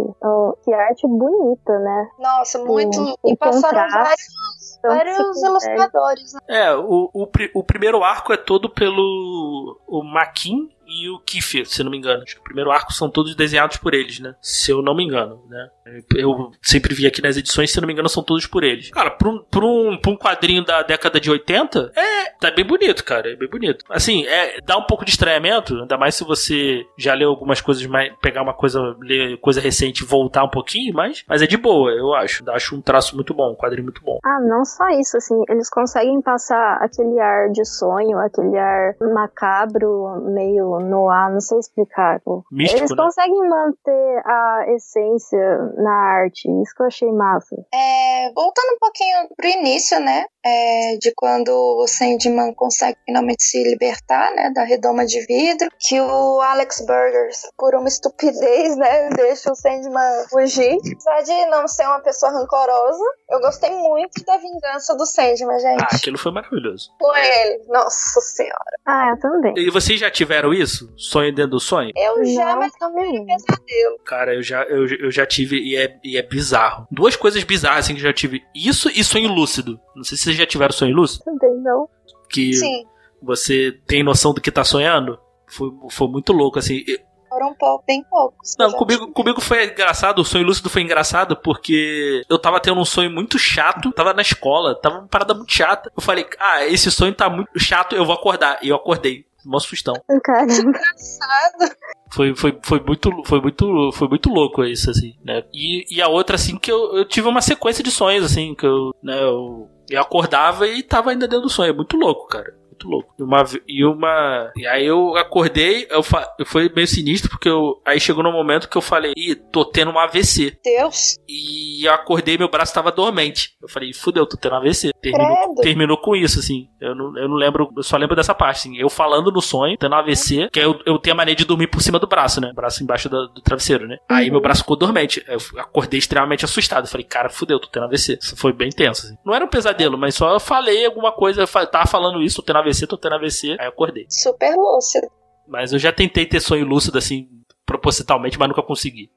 que 0.64 0.72
arte 0.72 1.06
bonita, 1.06 1.78
né? 1.78 2.08
Nossa, 2.18 2.58
muito. 2.58 3.16
E, 3.24 3.32
e 3.32 3.36
passaram 3.36 3.88
vários, 3.88 4.80
vários 4.82 5.42
ilustradores, 5.42 6.34
né? 6.34 6.40
É, 6.48 6.74
o, 6.74 7.10
o, 7.14 7.28
o 7.54 7.64
primeiro 7.64 8.02
arco 8.02 8.32
é 8.32 8.36
todo 8.36 8.68
pelo 8.68 9.80
o 9.86 10.02
Maquin 10.02 10.68
e 10.90 11.08
o 11.08 11.20
Kiefer, 11.20 11.66
se 11.66 11.82
não 11.84 11.90
me 11.90 11.96
engano. 11.96 12.22
Acho 12.22 12.34
que 12.34 12.40
o 12.40 12.44
primeiro 12.44 12.70
arco 12.70 12.92
são 12.92 13.08
todos 13.08 13.34
desenhados 13.34 13.76
por 13.76 13.94
eles, 13.94 14.18
né? 14.18 14.34
Se 14.42 14.72
eu 14.72 14.82
não 14.82 14.94
me 14.94 15.04
engano, 15.04 15.40
né? 15.48 15.70
Eu 16.14 16.50
sempre 16.60 16.94
vi 16.94 17.06
aqui 17.06 17.22
nas 17.22 17.36
edições, 17.36 17.70
se 17.70 17.80
não 17.80 17.86
me 17.86 17.92
engano, 17.92 18.08
são 18.08 18.22
todos 18.22 18.46
por 18.46 18.64
eles. 18.64 18.90
Cara, 18.90 19.10
pra 19.10 19.28
um, 19.28 19.38
pra 19.38 19.64
um, 19.64 19.96
pra 19.96 20.10
um 20.10 20.16
quadrinho 20.16 20.64
da 20.64 20.82
década 20.82 21.20
de 21.20 21.30
80, 21.30 21.92
é. 21.96 22.30
Tá 22.40 22.50
bem 22.50 22.64
bonito, 22.64 23.04
cara. 23.04 23.32
É 23.32 23.36
bem 23.36 23.48
bonito. 23.48 23.84
Assim, 23.88 24.26
é, 24.26 24.60
dá 24.62 24.76
um 24.76 24.86
pouco 24.86 25.04
de 25.04 25.10
estranhamento, 25.10 25.74
ainda 25.74 25.96
mais 25.96 26.14
se 26.14 26.24
você 26.24 26.84
já 26.98 27.14
leu 27.14 27.28
algumas 27.30 27.60
coisas, 27.60 27.84
mais, 27.86 28.12
pegar 28.20 28.42
uma 28.42 28.54
coisa, 28.54 28.96
ler 29.00 29.38
coisa 29.38 29.60
recente 29.60 30.02
e 30.02 30.06
voltar 30.06 30.44
um 30.44 30.48
pouquinho, 30.50 30.94
mas, 30.94 31.24
mas 31.28 31.42
é 31.42 31.46
de 31.46 31.56
boa, 31.56 31.90
eu 31.92 32.14
acho. 32.14 32.42
Acho 32.50 32.76
um 32.76 32.80
traço 32.80 33.14
muito 33.14 33.34
bom, 33.34 33.52
um 33.52 33.56
quadrinho 33.56 33.84
muito 33.84 34.02
bom. 34.02 34.18
Ah, 34.24 34.40
não 34.40 34.64
só 34.64 34.88
isso, 34.90 35.16
assim, 35.16 35.40
eles 35.48 35.68
conseguem 35.68 36.20
passar 36.20 36.78
aquele 36.80 37.18
ar 37.20 37.50
de 37.50 37.64
sonho, 37.64 38.18
aquele 38.18 38.58
ar 38.58 38.96
macabro, 39.12 40.20
meio 40.32 40.79
no 40.80 41.08
ar, 41.08 41.30
não 41.30 41.40
sei 41.40 41.58
explicar. 41.58 42.20
Místico, 42.50 42.80
eles 42.80 42.90
né? 42.90 42.96
conseguem 42.96 43.48
manter 43.48 44.22
a 44.26 44.64
essência 44.68 45.58
na 45.76 45.92
arte, 45.92 46.48
isso 46.62 46.74
que 46.74 46.82
eu 46.82 46.86
achei 46.86 47.12
massa. 47.12 47.56
É, 47.72 48.32
voltando 48.34 48.74
um 48.74 48.78
pouquinho 48.78 49.28
pro 49.36 49.46
início, 49.46 50.00
né? 50.00 50.24
É, 50.44 50.96
de 51.00 51.12
quando 51.14 51.50
o 51.50 51.86
Sandman 51.86 52.54
consegue 52.54 52.96
finalmente 53.04 53.42
se 53.42 53.62
libertar, 53.62 54.34
né, 54.34 54.50
da 54.54 54.64
redoma 54.64 55.04
de 55.04 55.20
vidro, 55.26 55.68
que 55.78 56.00
o 56.00 56.40
Alex 56.40 56.80
Burgers, 56.80 57.42
por 57.58 57.74
uma 57.74 57.88
estupidez, 57.88 58.76
né, 58.76 59.10
deixa 59.16 59.52
o 59.52 59.54
Sandman 59.54 60.26
fugir. 60.30 60.76
Apesar 60.80 61.22
de 61.22 61.46
não 61.50 61.68
ser 61.68 61.84
uma 61.86 62.00
pessoa 62.00 62.32
rancorosa, 62.32 63.04
eu 63.30 63.40
gostei 63.40 63.70
muito 63.70 64.24
da 64.24 64.36
vingança 64.38 64.96
do 64.96 65.04
Sandman, 65.06 65.58
gente. 65.60 65.82
Ah, 65.82 65.96
aquilo 65.96 66.18
foi 66.18 66.32
maravilhoso. 66.32 66.90
Foi 66.98 67.20
ele, 67.20 67.64
nossa 67.68 68.20
senhora. 68.20 68.54
Ah, 68.86 69.10
eu 69.10 69.20
também. 69.20 69.54
E 69.56 69.70
vocês 69.70 70.00
já 70.00 70.10
tiveram 70.10 70.54
isso? 70.54 70.92
Sonho 70.96 71.34
dentro 71.34 71.52
do 71.52 71.60
sonho? 71.60 71.92
Eu 71.96 72.24
já, 72.24 72.46
Não, 72.46 72.58
mas 72.60 72.72
também. 72.72 73.24
também 73.24 73.26
pesadelo. 73.26 73.98
Cara, 74.04 74.34
eu 74.34 74.42
já, 74.42 74.62
eu, 74.64 74.86
eu 74.86 75.10
já 75.10 75.26
tive 75.26 75.56
e 75.58 75.76
é, 75.76 75.98
e 76.02 76.16
é 76.16 76.22
bizarro. 76.22 76.86
Duas 76.90 77.14
coisas 77.16 77.42
bizarras 77.44 77.84
assim 77.84 77.94
que 77.94 78.00
eu 78.00 78.04
já 78.04 78.12
tive. 78.12 78.42
Isso 78.54 78.88
e 78.88 79.04
sonho 79.04 79.28
lúcido. 79.28 79.78
Não 79.94 80.02
sei 80.04 80.16
se 80.16 80.29
vocês 80.30 80.38
já 80.38 80.46
tiveram 80.46 80.72
sonho 80.72 80.94
lúcido. 80.94 81.24
Também 81.24 81.56
não. 81.56 81.88
Que 82.28 82.54
Sim, 82.54 82.86
você 83.22 83.72
tem 83.86 84.02
noção 84.02 84.32
do 84.32 84.40
que 84.40 84.50
tá 84.50 84.64
sonhando. 84.64 85.18
Foi, 85.46 85.70
foi 85.90 86.08
muito 86.08 86.32
louco, 86.32 86.58
assim. 86.58 86.84
Foram 87.28 87.54
pouco, 87.54 87.84
bem 87.86 88.02
poucos. 88.08 88.56
Não, 88.58 88.72
comigo, 88.72 89.02
tive. 89.02 89.12
comigo 89.12 89.40
foi 89.40 89.66
engraçado, 89.66 90.18
o 90.20 90.24
sonho 90.24 90.44
lúcido 90.44 90.68
foi 90.68 90.82
engraçado 90.82 91.36
porque 91.36 92.22
eu 92.28 92.38
tava 92.38 92.58
tendo 92.58 92.80
um 92.80 92.84
sonho 92.84 93.10
muito 93.10 93.38
chato, 93.38 93.92
tava 93.92 94.12
na 94.12 94.22
escola, 94.22 94.74
tava 94.74 94.98
uma 94.98 95.08
parada 95.08 95.32
muito 95.32 95.52
chata. 95.52 95.92
Eu 95.96 96.02
falei, 96.02 96.26
ah, 96.40 96.66
esse 96.66 96.90
sonho 96.90 97.14
tá 97.14 97.30
muito 97.30 97.58
chato, 97.58 97.94
eu 97.94 98.04
vou 98.04 98.14
acordar. 98.14 98.58
E 98.62 98.68
eu 98.68 98.76
acordei. 98.76 99.24
Mó 99.44 99.58
sustão. 99.58 99.94
Caramba. 100.24 100.54
Engraçado. 100.54 101.76
Foi, 102.12 102.34
foi, 102.34 102.58
foi, 102.62 102.80
muito, 102.80 103.10
foi, 103.24 103.40
muito, 103.40 103.92
foi 103.92 104.08
muito 104.08 104.28
louco 104.30 104.64
isso, 104.64 104.90
assim, 104.90 105.14
né? 105.24 105.44
E, 105.54 105.84
e 105.94 106.02
a 106.02 106.08
outra, 106.08 106.34
assim, 106.34 106.58
que 106.58 106.70
eu, 106.70 106.96
eu 106.96 107.04
tive 107.04 107.28
uma 107.28 107.40
sequência 107.40 107.84
de 107.84 107.90
sonhos, 107.90 108.24
assim, 108.24 108.54
que 108.54 108.66
eu, 108.66 108.90
né, 109.02 109.22
eu, 109.22 109.68
eu 109.88 110.00
acordava 110.00 110.66
e 110.66 110.82
tava 110.82 111.10
ainda 111.10 111.28
dentro 111.28 111.44
do 111.44 111.48
sonho. 111.48 111.70
É 111.70 111.76
muito 111.76 111.96
louco, 111.96 112.26
cara. 112.26 112.52
Muito 112.80 112.88
louco. 112.88 113.14
E 113.18 113.22
uma, 113.22 113.44
e 113.68 113.84
uma. 113.84 114.52
E 114.56 114.66
aí 114.66 114.86
eu 114.86 115.16
acordei, 115.16 115.86
eu 115.90 116.02
fa, 116.02 116.26
foi 116.46 116.70
meio 116.74 116.86
sinistro, 116.86 117.30
porque 117.30 117.48
eu. 117.48 117.80
Aí 117.84 118.00
chegou 118.00 118.22
no 118.22 118.32
momento 118.32 118.68
que 118.68 118.76
eu 118.76 118.82
falei, 118.82 119.12
ih, 119.16 119.34
tô 119.34 119.64
tendo 119.64 119.90
um 119.90 119.98
AVC. 119.98 120.58
Deus. 120.64 121.18
E 121.28 121.86
eu 121.86 121.92
acordei 121.92 122.38
meu 122.38 122.48
braço 122.48 122.72
tava 122.74 122.90
dormente. 122.90 123.50
Eu 123.60 123.68
falei, 123.68 123.92
fudeu, 123.92 124.26
tô 124.26 124.36
tendo 124.36 124.54
AVC. 124.56 124.92
Terminou, 125.00 125.36
Credo. 125.36 125.60
terminou 125.62 125.96
com 125.98 126.16
isso, 126.16 126.38
assim. 126.38 126.68
Eu 126.80 126.94
não, 126.94 127.16
eu 127.18 127.28
não 127.28 127.36
lembro, 127.36 127.70
eu 127.76 127.82
só 127.82 127.96
lembro 127.96 128.16
dessa 128.16 128.34
parte, 128.34 128.68
assim. 128.68 128.78
Eu 128.78 128.88
falando 128.88 129.30
no 129.30 129.42
sonho, 129.42 129.76
tendo 129.76 129.94
AVC, 129.94 130.48
que 130.50 130.60
aí 130.60 130.64
eu, 130.64 130.80
eu 130.86 130.98
tenho 130.98 131.14
a 131.14 131.16
mania 131.16 131.34
de 131.34 131.44
dormir 131.44 131.66
por 131.66 131.82
cima 131.82 131.98
do 131.98 132.06
braço, 132.06 132.40
né? 132.40 132.52
Braço 132.54 132.82
embaixo 132.82 133.08
do, 133.08 133.28
do 133.28 133.40
travesseiro, 133.40 133.86
né? 133.86 133.98
Aí 134.08 134.30
meu 134.30 134.40
braço 134.40 134.62
ficou 134.62 134.76
dormente. 134.76 135.22
Eu 135.26 135.38
acordei 135.58 135.98
extremamente 135.98 136.44
assustado. 136.44 136.84
Eu 136.84 136.90
falei, 136.90 137.06
cara, 137.06 137.28
fudeu, 137.28 137.58
tô 137.58 137.68
tendo 137.68 137.84
AVC. 137.84 138.18
Isso 138.20 138.36
foi 138.36 138.52
bem 138.52 138.70
tenso, 138.70 139.06
assim. 139.06 139.16
Não 139.24 139.34
era 139.34 139.44
um 139.44 139.48
pesadelo, 139.48 139.98
mas 139.98 140.14
só 140.14 140.32
eu 140.32 140.40
falei 140.40 140.86
alguma 140.86 141.12
coisa, 141.12 141.46
tava 141.46 141.86
falando 141.86 142.22
isso, 142.22 142.36
tô 142.36 142.42
tendo 142.42 142.58
AVC, 142.58 142.69
tô 142.86 142.96
tendo 142.96 143.14
AVC. 143.14 143.56
Aí 143.58 143.66
eu 143.66 143.70
acordei. 143.70 144.06
Super 144.08 144.54
lúcido. 144.56 145.08
Mas 145.48 145.72
eu 145.72 145.78
já 145.78 145.92
tentei 145.92 146.26
ter 146.26 146.40
sonho 146.40 146.64
lúcido, 146.64 146.98
assim, 146.98 147.28
propositalmente, 147.66 148.38
mas 148.38 148.48
nunca 148.48 148.62
consegui. 148.62 149.10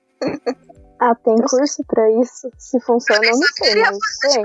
Ah, 0.99 1.13
tem 1.15 1.35
curso 1.35 1.83
pra 1.85 2.09
isso? 2.21 2.49
Se 2.57 2.79
funciona, 2.79 3.25
eu 3.25 3.31
não 3.31 3.47
sei, 3.53 3.75
mas 3.75 3.97
tem. 4.21 4.43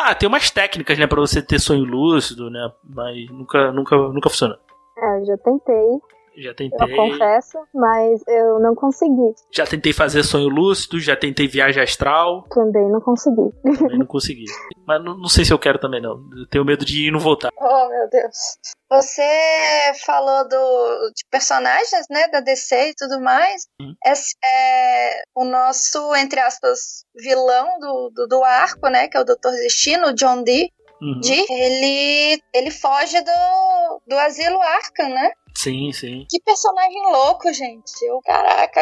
Ah, 0.00 0.14
tem 0.14 0.28
umas 0.28 0.50
técnicas, 0.50 0.98
né, 0.98 1.06
pra 1.06 1.20
você 1.20 1.40
ter 1.40 1.58
sonho 1.58 1.84
lúcido, 1.84 2.50
né? 2.50 2.68
Mas 2.84 3.30
nunca, 3.30 3.72
nunca, 3.72 3.96
nunca 3.96 4.28
funciona. 4.28 4.58
É, 4.98 5.20
eu 5.20 5.26
já 5.26 5.36
tentei. 5.38 6.00
Já 6.38 6.54
tentei. 6.54 6.92
Eu 6.92 6.96
confesso, 6.96 7.58
mas 7.74 8.22
eu 8.28 8.60
não 8.60 8.74
consegui. 8.74 9.34
Já 9.52 9.66
tentei 9.66 9.92
fazer 9.92 10.22
sonho 10.22 10.48
lúcido, 10.48 11.00
já 11.00 11.16
tentei 11.16 11.48
viagem 11.48 11.82
astral. 11.82 12.46
Também 12.48 12.88
não 12.88 13.00
consegui. 13.00 13.52
Também 13.78 13.98
não 13.98 14.06
consegui. 14.06 14.44
Mas 14.86 15.02
não, 15.02 15.16
não 15.16 15.28
sei 15.28 15.44
se 15.44 15.52
eu 15.52 15.58
quero 15.58 15.78
também, 15.78 16.00
não. 16.00 16.20
Eu 16.36 16.46
tenho 16.48 16.64
medo 16.64 16.84
de 16.84 17.04
ir 17.04 17.08
e 17.08 17.10
não 17.10 17.18
voltar. 17.18 17.50
Oh, 17.56 17.88
meu 17.88 18.08
Deus. 18.08 18.36
Você 18.90 19.22
falou 20.06 20.48
do, 20.48 21.12
de 21.14 21.24
personagens, 21.30 22.06
né, 22.08 22.28
da 22.28 22.40
DC 22.40 22.90
e 22.90 22.94
tudo 22.94 23.20
mais. 23.20 23.66
Hum. 23.80 23.94
Esse 24.06 24.34
é 24.42 25.22
o 25.34 25.44
nosso, 25.44 26.14
entre 26.16 26.40
aspas, 26.40 27.04
vilão 27.14 27.78
do, 27.80 28.10
do, 28.14 28.26
do 28.28 28.44
arco, 28.44 28.88
né, 28.88 29.08
que 29.08 29.16
é 29.16 29.20
o 29.20 29.24
Dr. 29.24 29.50
Destino, 29.62 30.08
o 30.08 30.14
John 30.14 30.42
Dee. 30.42 30.72
Uhum. 31.00 31.20
Dee, 31.20 31.46
ele, 31.48 32.42
ele 32.52 32.70
foge 32.70 33.20
do, 33.20 34.00
do 34.06 34.16
asilo 34.16 34.60
Arkham, 34.60 35.10
né? 35.10 35.30
Sim, 35.58 35.92
sim. 35.92 36.24
Que 36.30 36.40
personagem 36.40 37.02
louco, 37.10 37.52
gente. 37.52 38.00
Eu, 38.04 38.20
caraca, 38.24 38.80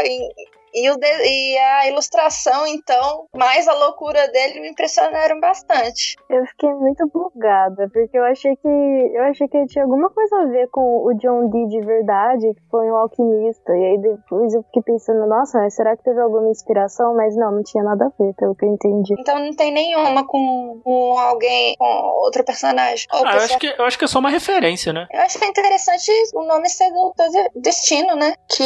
e, 0.76 0.90
o 0.90 0.96
de- 0.96 1.06
e 1.24 1.58
a 1.58 1.88
ilustração, 1.88 2.66
então, 2.66 3.26
mais 3.34 3.66
a 3.66 3.72
loucura 3.74 4.28
dele 4.28 4.60
me 4.60 4.68
impressionaram 4.70 5.40
bastante. 5.40 6.16
Eu 6.28 6.44
fiquei 6.46 6.70
muito 6.74 7.06
bugada, 7.08 7.88
porque 7.92 8.16
eu 8.18 8.24
achei 8.24 8.54
que 8.56 8.68
eu 8.68 9.22
achei 9.24 9.48
que 9.48 9.66
tinha 9.66 9.84
alguma 9.84 10.10
coisa 10.10 10.36
a 10.42 10.46
ver 10.46 10.68
com 10.68 10.80
o 11.06 11.14
John 11.14 11.48
Dee 11.48 11.68
de 11.68 11.80
verdade, 11.80 12.52
que 12.54 12.62
foi 12.70 12.90
um 12.90 12.96
alquimista. 12.96 13.72
E 13.76 13.84
aí 13.84 13.98
depois 13.98 14.52
eu 14.54 14.62
fiquei 14.64 14.82
pensando, 14.82 15.26
nossa, 15.26 15.58
mas 15.58 15.74
será 15.74 15.96
que 15.96 16.02
teve 16.04 16.20
alguma 16.20 16.48
inspiração? 16.50 17.14
Mas 17.16 17.34
não, 17.36 17.50
não 17.52 17.62
tinha 17.62 17.82
nada 17.82 18.06
a 18.06 18.22
ver, 18.22 18.34
pelo 18.34 18.54
que 18.54 18.64
eu 18.64 18.72
entendi. 18.74 19.14
Então 19.18 19.38
não 19.38 19.54
tem 19.54 19.72
nenhuma 19.72 20.26
com, 20.26 20.80
com 20.84 21.18
alguém, 21.18 21.74
com 21.78 21.86
outro 22.22 22.44
personagem. 22.44 23.06
Ou 23.12 23.18
Ah, 23.18 23.20
eu 23.20 23.24
pessoa- 23.32 23.44
acho, 23.44 23.58
que, 23.58 23.66
eu 23.80 23.84
acho 23.84 23.98
que 23.98 24.04
é 24.04 24.08
só 24.08 24.18
uma 24.18 24.30
referência, 24.30 24.92
né? 24.92 25.06
Eu 25.12 25.20
acho 25.22 25.38
que 25.38 25.44
é 25.44 25.48
interessante 25.48 26.10
o 26.34 26.42
nome 26.44 26.68
ser 26.68 26.90
do, 26.90 27.14
do 27.16 27.60
Destino, 27.60 28.14
né? 28.16 28.34
Que 28.48 28.64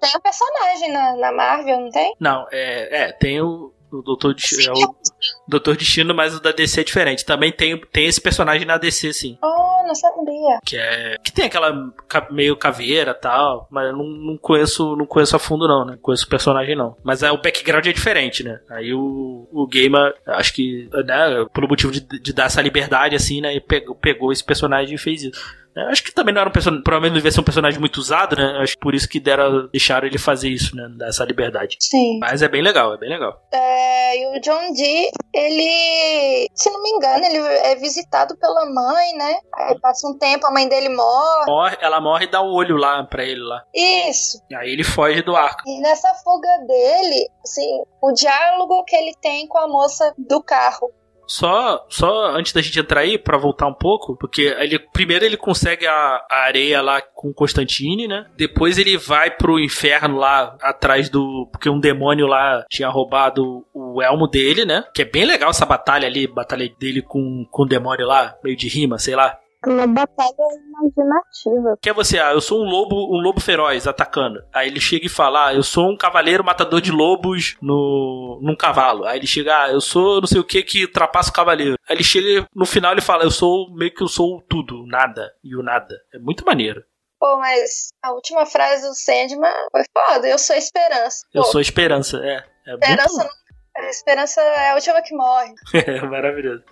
tem 0.00 0.10
o 0.16 0.20
personagem 0.20 0.92
na, 0.92 1.16
na 1.16 1.32
Marvel, 1.46 1.80
não 1.80 1.90
tem? 1.90 2.14
Não, 2.18 2.46
é, 2.50 3.04
é 3.04 3.12
tem 3.12 3.40
o, 3.40 3.72
o 3.90 4.02
Doutor 4.02 4.34
Destino, 4.34 4.74
é 4.74 4.84
o 4.84 4.94
Doutor 5.48 5.76
Destino, 5.76 6.14
mas 6.14 6.34
o 6.34 6.40
da 6.40 6.52
DC 6.52 6.80
é 6.80 6.84
diferente. 6.84 7.24
Também 7.24 7.52
tem, 7.52 7.78
tem 7.92 8.06
esse 8.06 8.20
personagem 8.20 8.66
na 8.66 8.76
DC, 8.76 9.12
sim. 9.12 9.38
Oh, 9.42 9.84
não 9.86 9.94
sabia. 9.94 10.58
Que 10.64 10.76
é. 10.76 11.16
Que 11.22 11.32
tem 11.32 11.46
aquela 11.46 11.92
meio 12.30 12.56
caveira 12.56 13.12
e 13.12 13.20
tal. 13.20 13.66
Mas 13.70 13.86
eu 13.86 13.96
não, 13.96 14.04
não 14.04 14.36
conheço, 14.36 14.96
não 14.96 15.06
conheço 15.06 15.36
a 15.36 15.38
fundo, 15.38 15.68
não, 15.68 15.84
né? 15.84 15.92
Não 15.92 15.98
conheço 15.98 16.26
o 16.26 16.30
personagem, 16.30 16.76
não. 16.76 16.96
Mas 17.02 17.22
é, 17.22 17.30
o 17.30 17.40
background 17.40 17.86
é 17.86 17.92
diferente, 17.92 18.42
né? 18.42 18.60
Aí 18.68 18.92
o, 18.92 19.48
o 19.52 19.66
Gamer, 19.66 20.14
acho 20.26 20.52
que, 20.52 20.88
né, 21.04 21.46
por 21.52 21.68
motivo 21.68 21.92
de, 21.92 22.00
de 22.00 22.32
dar 22.32 22.46
essa 22.46 22.62
liberdade, 22.62 23.14
assim, 23.14 23.40
né? 23.40 23.58
Pegou, 23.60 23.94
pegou 23.94 24.32
esse 24.32 24.44
personagem 24.44 24.94
e 24.94 24.98
fez 24.98 25.22
isso. 25.22 25.65
Eu 25.76 25.88
Acho 25.88 26.02
que 26.02 26.12
também 26.12 26.32
não 26.34 26.40
era 26.40 26.48
um 26.48 26.52
personagem. 26.52 26.82
Provavelmente 26.82 27.12
não 27.12 27.18
devia 27.18 27.30
ser 27.30 27.40
um 27.40 27.44
personagem 27.44 27.78
muito 27.78 27.98
usado, 27.98 28.36
né? 28.36 28.58
Acho 28.62 28.74
que 28.74 28.80
por 28.80 28.94
isso 28.94 29.08
que 29.08 29.20
deram, 29.20 29.68
deixaram 29.68 30.06
ele 30.06 30.18
fazer 30.18 30.48
isso, 30.48 30.74
né? 30.74 30.88
Dar 30.96 31.08
essa 31.08 31.24
liberdade. 31.24 31.76
Sim. 31.80 32.18
Mas 32.18 32.42
é 32.42 32.48
bem 32.48 32.62
legal, 32.62 32.94
é 32.94 32.98
bem 32.98 33.10
legal. 33.10 33.38
É, 33.52 34.18
e 34.18 34.38
o 34.38 34.40
John 34.40 34.72
Dee, 34.72 35.10
ele, 35.34 36.48
se 36.54 36.70
não 36.70 36.82
me 36.82 36.90
engano, 36.90 37.24
ele 37.24 37.38
é 37.38 37.76
visitado 37.76 38.36
pela 38.38 38.64
mãe, 38.66 39.14
né? 39.16 39.36
Aí 39.54 39.78
passa 39.80 40.08
um 40.08 40.16
tempo, 40.16 40.46
a 40.46 40.50
mãe 40.50 40.68
dele 40.68 40.88
morre. 40.88 41.46
Morre, 41.46 41.76
ela 41.80 42.00
morre 42.00 42.24
e 42.24 42.30
dá 42.30 42.40
o 42.40 42.54
olho 42.54 42.76
lá 42.76 43.04
pra 43.04 43.24
ele 43.24 43.42
lá. 43.42 43.62
Isso. 43.74 44.40
E 44.50 44.54
aí 44.54 44.70
ele 44.70 44.84
foge 44.84 45.22
do 45.22 45.36
arco. 45.36 45.62
E 45.66 45.80
nessa 45.80 46.12
fuga 46.14 46.48
dele, 46.66 47.28
assim, 47.44 47.82
o 48.02 48.12
diálogo 48.12 48.84
que 48.84 48.96
ele 48.96 49.14
tem 49.20 49.46
com 49.46 49.58
a 49.58 49.68
moça 49.68 50.14
do 50.16 50.42
carro. 50.42 50.90
Só, 51.26 51.84
só 51.88 52.36
antes 52.36 52.52
da 52.52 52.62
gente 52.62 52.78
entrar 52.78 53.00
aí, 53.00 53.18
pra 53.18 53.36
voltar 53.36 53.66
um 53.66 53.74
pouco, 53.74 54.16
porque 54.16 54.42
ele 54.58 54.78
primeiro 54.78 55.24
ele 55.24 55.36
consegue 55.36 55.86
a, 55.86 56.24
a 56.30 56.44
areia 56.44 56.80
lá 56.80 57.00
com 57.00 57.32
Constantine, 57.32 58.06
né? 58.06 58.26
Depois 58.36 58.78
ele 58.78 58.96
vai 58.96 59.30
pro 59.30 59.58
inferno 59.58 60.16
lá 60.18 60.56
atrás 60.60 61.08
do. 61.08 61.48
Porque 61.50 61.68
um 61.68 61.80
demônio 61.80 62.26
lá 62.26 62.64
tinha 62.70 62.88
roubado 62.88 63.66
o 63.74 64.02
elmo 64.02 64.28
dele, 64.28 64.64
né? 64.64 64.84
Que 64.94 65.02
é 65.02 65.04
bem 65.04 65.24
legal 65.24 65.50
essa 65.50 65.66
batalha 65.66 66.06
ali, 66.06 66.26
batalha 66.26 66.70
dele 66.78 67.02
com, 67.02 67.46
com 67.50 67.62
o 67.62 67.68
demônio 67.68 68.06
lá, 68.06 68.36
meio 68.42 68.56
de 68.56 68.68
rima, 68.68 68.98
sei 68.98 69.16
lá. 69.16 69.38
Uma 69.66 69.86
batalha 69.86 70.30
imaginativa. 70.68 71.76
Que 71.82 71.90
é 71.90 71.92
você, 71.92 72.18
ah, 72.18 72.32
eu 72.32 72.40
sou 72.40 72.62
um 72.62 72.68
lobo, 72.68 72.94
um 73.14 73.20
lobo 73.20 73.40
feroz 73.40 73.86
atacando. 73.86 74.40
Aí 74.54 74.68
ele 74.68 74.80
chega 74.80 75.06
e 75.06 75.10
fala, 75.10 75.48
ah, 75.48 75.54
eu 75.54 75.62
sou 75.62 75.90
um 75.90 75.96
cavaleiro 75.96 76.44
matador 76.44 76.80
de 76.80 76.92
lobos 76.92 77.56
no 77.60 78.38
num 78.42 78.56
cavalo. 78.56 79.04
Aí 79.04 79.18
ele 79.18 79.26
chega, 79.26 79.64
ah, 79.64 79.70
eu 79.72 79.80
sou 79.80 80.20
não 80.20 80.26
sei 80.26 80.40
o 80.40 80.44
que 80.44 80.62
que 80.62 80.84
ultrapassa 80.84 81.30
o 81.30 81.32
cavaleiro. 81.32 81.76
Aí 81.88 81.96
ele 81.96 82.04
chega, 82.04 82.46
no 82.54 82.66
final 82.66 82.92
ele 82.92 83.00
fala, 83.00 83.24
eu 83.24 83.30
sou 83.30 83.72
meio 83.74 83.92
que 83.94 84.02
eu 84.02 84.08
sou 84.08 84.36
o 84.36 84.42
tudo, 84.42 84.86
nada 84.86 85.32
e 85.42 85.56
o 85.56 85.62
nada. 85.62 85.94
É 86.14 86.18
muito 86.18 86.44
maneiro. 86.44 86.82
Pô, 87.18 87.38
mas 87.38 87.88
a 88.02 88.12
última 88.12 88.44
frase 88.44 88.86
do 88.86 88.94
Sandman 88.94 89.50
foi 89.72 89.82
foda. 89.92 90.28
Eu 90.28 90.38
sou 90.38 90.54
a 90.54 90.58
esperança. 90.58 91.24
Eu 91.32 91.42
Pô, 91.42 91.48
sou 91.48 91.58
a 91.58 91.62
esperança, 91.62 92.18
é. 92.18 92.44
É 92.66 92.74
esperança, 92.74 93.08
muito 93.08 93.24
não- 93.24 93.45
a 93.78 93.88
esperança 93.90 94.40
é 94.40 94.70
a 94.70 94.74
última 94.74 95.02
que 95.02 95.14
morre. 95.14 95.54
é 95.74 96.00
maravilhoso. 96.02 96.62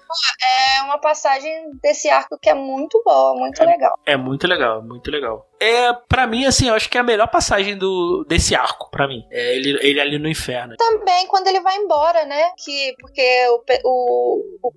É 0.79 0.83
uma 0.83 0.99
passagem 0.99 1.71
desse 1.83 2.09
arco 2.09 2.39
que 2.41 2.49
é 2.51 2.55
muito 2.55 3.03
boa, 3.05 3.35
muito 3.35 3.63
É. 3.63 3.67
legal. 3.67 3.99
É 4.07 4.17
muito 4.17 4.47
legal, 4.47 4.83
muito 4.83 5.11
legal. 5.11 5.47
É, 5.61 5.93
pra 6.09 6.27
mim, 6.27 6.45
assim, 6.45 6.69
eu 6.69 6.75
acho 6.75 6.89
que 6.91 6.99
é 6.99 7.01
a 7.01 7.05
melhor 7.05 7.29
passagem 7.29 7.77
do, 7.79 8.25
desse 8.29 8.55
arco, 8.55 8.91
pra 8.91 9.07
mim. 9.09 9.25
É 9.31 9.55
ele, 9.57 9.79
ele 9.83 10.01
ali 10.01 10.19
no 10.19 10.29
inferno. 10.29 10.77
Também 10.77 11.27
quando 11.27 11.47
ele 11.49 11.61
vai 11.61 11.77
embora, 11.77 12.25
né? 12.25 12.51
Que, 12.57 12.95
porque 13.01 13.47
o, 13.49 13.63
o, 13.85 14.43
o 14.63 14.73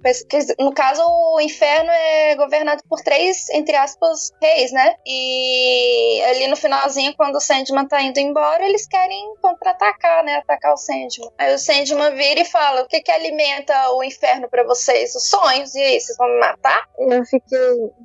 no 0.64 0.74
caso 0.74 1.02
o 1.34 1.42
inferno 1.42 1.90
é 1.90 2.36
governado 2.36 2.82
por 2.90 3.02
três, 3.02 3.50
entre 3.50 3.76
aspas, 3.76 4.32
reis, 4.42 4.72
né? 4.72 4.96
E 5.06 6.22
ali 6.30 6.48
no 6.48 6.56
finalzinho, 6.56 7.14
quando 7.18 7.36
o 7.36 7.42
Sandman 7.42 7.88
tá 7.88 8.02
indo 8.02 8.20
embora, 8.20 8.66
eles 8.68 8.88
querem 8.88 9.34
contra-atacar, 9.42 10.24
né? 10.24 10.36
Atacar 10.36 10.74
o 10.74 10.78
Sandman. 10.78 11.32
Aí 11.38 11.54
o 11.54 11.60
Sandman 11.60 12.16
vira 12.16 12.42
e 12.42 12.46
fala: 12.46 12.84
o 12.84 12.88
que 12.88 13.02
que 13.02 13.12
alimenta 13.12 13.92
o 13.92 14.04
inferno 14.04 14.48
pra 14.50 14.64
vocês? 14.64 15.16
Os 15.16 15.30
sonhos? 15.30 15.74
E 15.76 15.82
aí, 15.82 16.00
vocês 16.00 16.18
vão 16.18 16.28
me 16.30 16.40
matar? 16.40 16.86
Eu 17.00 17.24
fiquei 17.26 17.58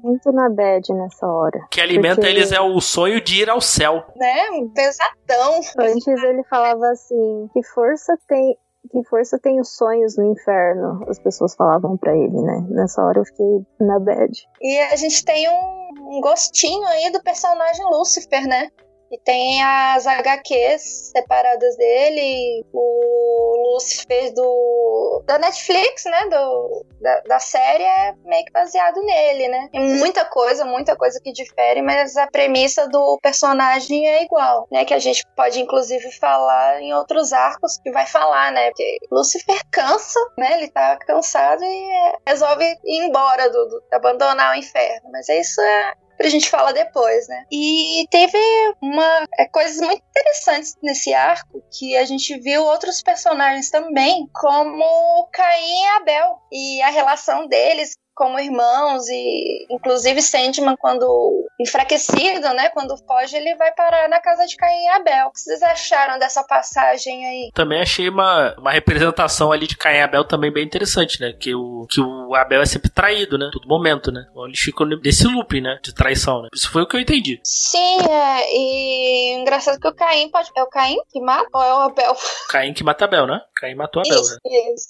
muito 0.03 0.33
na 0.33 0.49
bad 0.49 0.93
nessa 0.95 1.27
hora. 1.27 1.59
O 1.65 1.69
que 1.69 1.81
alimenta 1.81 2.17
Porque- 2.17 2.29
eles 2.31 2.53
é 2.53 2.61
o 2.63 2.81
sonho 2.81 3.21
de 3.21 3.43
ir 3.43 3.51
ao 3.51 3.61
céu. 3.61 4.05
Né? 4.17 4.51
Um 4.53 4.69
Pesadão. 4.69 5.61
Antes 5.79 6.07
ele 6.07 6.43
falava 6.45 6.89
assim, 6.89 7.49
que 7.53 7.63
força 7.63 8.17
tem. 8.29 8.57
Que 8.91 9.03
força 9.05 9.39
tem 9.39 9.61
os 9.61 9.77
sonhos 9.77 10.17
no 10.17 10.33
inferno? 10.33 11.05
As 11.09 11.19
pessoas 11.19 11.55
falavam 11.55 11.97
pra 11.97 12.17
ele, 12.17 12.43
né? 12.43 12.67
Nessa 12.69 13.01
hora 13.03 13.21
eu 13.21 13.25
fiquei 13.25 13.65
na 13.81 13.99
bad. 14.01 14.33
E 14.61 14.79
a 14.81 14.97
gente 14.97 15.25
tem 15.25 15.49
um, 15.49 16.17
um 16.17 16.21
gostinho 16.21 16.85
aí 16.89 17.11
do 17.13 17.23
personagem 17.23 17.85
Lúcifer, 17.87 18.45
né? 18.47 18.69
E 19.13 19.19
tem 19.19 19.63
as 19.63 20.07
HQs 20.07 21.11
separadas 21.15 21.77
dele, 21.77 22.65
o 22.73 23.73
Lúcifer 23.75 24.33
do 24.33 25.23
da 25.27 25.39
Netflix, 25.39 26.05
né? 26.07 26.29
Do, 26.31 26.87
da, 27.01 27.21
da 27.29 27.39
série 27.39 27.83
é 27.85 28.15
meio 28.25 28.45
que 28.47 28.53
baseado 28.53 29.03
nele, 29.03 29.49
né? 29.49 29.69
Tem 29.71 29.81
muita 29.99 30.25
coisa, 30.25 30.65
muita 30.65 30.97
coisa 30.97 31.21
que 31.23 31.31
difere, 31.31 31.83
mas 31.83 32.17
a 32.17 32.27
premissa 32.27 32.89
do 32.89 33.19
personagem 33.23 34.09
é 34.09 34.23
igual, 34.25 34.67
né? 34.73 34.85
Que 34.87 34.95
a 34.95 34.99
gente 34.99 35.23
pode 35.37 35.61
inclusive 35.61 36.11
falar 36.13 36.81
em 36.81 36.95
outros 36.95 37.35
arcos 37.35 37.77
que 37.83 37.91
vai 37.93 38.07
falar, 38.07 38.51
né? 38.51 38.69
Porque 38.69 38.97
Lúcifer 39.11 39.61
cansa, 39.71 40.19
né? 40.39 40.55
Ele 40.55 40.71
tá 40.71 40.97
cansado 41.07 41.63
e 41.63 41.91
é, 41.93 42.13
resolve 42.27 42.65
ir 42.85 43.05
embora, 43.07 43.51
do, 43.51 43.67
do- 43.69 43.83
abandonar 43.93 44.55
o 44.55 44.59
inferno. 44.59 45.11
Mas 45.13 45.29
isso 45.29 45.61
é 45.61 45.93
pra 46.17 46.29
gente 46.29 46.51
falar 46.51 46.73
depois, 46.73 47.29
né? 47.29 47.45
E 47.51 48.07
teve 48.11 48.39
uma 48.81 49.27
é, 49.39 49.47
coisas 49.47 49.79
muito 49.79 50.03
interessantes 50.11 50.77
nesse 50.83 51.13
arco 51.13 51.63
que 51.77 51.97
a 51.97 52.05
gente 52.05 52.39
viu 52.39 52.63
outros 52.65 53.03
personagens 53.03 53.71
também, 53.71 54.29
como 54.33 55.29
Caim 55.33 55.83
e 55.83 55.87
Abel 55.97 56.39
e 56.51 56.83
a 56.83 56.91
relação 56.91 57.47
deles 57.47 57.97
como 58.15 58.39
irmãos 58.39 59.09
e 59.09 59.67
inclusive 59.71 60.23
Sandman 60.23 60.77
quando 60.77 61.47
enfraquecido, 61.61 62.53
né, 62.55 62.69
quando 62.71 62.97
foge 63.07 63.37
ele 63.37 63.55
vai 63.57 63.73
parar 63.73 64.09
na 64.09 64.21
casa 64.21 64.47
de 64.47 64.57
Caim 64.57 64.85
e 64.85 64.89
Abel. 64.89 65.29
O 65.29 65.33
que 65.33 65.41
vocês 65.41 65.63
acharam 65.63 66.19
dessa 66.19 66.45
passagem 66.45 67.27
aí? 67.27 67.51
Também 67.55 67.81
achei 67.81 68.09
uma, 68.09 68.55
uma 68.59 68.71
representação 68.71 69.53
ali 69.53 69.67
de 69.67 69.77
Caim 69.77 69.97
e 69.97 70.03
Abel 70.03 70.25
também 70.25 70.53
bem 70.53 70.65
interessante, 70.65 71.21
né? 71.21 71.33
Que 71.33 71.55
o, 71.55 71.87
que 71.89 72.01
o 72.01 72.35
Abel 72.35 72.63
é 72.63 72.67
sempre 72.67 72.91
traído, 72.91 73.39
né? 73.39 73.49
Todo 73.53 73.69
momento, 73.69 74.11
né? 74.11 74.27
Então 74.31 74.47
eles 74.47 74.59
ficam 74.59 74.87
nesse 74.87 75.27
loop, 75.27 75.61
né? 75.61 75.79
De 75.83 75.95
traição, 75.95 76.43
né? 76.43 76.49
Isso 76.55 76.71
foi 76.71 76.83
o 76.83 76.87
que 76.87 76.97
eu 76.97 77.01
entendi. 77.01 77.41
Sim, 77.45 77.99
é, 78.09 78.55
e 78.55 79.35
engraçado 79.35 79.81
que 79.81 79.89
o 79.89 79.95
Caim 79.95 80.31
pode. 80.31 80.51
É 80.57 80.63
o 80.63 80.69
Caim 80.69 80.97
que 81.11 81.21
mata 81.21 81.49
ou 81.53 81.63
é 81.63 81.75
o 81.75 81.81
Abel? 81.81 82.15
Caim 82.51 82.73
que 82.73 82.85
mata 82.85 83.05
Abel, 83.05 83.27
né? 83.27 83.41
Caim 83.57 83.75
matou 83.75 84.03
Abel, 84.03 84.21
Isso, 84.21 84.33
né? 84.33 84.39
isso. 84.75 84.89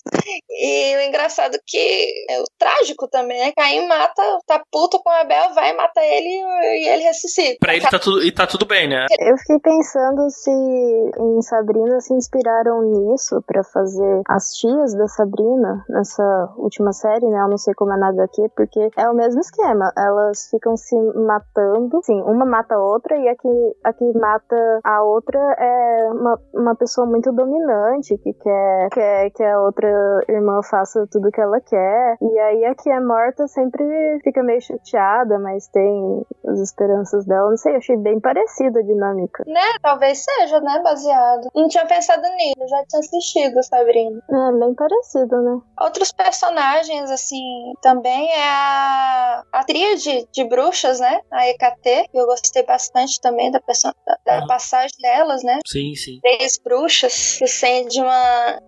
E 0.50 0.96
o 0.96 1.00
engraçado 1.02 1.58
que 1.66 2.26
é 2.28 2.40
o 2.40 2.44
trágico 2.58 3.08
também 3.08 3.21
também, 3.22 3.38
né? 3.38 3.52
Caim 3.56 3.86
mata, 3.86 4.22
tá 4.46 4.62
puto 4.70 5.00
com 5.02 5.10
Abel, 5.10 5.54
vai, 5.54 5.72
mata 5.74 6.00
ele 6.00 6.28
e 6.28 6.88
ele 6.88 7.02
ressuscita. 7.04 7.56
Pra 7.60 7.74
ele 7.74 7.88
tá 7.88 7.98
tudo, 7.98 8.22
e 8.22 8.32
tá 8.32 8.46
tudo 8.46 8.66
bem, 8.66 8.88
né? 8.88 9.06
Eu 9.20 9.36
fiquei 9.38 9.58
pensando 9.60 10.28
se 10.30 10.50
em 10.50 11.42
Sabrina 11.42 12.00
se 12.00 12.12
inspiraram 12.14 12.82
nisso 12.82 13.42
pra 13.46 13.62
fazer 13.62 14.22
as 14.28 14.52
tias 14.54 14.94
da 14.94 15.06
Sabrina 15.06 15.84
nessa 15.88 16.52
última 16.56 16.92
série, 16.92 17.26
né? 17.26 17.40
Eu 17.40 17.48
não 17.48 17.58
sei 17.58 17.72
como 17.74 17.92
é 17.92 17.96
na 17.96 18.08
HQ, 18.08 18.50
porque 18.56 18.90
é 18.96 19.08
o 19.08 19.14
mesmo 19.14 19.40
esquema. 19.40 19.92
Elas 19.96 20.48
ficam 20.50 20.76
se 20.76 20.96
matando, 21.14 22.00
sim, 22.02 22.20
uma 22.22 22.44
mata 22.44 22.74
a 22.74 22.82
outra 22.82 23.16
e 23.16 23.28
a 23.28 23.36
que, 23.36 23.76
a 23.84 23.92
que 23.92 24.18
mata 24.18 24.80
a 24.84 25.02
outra 25.02 25.38
é 25.58 26.08
uma, 26.10 26.38
uma 26.54 26.74
pessoa 26.74 27.06
muito 27.06 27.32
dominante 27.32 28.16
que 28.18 28.32
quer, 28.32 28.88
quer 28.90 29.30
que 29.30 29.44
a 29.44 29.60
outra 29.60 29.88
irmã 30.28 30.60
faça 30.62 31.06
tudo 31.10 31.30
que 31.30 31.40
ela 31.40 31.60
quer. 31.60 32.16
E 32.20 32.38
aí 32.38 32.64
a 32.64 32.74
que 32.74 32.90
é 32.90 33.00
morta 33.02 33.46
sempre 33.48 33.84
fica 34.24 34.42
meio 34.42 34.60
chateada, 34.60 35.38
mas 35.38 35.66
tem 35.68 36.22
as 36.48 36.58
esperanças 36.60 37.24
dela. 37.26 37.50
Não 37.50 37.56
sei, 37.56 37.76
achei 37.76 37.96
bem 37.96 38.20
parecida 38.20 38.80
a 38.80 38.82
dinâmica. 38.82 39.42
Né? 39.46 39.60
Talvez 39.82 40.24
seja, 40.24 40.60
né? 40.60 40.80
Baseado. 40.82 41.48
Não 41.54 41.68
tinha 41.68 41.86
pensado 41.86 42.22
nisso, 42.22 42.68
já 42.68 42.84
tinha 42.88 43.00
assistido, 43.00 43.62
Sabrina. 43.62 44.20
É, 44.30 44.52
bem 44.58 44.74
parecido, 44.74 45.42
né? 45.42 45.60
Outros 45.80 46.12
personagens, 46.12 47.10
assim, 47.10 47.72
também 47.82 48.28
é 48.30 48.48
a, 48.48 49.42
a 49.52 49.64
tríade 49.64 50.26
de 50.32 50.44
bruxas, 50.44 51.00
né? 51.00 51.20
A 51.30 51.48
EKT, 51.48 52.08
que 52.10 52.18
eu 52.18 52.26
gostei 52.26 52.62
bastante 52.64 53.20
também 53.20 53.50
da, 53.50 53.60
perso- 53.60 53.92
da, 54.06 54.16
da 54.24 54.40
Uhum. 54.42 54.46
passagem 54.46 54.96
delas, 55.00 55.42
né? 55.42 55.58
Sim, 55.66 55.94
sim. 55.94 56.18
Três 56.22 56.58
bruxas 56.62 57.36
que 57.38 57.46
sente 57.46 58.00
uma. 58.00 58.58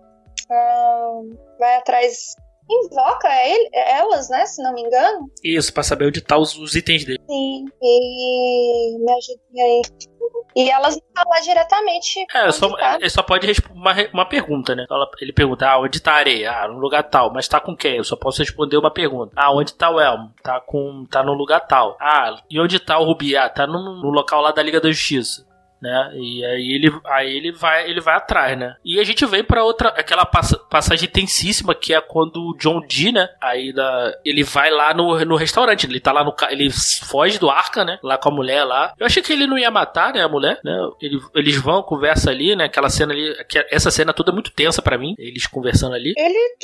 ah, 0.51 1.19
vai 1.59 1.75
atrás. 1.77 2.35
Invoca 2.69 3.27
ele- 3.45 3.69
elas, 3.73 4.29
né? 4.29 4.45
Se 4.45 4.61
não 4.63 4.73
me 4.73 4.81
engano. 4.81 5.29
Isso, 5.43 5.73
pra 5.73 5.83
saber 5.83 6.07
onde 6.07 6.21
tá 6.21 6.37
os, 6.37 6.57
os 6.57 6.75
itens 6.75 7.05
dele. 7.05 7.19
Sim. 7.29 7.65
E. 7.81 8.97
Me 8.99 9.11
ajude 9.11 9.61
aí. 9.61 9.81
E 10.55 10.69
elas 10.71 10.95
não 10.95 11.03
falam 11.23 11.41
diretamente. 11.43 12.25
É, 12.33 12.49
só, 12.51 12.69
tá. 12.77 12.95
ele 12.95 13.09
só 13.09 13.21
pode 13.21 13.45
responder 13.45 13.77
uma, 13.77 13.93
uma 14.13 14.25
pergunta, 14.25 14.73
né? 14.73 14.85
Ele 15.21 15.33
pergunta, 15.33 15.67
ah, 15.67 15.81
onde 15.81 15.99
tá 15.99 16.13
a 16.13 16.15
areia? 16.15 16.51
Ah, 16.51 16.67
no 16.69 16.79
lugar 16.79 17.03
tal, 17.03 17.31
mas 17.31 17.45
tá 17.47 17.59
com 17.59 17.75
quem? 17.75 17.97
Eu 17.97 18.05
só 18.05 18.15
posso 18.15 18.39
responder 18.39 18.77
uma 18.77 18.89
pergunta. 18.89 19.33
Ah, 19.35 19.53
onde 19.53 19.73
tá 19.73 19.89
o 19.89 19.99
Elmo? 19.99 20.31
Tá 20.41 20.61
com. 20.61 21.05
tá 21.11 21.21
no 21.21 21.33
lugar 21.33 21.59
tal. 21.67 21.97
Ah, 21.99 22.41
e 22.49 22.59
onde 22.59 22.79
tá 22.79 22.97
o 22.97 23.03
Rubi? 23.03 23.35
Ah, 23.35 23.49
tá 23.49 23.67
no, 23.67 24.01
no 24.01 24.09
local 24.09 24.41
lá 24.41 24.51
da 24.51 24.63
Liga 24.63 24.79
da 24.79 24.89
Justiça. 24.89 25.45
Né? 25.81 26.11
E 26.15 26.43
aí 26.45 26.71
ele, 26.73 26.91
aí 27.05 27.35
ele 27.37 27.51
vai 27.51 27.87
ele 27.89 27.99
vai 28.01 28.15
atrás, 28.15 28.57
né? 28.57 28.75
E 28.83 28.99
a 28.99 29.03
gente 29.03 29.25
vem 29.25 29.43
pra 29.43 29.63
outra 29.63 29.89
aquela 29.89 30.25
passa- 30.25 30.57
passagem 30.69 31.07
tensíssima 31.07 31.75
que 31.75 31.93
é 31.93 31.99
quando 32.01 32.37
o 32.37 32.57
John 32.57 32.79
Dee, 32.87 33.11
né? 33.11 33.27
Aí 33.41 33.73
da, 33.73 34.11
ele 34.23 34.43
vai 34.43 34.71
lá 34.71 34.93
no, 34.93 35.23
no 35.25 35.35
restaurante, 35.35 35.85
ele 35.85 35.99
tá 35.99 36.11
lá 36.11 36.23
no 36.23 36.33
ele 36.49 36.69
foge 36.71 37.37
do 37.37 37.49
Arca, 37.49 37.83
né? 37.83 37.99
Lá 38.01 38.17
com 38.17 38.29
a 38.29 38.31
mulher 38.31 38.63
lá. 38.63 38.93
Eu 38.97 39.05
achei 39.05 39.21
que 39.21 39.33
ele 39.33 39.45
não 39.45 39.57
ia 39.57 39.69
matar, 39.69 40.13
né, 40.13 40.23
a 40.23 40.29
mulher, 40.29 40.59
né? 40.63 40.75
Ele- 41.01 41.19
eles 41.35 41.57
vão 41.57 41.83
conversa 41.83 42.31
ali, 42.31 42.55
né? 42.55 42.65
Aquela 42.65 42.89
cena 42.89 43.13
ali, 43.13 43.35
essa 43.69 43.91
cena 43.91 44.13
toda 44.13 44.31
é 44.31 44.33
muito 44.33 44.51
tensa 44.51 44.81
pra 44.81 44.97
mim, 44.97 45.13
eles 45.19 45.45
conversando 45.45 45.93
ali. 45.93 46.13
Ele, 46.17 46.55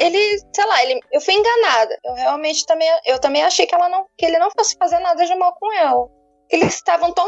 ele, 0.00 0.38
sei 0.54 0.66
lá, 0.66 0.82
ele, 0.82 1.00
eu 1.12 1.20
fui 1.20 1.34
enganada. 1.34 1.96
Eu 2.04 2.14
realmente 2.14 2.64
também, 2.66 2.88
eu 3.06 3.20
também 3.20 3.42
achei 3.44 3.66
que 3.66 3.74
ela 3.74 3.88
não, 3.88 4.06
que 4.18 4.24
ele 4.24 4.38
não 4.38 4.48
fosse 4.50 4.76
fazer 4.78 4.98
nada 5.00 5.24
de 5.24 5.34
mal 5.36 5.54
com 5.60 5.72
ela. 5.72 6.06
Eles 6.50 6.74
estavam 6.74 7.10
tão, 7.12 7.26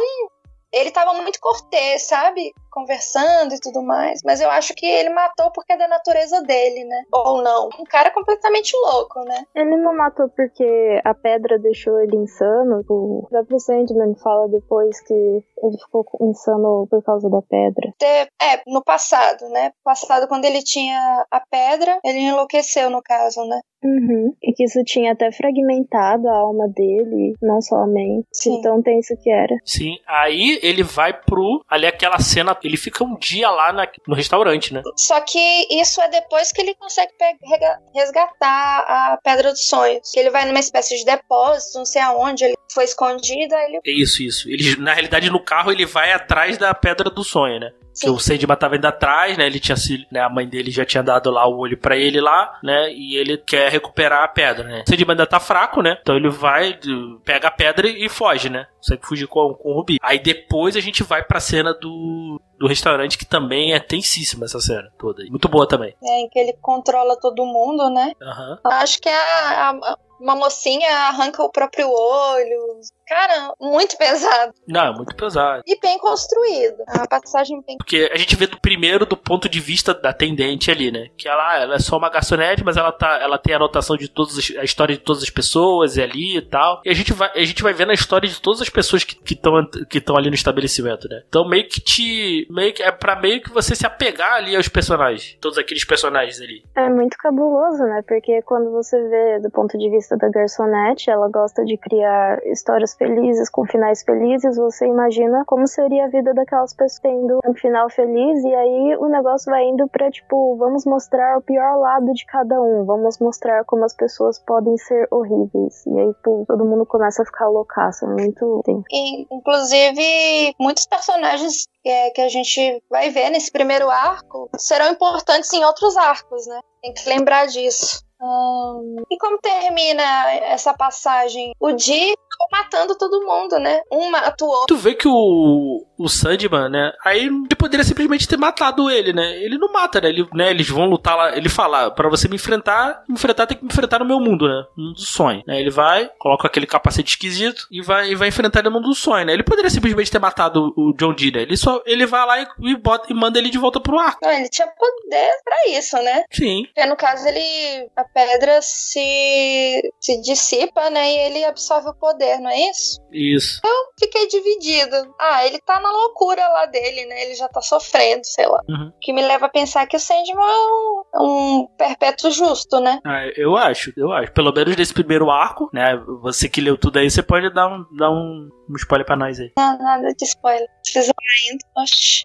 ele 0.76 0.90
estava 0.90 1.14
muito 1.14 1.40
cortês, 1.40 2.02
sabe? 2.02 2.52
Conversando 2.70 3.54
e 3.54 3.60
tudo 3.60 3.82
mais. 3.82 4.20
Mas 4.24 4.40
eu 4.40 4.50
acho 4.50 4.74
que 4.74 4.86
ele 4.86 5.10
matou 5.10 5.50
porque 5.50 5.72
é 5.72 5.78
da 5.78 5.88
natureza 5.88 6.42
dele, 6.42 6.84
né? 6.84 7.04
Ou 7.12 7.42
não. 7.42 7.68
Um 7.80 7.84
cara 7.84 8.10
completamente 8.10 8.76
louco, 8.76 9.20
né? 9.20 9.44
Ele 9.54 9.76
não 9.76 9.96
matou 9.96 10.28
porque 10.28 11.00
a 11.02 11.14
pedra 11.14 11.58
deixou 11.58 11.98
ele 12.00 12.16
insano. 12.16 12.84
O 12.88 13.26
próprio 13.30 13.58
Sandman 13.58 14.14
fala 14.16 14.48
depois 14.48 15.00
que 15.00 15.42
ele 15.62 15.76
ficou 15.78 16.04
insano 16.22 16.86
por 16.90 17.02
causa 17.02 17.28
da 17.30 17.40
pedra. 17.42 17.92
É, 18.40 18.60
no 18.66 18.82
passado, 18.82 19.48
né? 19.50 19.72
Passado, 19.84 20.28
quando 20.28 20.44
ele 20.44 20.62
tinha 20.62 21.24
a 21.30 21.40
pedra, 21.50 21.98
ele 22.04 22.18
enlouqueceu, 22.20 22.90
no 22.90 23.02
caso, 23.02 23.44
né? 23.46 23.60
Uhum. 23.84 24.34
E 24.42 24.52
que 24.52 24.64
isso 24.64 24.82
tinha 24.84 25.12
até 25.12 25.30
fragmentado 25.30 26.28
a 26.28 26.36
alma 26.36 26.66
dele, 26.68 27.34
não 27.40 27.60
só 27.60 27.76
a 27.76 27.86
mente. 27.86 28.26
Sim. 28.32 28.56
Então 28.58 28.82
tem 28.82 28.98
isso 28.98 29.14
que 29.22 29.30
era. 29.30 29.54
Sim, 29.64 29.96
aí 30.06 30.58
ele 30.62 30.82
vai 30.82 31.12
pro 31.12 31.62
ali 31.68 31.86
aquela 31.86 32.18
cena, 32.18 32.56
ele 32.64 32.76
fica 32.76 33.04
um 33.04 33.16
dia 33.16 33.50
lá 33.50 33.72
na- 33.72 33.86
no 34.08 34.14
restaurante, 34.14 34.72
né? 34.74 34.82
Só 34.96 35.20
que 35.20 35.38
isso 35.70 36.00
é 36.00 36.08
depois 36.08 36.50
que 36.52 36.60
ele 36.60 36.74
consegue 36.74 37.12
pe- 37.18 37.36
rega- 37.48 37.78
resgatar 37.94 38.78
a 38.80 39.18
Pedra 39.22 39.52
dos 39.52 39.66
Sonhos. 39.66 40.10
Que 40.12 40.20
ele 40.20 40.30
vai 40.30 40.46
numa 40.46 40.58
espécie 40.60 40.96
de 40.96 41.04
depósito, 41.04 41.78
não 41.78 41.84
sei 41.86 42.02
aonde, 42.02 42.44
ele 42.44 42.54
foi 42.72 42.84
escondido, 42.84 43.54
aí 43.54 43.66
ele. 43.66 43.80
É 43.86 43.90
isso, 43.90 44.22
isso. 44.22 44.48
Ele, 44.50 44.76
na 44.76 44.92
realidade, 44.94 45.30
no 45.30 45.42
carro, 45.46 45.70
ele 45.72 45.86
vai 45.86 46.12
atrás 46.12 46.58
da 46.58 46.74
pedra 46.74 47.08
do 47.08 47.24
sonho, 47.24 47.58
né? 47.60 47.70
Sim. 47.94 48.10
o 48.10 48.18
Sandman 48.18 48.56
tava 48.58 48.76
indo 48.76 48.84
atrás, 48.84 49.38
né? 49.38 49.46
Ele 49.46 49.58
tinha 49.58 49.74
se, 49.74 50.06
né? 50.12 50.20
A 50.20 50.28
mãe 50.28 50.46
dele 50.46 50.70
já 50.70 50.84
tinha 50.84 51.02
dado 51.02 51.30
lá 51.30 51.48
o 51.48 51.56
olho 51.56 51.78
pra 51.78 51.96
ele 51.96 52.20
lá, 52.20 52.58
né? 52.62 52.92
E 52.92 53.16
ele 53.16 53.38
quer 53.38 53.70
recuperar 53.72 54.22
a 54.22 54.28
pedra, 54.28 54.64
né? 54.68 54.84
O 54.86 54.90
Sandman 54.90 55.12
ainda 55.12 55.26
tá 55.26 55.40
fraco, 55.40 55.80
né? 55.80 55.96
Então 56.02 56.14
ele 56.14 56.28
vai, 56.28 56.78
pega 57.24 57.48
a 57.48 57.50
pedra 57.50 57.88
e 57.88 58.06
foge, 58.10 58.50
né? 58.50 58.66
Consegue 58.76 59.06
fugir 59.06 59.26
com, 59.26 59.54
com 59.54 59.70
o 59.70 59.74
Rubi. 59.76 59.96
Aí 60.02 60.18
depois 60.18 60.76
a 60.76 60.80
gente 60.80 61.02
vai 61.02 61.22
pra 61.24 61.40
cena 61.40 61.72
do, 61.72 62.38
do 62.58 62.66
restaurante, 62.66 63.16
que 63.16 63.24
também 63.24 63.72
é 63.72 63.80
tensíssima 63.80 64.44
essa 64.44 64.60
cena 64.60 64.92
toda. 64.98 65.22
aí. 65.22 65.30
Muito 65.30 65.48
boa 65.48 65.66
também. 65.66 65.94
É, 66.04 66.20
em 66.20 66.28
que 66.28 66.38
ele 66.38 66.52
controla 66.60 67.16
todo 67.18 67.46
mundo, 67.46 67.88
né? 67.88 68.12
Aham. 68.20 68.58
Eu 68.62 68.70
Acho 68.72 69.00
que 69.00 69.08
a, 69.08 69.70
a- 69.70 69.96
uma 70.20 70.34
mocinha 70.36 70.90
arranca 71.08 71.42
o 71.42 71.50
próprio 71.50 71.88
olho. 71.90 72.80
Cara, 73.06 73.52
muito 73.60 73.96
pesado. 73.96 74.52
Não, 74.66 74.86
é 74.86 74.92
muito 74.92 75.14
pesado. 75.14 75.62
E 75.66 75.78
bem 75.78 75.98
construído. 75.98 76.82
É 76.88 76.98
uma 76.98 77.06
passagem 77.06 77.62
bem. 77.66 77.76
Porque 77.78 78.10
a 78.12 78.16
gente 78.16 78.34
vê 78.34 78.46
do 78.46 78.60
primeiro 78.60 79.06
do 79.06 79.16
ponto 79.16 79.48
de 79.48 79.60
vista 79.60 79.94
da 79.94 80.10
atendente 80.10 80.70
ali, 80.70 80.90
né? 80.90 81.08
Que 81.16 81.28
ela, 81.28 81.62
ela 81.62 81.74
é 81.76 81.78
só 81.78 81.96
uma 81.96 82.10
garçonete, 82.10 82.64
mas 82.64 82.76
ela, 82.76 82.90
tá, 82.90 83.18
ela 83.20 83.38
tem 83.38 83.54
a 83.54 83.56
anotação 83.56 83.96
de 83.96 84.08
todas 84.08 84.36
as, 84.36 84.56
a 84.56 84.64
história 84.64 84.96
de 84.96 85.00
todas 85.00 85.22
as 85.22 85.30
pessoas 85.30 85.96
e 85.96 86.02
ali 86.02 86.36
e 86.36 86.42
tal. 86.42 86.80
E 86.84 86.90
a 86.90 86.94
gente 86.94 87.12
vai, 87.12 87.30
a 87.32 87.44
gente 87.44 87.62
vai 87.62 87.72
vendo 87.72 87.90
a 87.90 87.94
história 87.94 88.28
de 88.28 88.40
todas 88.40 88.60
as 88.60 88.68
pessoas 88.68 89.04
que 89.04 89.34
estão 89.34 89.64
que 89.88 89.98
estão 89.98 90.16
ali 90.16 90.28
no 90.28 90.34
estabelecimento, 90.34 91.08
né? 91.08 91.22
Então 91.28 91.48
meio 91.48 91.68
que 91.68 91.80
te. 91.80 92.46
Meio 92.50 92.72
que, 92.74 92.82
é 92.82 92.90
pra 92.90 93.16
meio 93.16 93.40
que 93.40 93.52
você 93.52 93.74
se 93.74 93.86
apegar 93.86 94.34
ali 94.34 94.56
aos 94.56 94.68
personagens. 94.68 95.36
Todos 95.40 95.58
aqueles 95.58 95.84
personagens 95.84 96.40
ali. 96.40 96.64
É 96.74 96.88
muito 96.88 97.16
cabuloso, 97.18 97.82
né? 97.84 98.02
Porque 98.06 98.42
quando 98.42 98.70
você 98.72 99.00
vê 99.08 99.40
do 99.40 99.50
ponto 99.50 99.78
de 99.78 99.88
vista 99.90 100.16
da 100.16 100.28
garçonete, 100.28 101.10
ela 101.10 101.28
gosta 101.28 101.64
de 101.64 101.76
criar 101.76 102.38
histórias 102.46 102.95
felizes 102.96 103.48
com 103.50 103.64
finais 103.66 104.02
felizes. 104.02 104.56
Você 104.56 104.86
imagina 104.86 105.44
como 105.46 105.66
seria 105.66 106.06
a 106.06 106.08
vida 106.08 106.32
daquelas 106.34 106.74
pessoas 106.74 106.98
tendo 107.00 107.38
um 107.44 107.54
final 107.54 107.90
feliz 107.90 108.44
e 108.44 108.54
aí 108.54 108.96
o 108.96 109.08
negócio 109.08 109.50
vai 109.50 109.64
indo 109.64 109.88
pra 109.88 110.10
tipo, 110.10 110.56
vamos 110.56 110.84
mostrar 110.84 111.38
o 111.38 111.42
pior 111.42 111.76
lado 111.76 112.12
de 112.12 112.24
cada 112.26 112.60
um, 112.60 112.84
vamos 112.84 113.18
mostrar 113.18 113.64
como 113.64 113.84
as 113.84 113.94
pessoas 113.94 114.38
podem 114.38 114.76
ser 114.76 115.06
horríveis. 115.10 115.84
E 115.86 115.98
aí, 115.98 116.14
pô, 116.22 116.44
todo 116.46 116.64
mundo 116.64 116.86
começa 116.86 117.22
a 117.22 117.26
ficar 117.26 117.48
loucaço, 117.48 118.04
é 118.04 118.08
muito. 118.08 118.62
E, 118.90 119.26
inclusive, 119.34 120.54
muitos 120.58 120.86
personagens 120.86 121.66
é, 121.84 122.10
que 122.10 122.20
a 122.20 122.28
gente 122.28 122.82
vai 122.90 123.10
ver 123.10 123.30
nesse 123.30 123.50
primeiro 123.50 123.88
arco 123.88 124.48
serão 124.56 124.90
importantes 124.90 125.52
em 125.52 125.64
outros 125.64 125.96
arcos, 125.96 126.46
né? 126.46 126.60
Tem 126.82 126.92
que 126.92 127.08
lembrar 127.08 127.46
disso. 127.46 128.04
Ahn, 128.20 129.02
e 129.10 129.18
como 129.18 129.38
termina 129.38 130.32
essa 130.44 130.72
passagem? 130.72 131.52
O 131.60 131.72
Di 131.72 132.14
ficou 132.36 132.48
matando 132.52 132.96
todo 132.96 133.24
mundo, 133.24 133.58
né? 133.58 133.80
Um 133.90 134.10
mata 134.10 134.44
o 134.44 134.48
outro. 134.48 134.66
Tu 134.68 134.76
vê 134.76 134.94
que 134.94 135.08
o, 135.08 135.84
o 135.98 136.08
Sandman, 136.08 136.68
né? 136.68 136.92
Aí 137.04 137.26
ele 137.26 137.56
poderia 137.56 137.84
simplesmente 137.84 138.28
ter 138.28 138.36
matado 138.36 138.90
ele, 138.90 139.12
né? 139.12 139.36
Ele 139.42 139.58
não 139.58 139.72
mata, 139.72 140.00
né? 140.00 140.08
Ele, 140.08 140.28
né? 140.34 140.50
Eles 140.50 140.68
vão 140.68 140.84
lutar 140.84 141.16
lá. 141.16 141.36
Ele 141.36 141.48
fala: 141.48 141.90
pra 141.90 142.08
você 142.08 142.28
me 142.28 142.36
enfrentar, 142.36 143.02
me 143.08 143.14
enfrentar 143.14 143.46
tem 143.46 143.56
que 143.56 143.64
me 143.64 143.70
enfrentar 143.70 143.98
no 143.98 144.04
meu 144.04 144.20
mundo, 144.20 144.46
né? 144.46 144.64
No 144.76 144.84
mundo 144.84 144.96
do 144.96 145.00
sonho. 145.00 145.42
Né? 145.46 145.58
Ele 145.60 145.70
vai, 145.70 146.10
coloca 146.18 146.46
aquele 146.46 146.66
capacete 146.66 147.10
esquisito 147.10 147.66
e 147.70 147.82
vai, 147.82 148.10
e 148.10 148.14
vai 148.14 148.28
enfrentar 148.28 148.60
ele 148.60 148.68
no 148.68 148.74
mundo 148.74 148.88
do 148.88 148.94
sonho, 148.94 149.24
né? 149.24 149.32
Ele 149.32 149.42
poderia 149.42 149.70
simplesmente 149.70 150.10
ter 150.10 150.18
matado 150.18 150.72
o 150.76 150.92
John 150.94 151.14
Dee, 151.14 151.32
né? 151.32 151.42
Ele 151.42 151.56
só 151.56 151.80
ele 151.86 152.06
vai 152.06 152.26
lá 152.26 152.40
e, 152.40 152.46
e 152.60 152.76
bota, 152.76 153.10
e 153.10 153.14
manda 153.14 153.38
ele 153.38 153.50
de 153.50 153.58
volta 153.58 153.80
pro 153.80 153.98
arco. 153.98 154.20
Não, 154.22 154.30
ele 154.30 154.48
tinha 154.48 154.66
poder 154.68 155.30
pra 155.44 155.68
isso, 155.68 155.96
né? 156.02 156.24
Sim. 156.30 156.64
Porque 156.66 156.86
no 156.86 156.96
caso 156.96 157.26
ele. 157.26 157.88
A 157.96 158.04
pedra 158.04 158.60
se, 158.60 159.92
se 160.00 160.20
dissipa, 160.20 160.90
né? 160.90 161.12
E 161.12 161.18
ele 161.18 161.44
absorve 161.44 161.88
o 161.88 161.94
poder, 161.94 162.25
não 162.40 162.50
é 162.50 162.70
isso? 162.70 163.00
Isso. 163.12 163.60
fiquei 163.98 164.26
dividido. 164.26 165.14
Ah, 165.18 165.46
ele 165.46 165.58
tá 165.60 165.80
na 165.80 165.90
loucura 165.90 166.46
lá 166.48 166.66
dele, 166.66 167.06
né? 167.06 167.22
Ele 167.22 167.34
já 167.34 167.48
tá 167.48 167.60
sofrendo, 167.60 168.24
sei 168.24 168.46
lá. 168.46 168.60
Uhum. 168.68 168.92
Que 169.00 169.12
me 169.12 169.22
leva 169.22 169.46
a 169.46 169.50
pensar 169.50 169.86
que 169.86 169.96
o 169.96 170.00
Sandman 170.00 170.36
é 170.36 170.56
um, 170.56 171.02
é 171.14 171.20
um 171.20 171.66
perpétuo 171.78 172.30
justo, 172.30 172.80
né? 172.80 173.00
Ah, 173.04 173.26
eu 173.36 173.56
acho, 173.56 173.92
eu 173.96 174.12
acho. 174.12 174.32
Pelo 174.32 174.52
menos 174.52 174.76
nesse 174.76 174.92
primeiro 174.92 175.30
arco, 175.30 175.70
né? 175.72 175.96
Você 176.22 176.48
que 176.48 176.60
leu 176.60 176.76
tudo 176.76 176.98
aí, 176.98 177.10
você 177.10 177.22
pode 177.22 177.52
dar 177.52 177.68
um, 177.68 177.84
dar 177.96 178.10
um, 178.10 178.48
um 178.68 178.76
spoiler 178.76 179.06
pra 179.06 179.16
nós 179.16 179.38
aí. 179.38 179.52
Não, 179.58 179.78
nada 179.78 180.12
de 180.14 180.24
spoiler. 180.24 180.68
Vocês 180.82 181.06
vão 181.06 181.14
indo. 181.52 181.64
Oxi. 181.76 182.24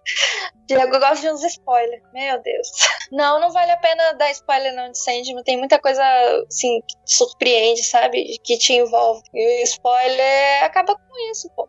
Diego 0.66 0.98
gosta 0.98 1.20
de 1.20 1.30
uns 1.30 1.44
spoilers. 1.44 2.02
Meu 2.12 2.42
Deus. 2.42 2.68
Não, 3.10 3.40
não 3.40 3.50
vale 3.50 3.70
a 3.70 3.76
pena 3.76 4.12
dar 4.14 4.30
spoiler 4.30 4.74
não 4.74 4.90
de 4.90 4.98
Sandman. 4.98 5.42
Tem 5.44 5.58
muita 5.58 5.78
coisa, 5.78 6.02
assim, 6.46 6.80
que 6.80 6.94
te 7.04 7.16
surpreende, 7.16 7.82
sabe? 7.82 8.38
Que 8.42 8.58
te 8.58 8.72
envolve. 8.72 9.22
E 9.34 9.62
o 9.62 9.64
spoiler 9.64 10.64
acaba 10.64 10.94
com 10.94 11.30
isso, 11.30 11.50
pô. 11.54 11.68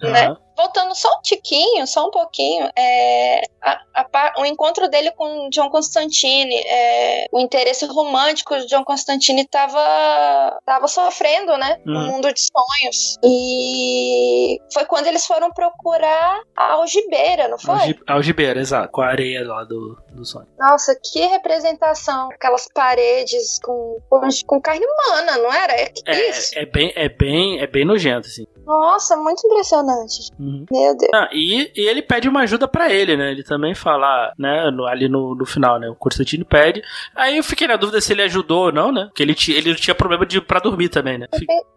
Né? 0.00 0.26
Aham. 0.26 0.38
Voltando 0.56 0.92
só 0.96 1.08
um 1.16 1.22
tiquinho, 1.22 1.86
só 1.86 2.08
um 2.08 2.10
pouquinho, 2.10 2.68
é, 2.76 3.42
a- 3.62 3.80
a 3.94 4.40
o 4.40 4.44
encontro 4.44 4.88
dele 4.88 5.12
com 5.12 5.48
John 5.50 5.70
Constantine, 5.70 6.52
é, 6.66 7.26
o 7.30 7.38
interesse 7.38 7.86
romântico 7.86 8.56
de 8.58 8.66
John 8.66 8.82
Constantine 8.84 9.42
estava 9.42 10.58
tava 10.66 10.88
sofrendo, 10.88 11.56
né? 11.56 11.80
No 11.84 12.00
Uhum. 12.00 12.06
mundo 12.08 12.32
de 12.32 12.40
sonhos. 12.40 13.16
E 13.22 14.58
foi 14.72 14.84
quando 14.86 15.06
eles 15.06 15.24
foram 15.26 15.52
procurar 15.52 16.40
a 16.56 16.72
algibeira, 16.72 17.46
não 17.48 17.58
foi? 17.58 17.74
Algi- 17.74 18.00
Algibeira, 18.06 18.60
exato. 18.60 18.90
Com 18.90 19.02
a 19.02 19.08
areia 19.08 19.46
lá 19.46 19.62
do, 19.64 19.96
do 20.12 20.24
sonho. 20.24 20.48
Nossa, 20.58 20.98
que 21.12 21.20
representação. 21.26 22.30
Aquelas 22.32 22.66
paredes 22.74 23.60
com, 23.62 23.98
com, 24.10 24.20
com 24.46 24.60
carne 24.60 24.84
humana, 24.84 25.36
não 25.38 25.52
era? 25.52 25.72
É, 25.74 25.86
que 25.86 26.02
isso? 26.30 26.58
É, 26.58 26.62
é 26.62 26.66
bem, 26.66 26.92
é 26.96 27.08
bem, 27.08 27.60
é 27.60 27.66
bem 27.68 27.84
nojento, 27.84 28.26
assim. 28.26 28.44
Nossa, 28.68 29.16
muito 29.16 29.46
impressionante. 29.46 30.30
Uhum. 30.38 30.66
Meu 30.70 30.94
Deus. 30.96 31.10
Ah, 31.14 31.28
e, 31.32 31.72
e 31.74 31.88
ele 31.88 32.02
pede 32.02 32.28
uma 32.28 32.42
ajuda 32.42 32.68
pra 32.68 32.92
ele, 32.92 33.16
né? 33.16 33.30
Ele 33.32 33.42
também 33.42 33.74
fala, 33.74 34.30
né, 34.38 34.70
no- 34.70 34.86
ali 34.86 35.08
no, 35.08 35.34
no 35.34 35.46
final, 35.46 35.80
né? 35.80 35.88
O 35.88 35.94
Constantino 35.94 36.44
pede. 36.44 36.82
Aí 37.16 37.38
eu 37.38 37.42
fiquei 37.42 37.66
na 37.66 37.76
dúvida 37.76 37.98
se 38.00 38.12
ele 38.12 38.20
ajudou 38.22 38.66
ou 38.66 38.72
não, 38.72 38.92
né? 38.92 39.06
Porque 39.06 39.22
ele, 39.22 39.34
ele 39.48 39.74
tinha 39.74 39.94
problema 39.94 40.26
de 40.26 40.38
pra 40.42 40.60
dormir 40.60 40.90
também, 40.90 41.16
né? 41.16 41.26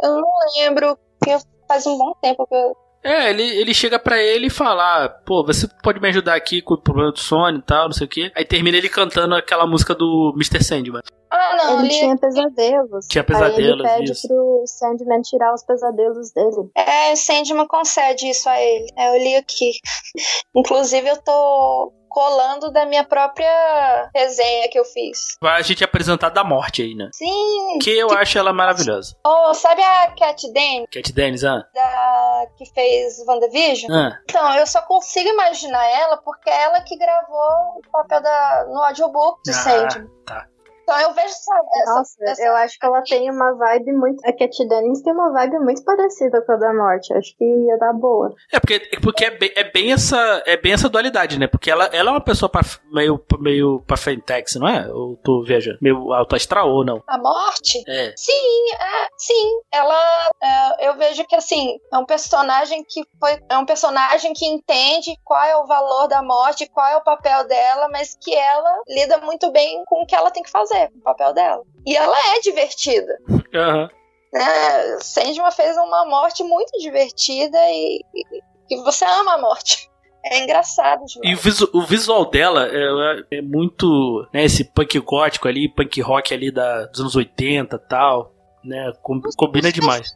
Eu 0.04 0.18
não 0.20 0.28
lembro, 0.58 0.98
porque 1.18 1.38
faz 1.66 1.88
um 1.88 1.98
bom 1.98 2.14
tempo 2.22 2.46
que 2.46 2.54
eu. 2.56 2.76
É, 3.04 3.30
ele, 3.32 3.43
ele 3.43 3.74
chega 3.74 3.97
pra 3.97 4.22
ele 4.22 4.47
e 4.47 4.49
fala: 4.52 5.06
ah, 5.06 5.10
pô, 5.10 5.43
você 5.45 5.68
pode 5.84 5.99
me 5.99 6.08
ajudar 6.10 6.36
aqui 6.36 6.62
com 6.62 6.76
o 6.76 6.82
problema 6.82 7.12
do 7.12 7.20
sono 7.20 7.58
e 7.58 7.62
tal, 7.62 7.86
não 7.86 7.93
sei 7.93 8.06
o 8.06 8.10
quê. 8.10 8.32
Aí 8.36 8.45
termina 8.45 8.78
ele 8.78 8.89
cantando 8.89 9.34
aquela 9.36 9.66
música 9.66 9.95
do 9.95 10.32
Mr. 10.36 10.64
Sandman. 10.64 11.02
Ah, 11.34 11.56
não, 11.58 11.80
Ele 11.80 11.88
li- 11.88 11.97
tinha 11.99 12.18
pesadelos. 12.18 13.08
Tinha 13.08 13.22
Aí 13.22 13.26
pesadelos, 13.28 13.80
ele 13.86 13.95
pede 13.97 14.12
isso. 14.12 14.28
pro 14.28 14.64
Sandman 14.68 15.22
tirar 15.22 15.54
os 15.54 15.64
pesadelos 15.64 16.32
dele. 16.34 16.70
É, 16.76 17.16
Sandman 17.16 17.68
concede 17.68 18.30
isso 18.30 18.47
a 18.49 18.62
ele. 18.62 18.88
É, 18.97 19.16
eu 19.16 19.24
li 19.24 19.36
aqui. 19.36 19.72
Inclusive, 20.56 21.08
eu 21.08 21.18
tô 21.24 21.93
colando 22.12 22.72
da 22.72 22.86
minha 22.86 23.03
própria 23.03 24.09
resenha 24.14 24.70
que 24.70 24.78
eu 24.80 24.86
fiz. 24.86 25.38
Vai 25.41 25.59
a 25.59 25.62
gente 25.64 25.84
apresentar 25.84 26.30
da 26.30 26.43
morte 26.43 26.82
aí, 26.82 26.93
né? 26.95 27.09
Sim! 27.14 27.80
Que 27.82 27.97
eu 27.97 28.12
acho 28.12 28.38
ela 28.38 28.53
maravilhosa. 28.53 29.16
Oh, 29.26 29.53
sabe 29.53 29.82
a 29.82 30.12
Cat 30.12 30.51
Dane, 30.53 30.86
Cat 30.91 31.12
Dennis, 31.14 31.43
ah? 31.43 31.64
da... 31.74 32.45
que 32.57 32.66
fez 32.74 33.24
WandaVision? 33.26 33.91
Ah, 33.91 34.20
Então, 34.24 34.55
eu 34.57 34.68
só 34.68 34.82
consigo 34.82 35.30
imaginar 35.30 35.86
ela 35.89 36.18
porque 36.18 36.49
é 36.49 36.64
ela 36.64 36.82
que 36.82 36.97
gravou 36.97 37.78
o 37.78 37.82
papel 37.91 38.22
da... 38.22 38.66
no 38.68 38.82
audiobook 38.84 39.41
de 39.43 39.51
Ah, 39.51 39.53
Sandman. 39.53 40.09
tá. 40.26 40.45
Então, 40.84 41.00
eu 41.00 41.14
vejo 41.14 41.28
essa... 41.28 41.56
essa- 41.76 41.94
Nossa, 41.96 42.16
essa- 42.24 42.44
eu 42.44 42.56
acho 42.56 42.78
que 42.80 42.86
ela 42.86 43.02
tem 43.04 43.30
uma 43.30 43.54
vibe 43.56 43.92
muito. 43.94 44.22
A 44.28 44.34
Cat 44.34 44.68
Dennings 44.68 45.02
tem 45.04 45.14
uma 45.14 45.32
vibe 45.32 45.60
muito 45.60 45.84
parecida 45.84 46.42
com 46.46 46.52
a 46.54 46.56
da 46.58 46.74
morte. 46.74 47.14
Acho 47.14 47.36
que 47.38 47.44
ia 47.46 47.78
dar 47.78 47.94
boa. 47.94 48.34
É 48.52 48.60
porque, 48.60 48.90
é 48.92 49.00
porque 49.00 49.26
é, 49.26 49.32
bem, 49.32 49.52
é 49.56 49.64
bem 49.72 49.94
essa 49.94 50.44
é 50.46 50.58
bem 50.58 50.74
essa 50.74 50.90
dualidade, 50.90 51.40
né? 51.40 51.48
Porque 51.48 51.70
ela, 51.72 51.86
ela 51.94 52.10
é 52.10 52.14
uma 52.14 52.22
pessoa 52.24 52.50
pra, 52.50 52.62
meio 52.92 53.24
meio 53.40 53.82
pra 53.88 53.98
Fentex, 53.98 54.56
não 54.56 54.68
é? 54.68 54.88
Ou 54.92 55.16
tu 55.24 55.44
veja, 55.46 55.78
meio 55.82 56.12
alto 56.14 56.36
astral 56.36 56.70
ou 56.70 56.86
não? 56.86 57.02
A 57.08 57.18
morte? 57.18 57.84
É. 57.88 58.14
Sim, 58.16 58.72
é, 58.74 59.08
sim. 59.18 59.60
Ela, 59.72 60.30
é, 60.42 60.88
eu 60.90 60.96
vejo 60.98 61.26
que 61.26 61.36
assim 61.36 61.78
é 61.92 61.98
um 61.98 62.06
personagem 62.06 62.84
que 62.88 63.04
foi, 63.20 63.40
é 63.50 63.58
um 63.58 63.66
personagem 63.66 64.34
que 64.34 64.46
entende 64.46 65.16
qual 65.24 65.44
é 65.44 65.56
o 65.58 65.66
valor 65.66 66.08
da 66.08 66.22
morte, 66.22 66.70
qual 66.70 66.88
é 66.88 66.98
o 66.98 67.04
papel 67.04 67.48
dela, 67.48 67.88
mas 67.92 68.16
que 68.20 68.36
ela 68.36 68.82
lida 68.88 69.18
muito 69.20 69.52
bem 69.52 69.84
com 69.86 70.04
o 70.04 70.06
que 70.06 70.16
ela 70.16 70.32
tem 70.32 70.44
que 70.44 70.50
fazer, 70.52 70.71
com 70.90 70.98
o 71.00 71.04
papel 71.04 71.34
dela. 71.34 71.62
E 71.86 71.96
ela 71.96 72.16
é 72.36 72.40
divertida. 72.42 73.18
Aham. 73.54 73.90
Né? 74.34 74.98
Sandman 75.02 75.52
fez 75.52 75.76
uma 75.78 76.06
morte 76.06 76.44
muito 76.44 76.72
divertida 76.80 77.58
e, 77.70 78.00
e, 78.16 78.76
e 78.76 78.78
você 78.84 79.04
ama 79.06 79.34
a 79.36 79.42
morte. 79.42 79.90
É 80.24 80.44
engraçado 80.44 81.02
E 81.02 81.06
o, 81.06 81.22
demais. 81.24 81.42
visu- 81.44 81.70
o 81.74 81.82
visual 81.82 82.30
dela 82.30 82.68
é, 82.72 83.38
é 83.40 83.42
muito, 83.42 84.24
né, 84.32 84.44
esse 84.44 84.64
punk 84.64 85.00
gótico 85.00 85.48
ali, 85.48 85.68
punk 85.68 86.00
rock 86.00 86.32
ali 86.32 86.52
da, 86.52 86.86
dos 86.86 87.00
anos 87.00 87.16
80 87.16 87.76
e 87.76 87.80
tal, 87.90 88.32
né, 88.64 88.94
com- 89.02 89.20
combina 89.36 89.72
demais. 89.72 90.12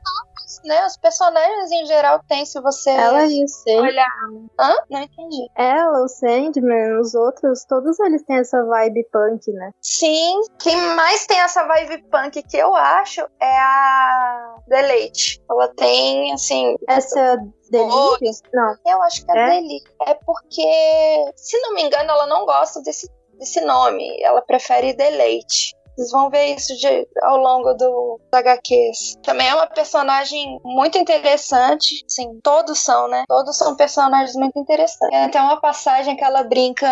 Né? 0.66 0.86
Os 0.88 0.98
personagens 0.98 1.72
em 1.72 1.86
geral 1.86 2.20
têm, 2.28 2.44
se 2.46 2.60
você 2.60 2.90
Ela 2.90 3.26
e 3.28 3.44
o 3.44 3.48
Sandman. 3.48 3.82
olhar. 3.84 4.10
Hã? 4.60 4.76
Não 4.90 5.02
entendi. 5.02 5.48
Ela, 5.56 6.04
o 6.04 6.08
Sandman, 6.08 7.00
os 7.00 7.14
outros, 7.14 7.64
todos 7.66 8.00
eles 8.00 8.24
têm 8.24 8.38
essa 8.38 8.64
vibe 8.66 9.08
punk, 9.12 9.52
né? 9.52 9.72
Sim, 9.82 10.42
quem 10.60 10.76
mais 10.96 11.28
tem 11.28 11.40
essa 11.40 11.64
vibe 11.68 12.04
punk 12.10 12.42
que 12.44 12.58
eu 12.58 12.74
acho 12.74 13.22
é 13.40 13.58
a 13.58 14.56
Deleite. 14.68 15.40
Ela 15.50 15.68
tem, 15.76 16.34
assim, 16.34 16.76
Essa 16.90 17.38
Delírio? 17.70 18.18
Não. 18.54 18.76
eu 18.88 19.04
acho 19.04 19.24
que 19.24 19.32
é, 19.32 19.38
É? 19.38 19.50
Deleite. 19.62 19.96
É 20.08 20.14
porque, 20.16 21.32
se 21.36 21.60
não 21.62 21.76
me 21.76 21.84
engano, 21.84 22.10
ela 22.10 22.26
não 22.26 22.46
gosta 22.46 22.82
desse, 22.82 23.08
desse 23.38 23.62
nome. 23.62 24.20
Ela 24.24 24.42
prefere 24.42 24.94
Deleite. 24.94 25.75
Vocês 25.96 26.12
vão 26.12 26.30
ver 26.30 26.56
isso 26.56 26.76
de- 26.78 27.08
ao 27.24 27.38
longo 27.38 27.74
do, 27.74 28.20
dos 28.32 28.40
HQs. 28.40 29.16
Também 29.24 29.48
é 29.48 29.56
uma 29.56 29.68
personagem 29.68 30.60
muito 30.64 30.98
interessante. 30.98 32.04
Sim, 32.08 32.40
todos 32.44 32.80
são, 32.80 33.08
né? 33.08 33.24
Todos 33.28 33.58
são 33.58 33.76
personagens 33.76 34.36
muito 34.36 34.58
interessantes. 34.60 35.10
Tem 35.10 35.24
até 35.26 35.42
uma 35.42 35.60
passagem 35.60 36.16
que 36.16 36.24
ela 36.24 36.44
brinca 36.44 36.88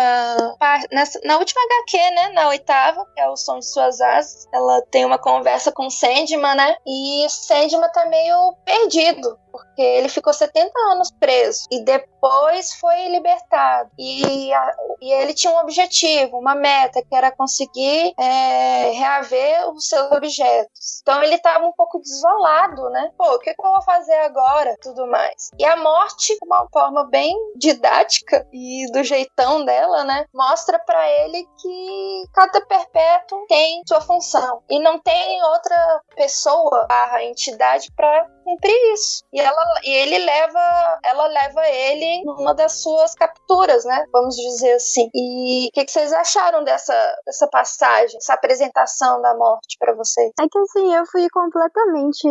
nessa- 0.90 1.20
na 1.24 1.38
última 1.38 1.60
HQ, 1.62 1.98
né? 2.10 2.28
Na 2.30 2.48
oitava, 2.48 3.04
que 3.14 3.20
é 3.20 3.28
o 3.28 3.36
som 3.36 3.58
de 3.58 3.66
suas 3.66 4.00
asas. 4.00 4.46
Ela 4.52 4.82
tem 4.90 5.04
uma 5.04 5.18
conversa 5.18 5.70
com 5.72 5.88
Sandman, 5.90 6.54
né? 6.54 6.76
E 6.86 7.26
Sandman 7.28 7.90
tá 7.92 8.06
meio 8.06 8.54
perdido. 8.64 9.38
Porque 9.54 9.80
ele 9.80 10.08
ficou 10.08 10.32
70 10.32 10.72
anos 10.90 11.12
preso. 11.12 11.66
E 11.70 11.80
depois 11.84 12.74
foi 12.74 13.06
libertado. 13.08 13.88
E, 13.96 14.52
a- 14.52 14.76
e 15.00 15.12
ele 15.12 15.32
tinha 15.32 15.52
um 15.52 15.58
objetivo, 15.58 16.38
uma 16.38 16.56
meta, 16.56 17.00
que 17.08 17.14
era 17.14 17.30
conseguir 17.30 18.12
é, 18.18 18.90
reaver 18.90 19.70
os 19.70 19.88
seus 19.88 20.10
objetos. 20.10 21.00
Então 21.02 21.22
ele 21.22 21.38
tava 21.38 21.64
um 21.66 21.72
pouco 21.72 22.00
desolado, 22.00 22.90
né? 22.90 23.12
Pô, 23.16 23.34
o 23.34 23.38
que, 23.38 23.54
que 23.54 23.64
eu 23.64 23.70
vou 23.72 23.82
fazer 23.82 24.14
agora? 24.14 24.76
Tudo 24.82 25.06
mais. 25.06 25.50
E 25.56 25.64
a 25.64 25.76
morte, 25.76 26.32
de 26.34 26.44
uma 26.44 26.66
forma 26.72 27.04
bem 27.08 27.32
didática 27.56 28.44
e 28.52 28.90
do 28.90 29.04
jeitão 29.04 29.64
dela, 29.64 30.02
né? 30.02 30.26
Mostra 30.34 30.78
pra 30.80 31.08
ele 31.20 31.46
que 31.60 32.24
cada 32.34 32.60
perpétuo 32.66 33.46
tem 33.46 33.82
sua 33.86 34.00
função. 34.00 34.62
E 34.68 34.80
não 34.80 34.98
tem 34.98 35.42
outra 35.44 36.00
pessoa, 36.16 36.86
barra 36.88 37.22
entidade, 37.22 37.92
pra 37.94 38.26
cumprir 38.44 38.76
isso. 38.92 39.24
E, 39.32 39.40
ela, 39.40 39.80
e 39.82 39.90
ele 39.90 40.18
leva, 40.18 40.98
ela 41.02 41.26
leva 41.26 41.66
ele 41.68 42.22
numa 42.24 42.54
das 42.54 42.82
suas 42.82 43.14
capturas, 43.14 43.84
né? 43.84 44.06
Vamos 44.12 44.36
dizer 44.36 44.74
assim. 44.74 45.08
E 45.14 45.68
o 45.68 45.72
que, 45.72 45.84
que 45.84 45.90
vocês 45.90 46.12
acharam 46.12 46.62
dessa, 46.62 46.94
dessa 47.26 47.48
passagem, 47.48 48.16
essa 48.16 48.34
apresentação 48.34 49.20
da 49.20 49.34
morte 49.34 49.76
pra 49.78 49.94
vocês? 49.94 50.30
É 50.38 50.46
que 50.48 50.58
assim, 50.58 50.94
eu 50.94 51.06
fui 51.06 51.28
completamente. 51.30 52.28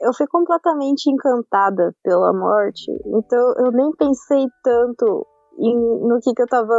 Eu 0.00 0.12
fui 0.12 0.26
completamente 0.26 1.08
encantada 1.08 1.94
pela 2.02 2.32
morte. 2.32 2.90
Então 3.06 3.54
eu 3.58 3.70
nem 3.70 3.90
pensei 3.92 4.46
tanto 4.62 5.26
em- 5.58 6.08
no 6.08 6.20
que, 6.20 6.32
que 6.34 6.42
eu 6.42 6.46
tava 6.46 6.74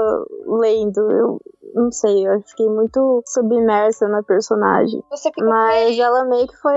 lendo. 0.47 0.99
Eu 0.99 1.39
não 1.73 1.91
sei, 1.91 2.25
eu 2.25 2.41
fiquei 2.47 2.67
muito 2.69 3.21
submersa 3.25 4.07
na 4.07 4.23
personagem. 4.23 5.03
Você 5.11 5.29
fica 5.29 5.45
Mas 5.45 5.97
ela 5.99 6.23
meio 6.23 6.47
que 6.47 6.55
foi, 6.57 6.73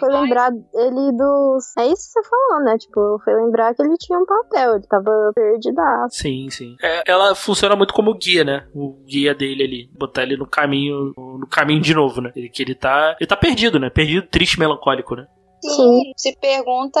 foi 0.00 0.08
mais. 0.08 0.22
lembrar 0.22 0.50
ele 0.74 1.12
dos. 1.12 1.76
É 1.78 1.86
isso 1.86 2.06
que 2.12 2.20
você 2.20 2.28
falou, 2.28 2.64
né? 2.64 2.76
Tipo, 2.76 3.20
foi 3.24 3.34
lembrar 3.34 3.72
que 3.74 3.82
ele 3.82 3.94
tinha 3.98 4.18
um 4.18 4.26
papel, 4.26 4.74
ele 4.76 4.86
tava 4.88 5.30
perdidaço. 5.34 6.16
Sim, 6.18 6.48
sim. 6.50 6.76
É, 6.82 7.02
ela 7.06 7.34
funciona 7.36 7.76
muito 7.76 7.94
como 7.94 8.14
guia, 8.14 8.42
né? 8.42 8.66
O 8.74 8.94
guia 9.06 9.32
dele 9.34 9.62
ali. 9.62 9.90
Botar 9.96 10.24
ele 10.24 10.36
no 10.36 10.46
caminho, 10.46 11.12
no 11.16 11.46
caminho 11.48 11.80
de 11.80 11.94
novo, 11.94 12.20
né? 12.20 12.32
Ele, 12.34 12.48
que 12.48 12.62
ele 12.62 12.74
tá. 12.74 13.16
Ele 13.20 13.28
tá 13.28 13.36
perdido, 13.36 13.78
né? 13.78 13.90
Perdido, 13.90 14.26
triste, 14.26 14.58
melancólico, 14.58 15.14
né? 15.14 15.26
Sim, 15.62 16.12
se 16.16 16.36
pergunta 16.40 17.00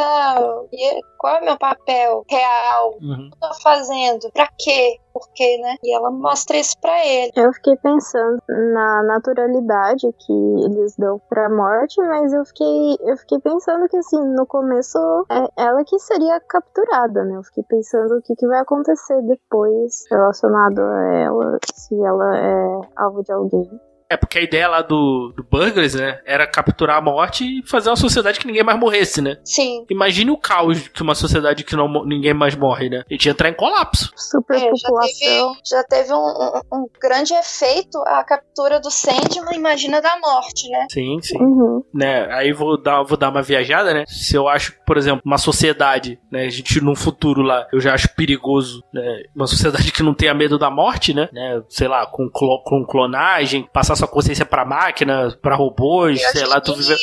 "E 0.72 1.00
qual 1.18 1.36
é 1.36 1.40
o 1.40 1.44
meu 1.44 1.58
papel 1.58 2.24
real? 2.28 2.94
Uhum. 3.00 3.28
O 3.28 3.36
que 3.36 3.44
eu 3.44 3.48
tô 3.48 3.54
fazendo? 3.62 4.30
Pra 4.32 4.48
quê? 4.58 4.98
Por 5.12 5.28
quê, 5.34 5.58
né? 5.58 5.76
E 5.84 5.94
ela 5.94 6.10
mostra 6.10 6.56
isso 6.56 6.74
pra 6.80 7.04
ele. 7.04 7.32
Eu 7.36 7.52
fiquei 7.52 7.76
pensando 7.76 8.38
na 8.48 9.02
naturalidade 9.02 10.08
que 10.26 10.32
eles 10.64 10.96
dão 10.96 11.20
pra 11.28 11.50
morte, 11.50 12.00
mas 12.00 12.32
eu 12.32 12.44
fiquei, 12.46 12.96
eu 13.00 13.16
fiquei 13.18 13.38
pensando 13.40 13.88
que 13.88 13.96
assim, 13.96 14.18
no 14.34 14.46
começo 14.46 14.98
é 15.30 15.62
ela 15.62 15.84
que 15.84 15.98
seria 15.98 16.40
capturada, 16.40 17.24
né? 17.24 17.36
Eu 17.36 17.42
fiquei 17.42 17.62
pensando 17.64 18.16
o 18.18 18.22
que, 18.22 18.34
que 18.34 18.46
vai 18.46 18.60
acontecer 18.60 19.20
depois 19.22 20.04
relacionado 20.10 20.80
a 20.80 21.14
ela, 21.14 21.58
se 21.74 21.94
ela 22.02 22.38
é 22.38 22.80
alvo 22.96 23.22
de 23.22 23.32
alguém. 23.32 23.80
É 24.12 24.16
porque 24.16 24.38
a 24.38 24.42
ideia 24.42 24.68
lá 24.68 24.82
do, 24.82 25.32
do 25.34 25.42
Burgers, 25.42 25.94
né, 25.94 26.20
era 26.26 26.46
capturar 26.46 26.98
a 26.98 27.00
morte 27.00 27.44
e 27.44 27.66
fazer 27.66 27.88
uma 27.88 27.96
sociedade 27.96 28.38
que 28.38 28.46
ninguém 28.46 28.62
mais 28.62 28.78
morresse, 28.78 29.22
né? 29.22 29.38
Sim. 29.44 29.86
Imagine 29.90 30.30
o 30.30 30.36
caos 30.36 30.88
que 30.88 31.02
uma 31.02 31.14
sociedade 31.14 31.64
que 31.64 31.74
não, 31.74 32.04
ninguém 32.04 32.34
mais 32.34 32.54
morre, 32.54 32.90
né? 32.90 33.04
A 33.10 33.14
gente 33.14 33.26
ia 33.26 33.32
entrar 33.32 33.48
em 33.48 33.54
colapso. 33.54 34.12
Superpopulação. 34.14 34.98
É, 35.02 35.04
já 35.08 35.18
teve, 35.18 35.60
já 35.64 35.84
teve 35.84 36.12
um, 36.12 36.16
um, 36.16 36.60
um, 36.74 36.86
grande 37.00 37.32
efeito 37.32 37.98
a 38.06 38.22
captura 38.22 38.78
do 38.78 38.90
Sandman, 38.90 39.56
imagina 39.56 40.00
da 40.02 40.18
morte, 40.18 40.68
né? 40.68 40.86
Sim, 40.90 41.18
sim. 41.22 41.38
Uhum. 41.38 41.82
Né, 41.94 42.26
aí 42.32 42.52
vou 42.52 42.80
dar, 42.80 43.02
vou 43.02 43.16
dar 43.16 43.30
uma 43.30 43.42
viajada, 43.42 43.94
né? 43.94 44.04
Se 44.06 44.36
eu 44.36 44.46
acho, 44.46 44.74
por 44.86 44.98
exemplo, 44.98 45.22
uma 45.24 45.38
sociedade, 45.38 46.20
né? 46.30 46.44
A 46.44 46.50
gente 46.50 46.82
num 46.82 46.94
futuro 46.94 47.40
lá, 47.40 47.66
eu 47.72 47.80
já 47.80 47.94
acho 47.94 48.14
perigoso, 48.14 48.82
né? 48.92 49.22
Uma 49.34 49.46
sociedade 49.48 49.90
que 49.90 50.02
não 50.02 50.12
tenha 50.12 50.34
medo 50.34 50.58
da 50.58 50.70
morte, 50.70 51.14
né? 51.14 51.28
né 51.32 51.62
sei 51.68 51.88
lá, 51.88 52.06
com, 52.06 52.28
clo 52.28 52.62
com 52.64 52.84
clonagem, 52.84 53.68
passar 53.72 53.96
sua 54.02 54.08
consciência 54.08 54.44
pra 54.44 54.64
máquina, 54.64 55.36
pra 55.40 55.54
robôs, 55.56 56.20
Eu 56.20 56.30
sei 56.30 56.46
lá, 56.46 56.60
tu 56.60 56.74
vive... 56.74 56.96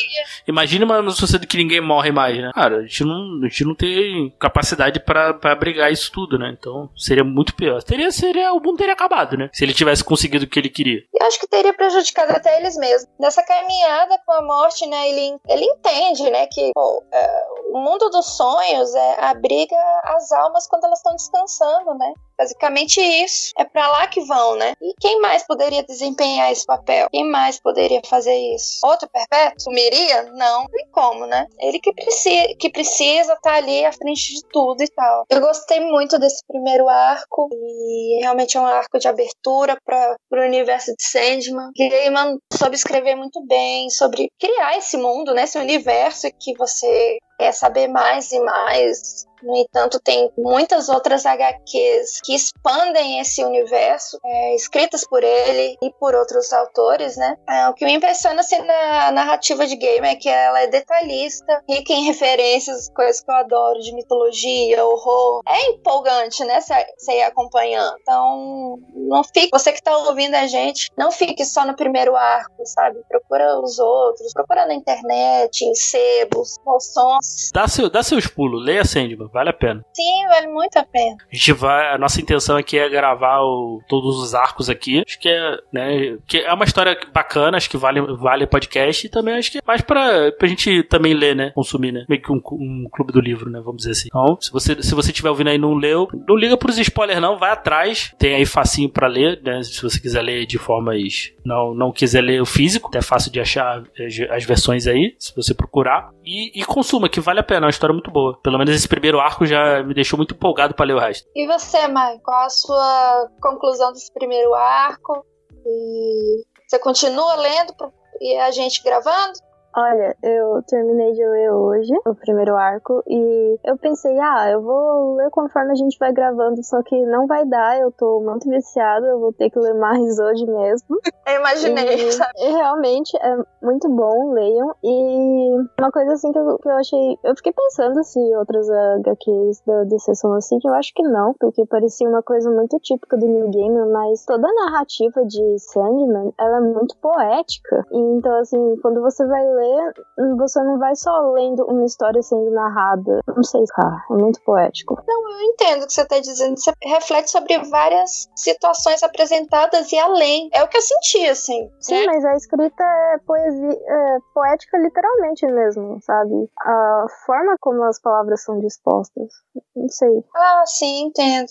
Imagina 0.46 0.84
uma 0.84 1.10
sociedade 1.10 1.46
que 1.46 1.56
ninguém 1.56 1.80
morre 1.80 2.12
mais, 2.12 2.36
né? 2.36 2.50
Cara, 2.54 2.78
a 2.78 2.82
gente 2.82 3.04
não, 3.04 3.40
a 3.42 3.48
gente 3.48 3.64
não 3.64 3.74
tem 3.74 4.34
capacidade 4.38 5.00
pra, 5.00 5.34
pra 5.34 5.52
abrigar 5.52 5.90
isso 5.90 6.12
tudo, 6.12 6.38
né? 6.38 6.54
Então 6.58 6.90
seria 6.96 7.24
muito 7.24 7.54
pior. 7.54 7.82
Teria, 7.82 8.10
seria, 8.10 8.52
o 8.52 8.60
mundo 8.60 8.76
teria 8.76 8.92
acabado, 8.92 9.36
né? 9.36 9.48
Se 9.52 9.64
ele 9.64 9.74
tivesse 9.74 10.04
conseguido 10.04 10.44
o 10.44 10.48
que 10.48 10.58
ele 10.58 10.68
queria. 10.68 11.00
E 11.12 11.22
acho 11.24 11.40
que 11.40 11.48
teria 11.48 11.72
prejudicado 11.72 12.32
até 12.32 12.58
eles 12.58 12.76
mesmos. 12.76 13.08
Nessa 13.18 13.42
caminhada 13.42 14.18
com 14.26 14.32
a 14.32 14.42
morte, 14.42 14.86
né? 14.86 15.08
Ele, 15.08 15.38
ele 15.48 15.64
entende, 15.64 16.30
né? 16.30 16.46
Que 16.46 16.70
pô, 16.74 17.04
é, 17.12 17.44
o 17.72 17.78
mundo 17.78 18.10
dos 18.10 18.36
sonhos 18.36 18.94
é, 18.94 19.24
abriga 19.24 19.76
as 20.04 20.30
almas 20.32 20.66
quando 20.66 20.84
elas 20.84 20.98
estão 20.98 21.14
descansando, 21.14 21.94
né? 21.94 22.12
Basicamente 22.40 22.98
isso. 23.02 23.52
É 23.58 23.64
para 23.66 23.86
lá 23.88 24.06
que 24.06 24.22
vão, 24.22 24.56
né? 24.56 24.72
E 24.80 24.94
quem 24.98 25.20
mais 25.20 25.46
poderia 25.46 25.82
desempenhar 25.82 26.50
esse 26.50 26.64
papel? 26.64 27.06
Quem 27.10 27.28
mais 27.28 27.60
poderia 27.60 28.00
fazer 28.06 28.34
isso? 28.54 28.80
Outro 28.82 29.06
perpétuo? 29.10 29.60
Sumiria? 29.60 30.22
Não, 30.32 30.64
tem 30.68 30.86
como, 30.90 31.26
né? 31.26 31.46
Ele 31.58 31.78
que, 31.78 31.92
preci 31.92 32.54
que 32.58 32.70
precisa 32.70 33.34
estar 33.34 33.40
tá 33.40 33.56
ali 33.56 33.84
à 33.84 33.92
frente 33.92 34.34
de 34.34 34.40
tudo 34.50 34.82
e 34.82 34.88
tal. 34.88 35.26
Eu 35.28 35.40
gostei 35.42 35.80
muito 35.80 36.18
desse 36.18 36.42
primeiro 36.46 36.88
arco 36.88 37.50
e 37.52 38.20
realmente 38.22 38.56
é 38.56 38.60
um 38.60 38.66
arco 38.66 38.98
de 38.98 39.06
abertura 39.06 39.76
para 39.84 40.16
o 40.32 40.46
universo 40.46 40.94
de 40.96 41.02
Sandman. 41.02 41.70
Gaiman 41.76 42.38
soube 42.54 42.74
escrever 42.74 43.16
muito 43.16 43.44
bem 43.46 43.90
sobre 43.90 44.30
criar 44.40 44.78
esse 44.78 44.96
mundo, 44.96 45.34
né? 45.34 45.42
Esse 45.42 45.58
universo 45.58 46.26
que 46.38 46.56
você 46.56 47.18
quer 47.38 47.52
saber 47.52 47.88
mais 47.88 48.32
e 48.32 48.40
mais 48.40 49.26
no 49.42 49.56
entanto, 49.56 50.00
tem 50.00 50.30
muitas 50.36 50.88
outras 50.88 51.24
HQs 51.26 52.20
que 52.22 52.34
expandem 52.34 53.20
esse 53.20 53.44
universo, 53.44 54.18
é, 54.24 54.54
escritas 54.54 55.06
por 55.06 55.22
ele 55.22 55.76
e 55.82 55.92
por 55.98 56.14
outros 56.14 56.52
autores, 56.52 57.16
né? 57.16 57.36
É, 57.48 57.68
o 57.68 57.74
que 57.74 57.84
me 57.84 57.92
impressiona 57.92 58.40
assim, 58.40 58.58
na 58.58 59.10
narrativa 59.12 59.66
de 59.66 59.76
Game 59.76 60.06
é 60.06 60.16
que 60.16 60.28
ela 60.28 60.60
é 60.62 60.66
detalhista, 60.66 61.62
rica 61.68 61.92
em 61.92 62.04
referências, 62.04 62.88
coisas 62.94 63.22
que 63.22 63.30
eu 63.30 63.34
adoro, 63.34 63.80
de 63.80 63.94
mitologia, 63.94 64.84
horror. 64.84 65.42
É 65.46 65.66
empolgante, 65.70 66.44
né? 66.44 66.60
Você 66.60 67.12
ir 67.12 67.22
acompanhando. 67.22 67.96
Então, 68.00 68.78
não 68.94 69.24
fique, 69.24 69.48
você 69.52 69.72
que 69.72 69.82
tá 69.82 69.96
ouvindo 69.96 70.34
a 70.34 70.46
gente, 70.46 70.90
não 70.96 71.10
fique 71.10 71.44
só 71.44 71.66
no 71.66 71.74
primeiro 71.74 72.14
arco, 72.16 72.64
sabe? 72.66 73.00
Procura 73.08 73.58
os 73.60 73.78
outros, 73.78 74.32
procura 74.32 74.66
na 74.66 74.74
internet, 74.74 75.62
em 75.64 75.74
sebos, 75.74 76.56
moções. 76.64 77.50
Dá, 77.52 77.66
seu, 77.66 77.88
dá 77.88 78.02
seus 78.02 78.26
pulos, 78.26 78.64
leia 78.64 78.84
Sandman 78.84 79.29
vale 79.32 79.50
a 79.50 79.52
pena. 79.52 79.84
Sim, 79.92 80.26
vale 80.28 80.46
muito 80.48 80.76
a 80.76 80.84
pena. 80.84 81.16
A 81.30 81.34
gente 81.34 81.52
vai, 81.52 81.94
a 81.94 81.98
nossa 81.98 82.20
intenção 82.20 82.56
aqui 82.56 82.78
é 82.78 82.88
gravar 82.88 83.40
o, 83.40 83.80
todos 83.88 84.16
os 84.22 84.34
arcos 84.34 84.68
aqui. 84.68 85.02
Acho 85.06 85.18
que 85.18 85.28
é, 85.28 85.58
né, 85.72 86.18
que 86.26 86.38
é 86.38 86.52
uma 86.52 86.64
história 86.64 86.98
bacana, 87.12 87.56
acho 87.56 87.70
que 87.70 87.76
vale, 87.76 88.00
vale 88.00 88.46
podcast 88.46 89.06
e 89.06 89.10
também 89.10 89.34
acho 89.34 89.52
que 89.52 89.58
é 89.58 89.62
mais 89.66 89.80
pra, 89.80 90.32
pra 90.32 90.48
gente 90.48 90.82
também 90.84 91.14
ler, 91.14 91.34
né, 91.34 91.50
consumir, 91.54 91.92
né, 91.92 92.04
meio 92.08 92.22
que 92.22 92.32
um, 92.32 92.40
um 92.52 92.88
clube 92.90 93.12
do 93.12 93.20
livro, 93.20 93.50
né, 93.50 93.60
vamos 93.60 93.78
dizer 93.78 93.92
assim. 93.92 94.08
Então, 94.08 94.36
se 94.40 94.50
você, 94.50 94.82
se 94.82 94.94
você 94.94 95.10
estiver 95.10 95.30
ouvindo 95.30 95.48
aí 95.48 95.56
e 95.56 95.58
não 95.58 95.74
leu, 95.74 96.08
não 96.28 96.36
liga 96.36 96.56
pros 96.56 96.78
spoilers 96.78 97.20
não, 97.20 97.38
vai 97.38 97.50
atrás, 97.50 98.14
tem 98.18 98.34
aí 98.34 98.46
facinho 98.46 98.88
pra 98.88 99.06
ler, 99.06 99.40
né, 99.42 99.62
se 99.62 99.82
você 99.82 100.00
quiser 100.00 100.22
ler 100.22 100.46
de 100.46 100.58
formas, 100.58 101.32
não, 101.44 101.74
não 101.74 101.92
quiser 101.92 102.22
ler 102.22 102.40
o 102.40 102.46
físico, 102.46 102.90
é 102.94 103.02
fácil 103.02 103.30
de 103.30 103.40
achar 103.40 103.82
as, 103.98 104.20
as 104.30 104.44
versões 104.44 104.86
aí, 104.86 105.14
se 105.18 105.34
você 105.34 105.54
procurar. 105.54 106.10
E, 106.24 106.60
e 106.60 106.64
consuma, 106.64 107.08
que 107.08 107.20
vale 107.20 107.40
a 107.40 107.42
pena, 107.42 107.60
é 107.60 107.66
uma 107.66 107.70
história 107.70 107.92
muito 107.92 108.10
boa. 108.10 108.38
Pelo 108.42 108.58
menos 108.58 108.74
esse 108.74 108.88
primeiro 108.88 109.19
arco 109.20 109.46
já 109.46 109.82
me 109.82 109.94
deixou 109.94 110.16
muito 110.16 110.34
empolgado 110.34 110.74
para 110.74 110.86
ler 110.86 110.94
o 110.94 110.98
resto. 110.98 111.28
E 111.34 111.46
você, 111.46 111.86
Mai, 111.88 112.18
qual 112.18 112.46
a 112.46 112.50
sua 112.50 113.28
conclusão 113.40 113.92
desse 113.92 114.12
primeiro 114.12 114.54
arco? 114.54 115.24
E 115.64 116.44
você 116.66 116.78
continua 116.78 117.34
lendo 117.36 117.74
e 118.20 118.36
a 118.38 118.50
gente 118.50 118.82
gravando? 118.82 119.38
Olha, 119.74 120.16
eu 120.22 120.62
terminei 120.66 121.12
de 121.12 121.24
ler 121.24 121.52
hoje 121.52 121.92
o 122.04 122.14
primeiro 122.14 122.56
arco 122.56 123.02
e 123.06 123.58
eu 123.64 123.78
pensei, 123.78 124.18
ah, 124.18 124.50
eu 124.50 124.60
vou 124.62 125.14
ler 125.14 125.30
conforme 125.30 125.70
a 125.70 125.74
gente 125.76 125.96
vai 125.98 126.12
gravando, 126.12 126.62
só 126.64 126.82
que 126.82 127.06
não 127.06 127.26
vai 127.26 127.46
dar, 127.46 127.78
eu 127.78 127.92
tô 127.92 128.20
muito 128.20 128.48
viciada, 128.48 129.06
eu 129.06 129.20
vou 129.20 129.32
ter 129.32 129.48
que 129.48 129.58
ler 129.58 129.74
mais 129.74 130.00
hoje 130.18 130.44
mesmo. 130.44 130.98
Eu 131.24 131.36
imaginei, 131.36 132.08
e, 132.08 132.12
sabe? 132.12 132.32
E 132.38 132.50
realmente 132.50 133.16
é 133.16 133.36
muito 133.62 133.88
bom, 133.88 134.32
leiam. 134.32 134.74
E 134.82 135.50
uma 135.78 135.92
coisa 135.92 136.14
assim 136.14 136.32
que 136.32 136.38
eu, 136.38 136.58
que 136.58 136.68
eu 136.68 136.76
achei. 136.76 137.18
Eu 137.22 137.36
fiquei 137.36 137.52
pensando 137.52 138.02
se 138.02 138.18
outras 138.36 138.68
HQs 138.68 139.62
da 139.64 139.84
DC 139.84 140.14
são 140.16 140.32
assim, 140.32 140.58
que 140.58 140.68
eu 140.68 140.74
acho 140.74 140.92
que 140.94 141.02
não, 141.04 141.32
porque 141.38 141.64
parecia 141.66 142.08
uma 142.08 142.22
coisa 142.22 142.50
muito 142.50 142.76
típica 142.80 143.16
do 143.16 143.26
New 143.26 143.50
Game, 143.50 143.92
mas 143.92 144.24
toda 144.24 144.48
a 144.48 144.64
narrativa 144.64 145.24
de 145.24 145.58
Sandman, 145.60 146.32
ela 146.38 146.56
é 146.56 146.60
muito 146.60 146.96
poética. 146.96 147.86
E, 147.92 147.98
então, 147.98 148.34
assim, 148.40 148.76
quando 148.82 149.00
você 149.00 149.24
vai 149.26 149.46
ler 149.46 149.59
ler, 149.60 150.36
você 150.36 150.62
não 150.62 150.78
vai 150.78 150.94
só 150.96 151.10
lendo 151.32 151.64
uma 151.66 151.84
história 151.84 152.22
sendo 152.22 152.50
narrada. 152.50 153.20
Não 153.26 153.42
sei, 153.42 153.64
cara, 153.66 154.04
é 154.10 154.14
muito 154.14 154.40
poético. 154.42 155.02
Não, 155.06 155.30
eu 155.30 155.40
entendo 155.42 155.82
o 155.82 155.86
que 155.86 155.92
você 155.92 156.02
está 156.02 156.18
dizendo. 156.18 156.58
Você 156.58 156.72
reflete 156.82 157.30
sobre 157.30 157.58
várias 157.70 158.28
situações 158.34 159.02
apresentadas 159.02 159.92
e 159.92 159.98
além. 159.98 160.48
É 160.52 160.62
o 160.62 160.68
que 160.68 160.76
eu 160.76 160.82
senti, 160.82 161.26
assim. 161.26 161.70
Sim, 161.80 162.06
né? 162.06 162.06
mas 162.06 162.24
a 162.24 162.34
escrita 162.36 162.82
é 162.82 163.18
poesia, 163.26 163.78
é 163.86 164.18
poética 164.34 164.78
literalmente 164.78 165.46
mesmo, 165.46 166.00
sabe? 166.02 166.50
A 166.60 167.06
forma 167.26 167.56
como 167.60 167.82
as 167.84 168.00
palavras 168.00 168.42
são 168.42 168.58
dispostas. 168.58 169.32
Não 169.74 169.88
sei. 169.88 170.24
Ah, 170.34 170.62
sim, 170.66 171.04
entendo. 171.06 171.48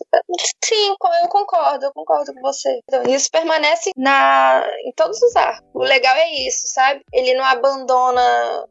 Sim, 0.64 0.96
eu 1.22 1.30
concordo, 1.30 1.86
eu 1.86 1.94
concordo 1.94 2.34
com 2.34 2.42
você. 2.42 2.80
Então, 2.84 3.04
isso 3.04 3.30
permanece 3.32 3.92
na 3.96 4.64
em 4.86 4.92
todos 4.94 5.22
os 5.22 5.36
arcos. 5.36 5.68
O 5.74 5.80
legal 5.80 6.16
é 6.16 6.48
isso, 6.48 6.68
sabe? 6.68 7.02
Ele 7.12 7.34
não 7.34 7.46
abandona, 7.46 7.99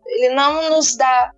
ele 0.06 0.34
não 0.34 0.70
nos 0.70 0.96
dá, 0.96 1.32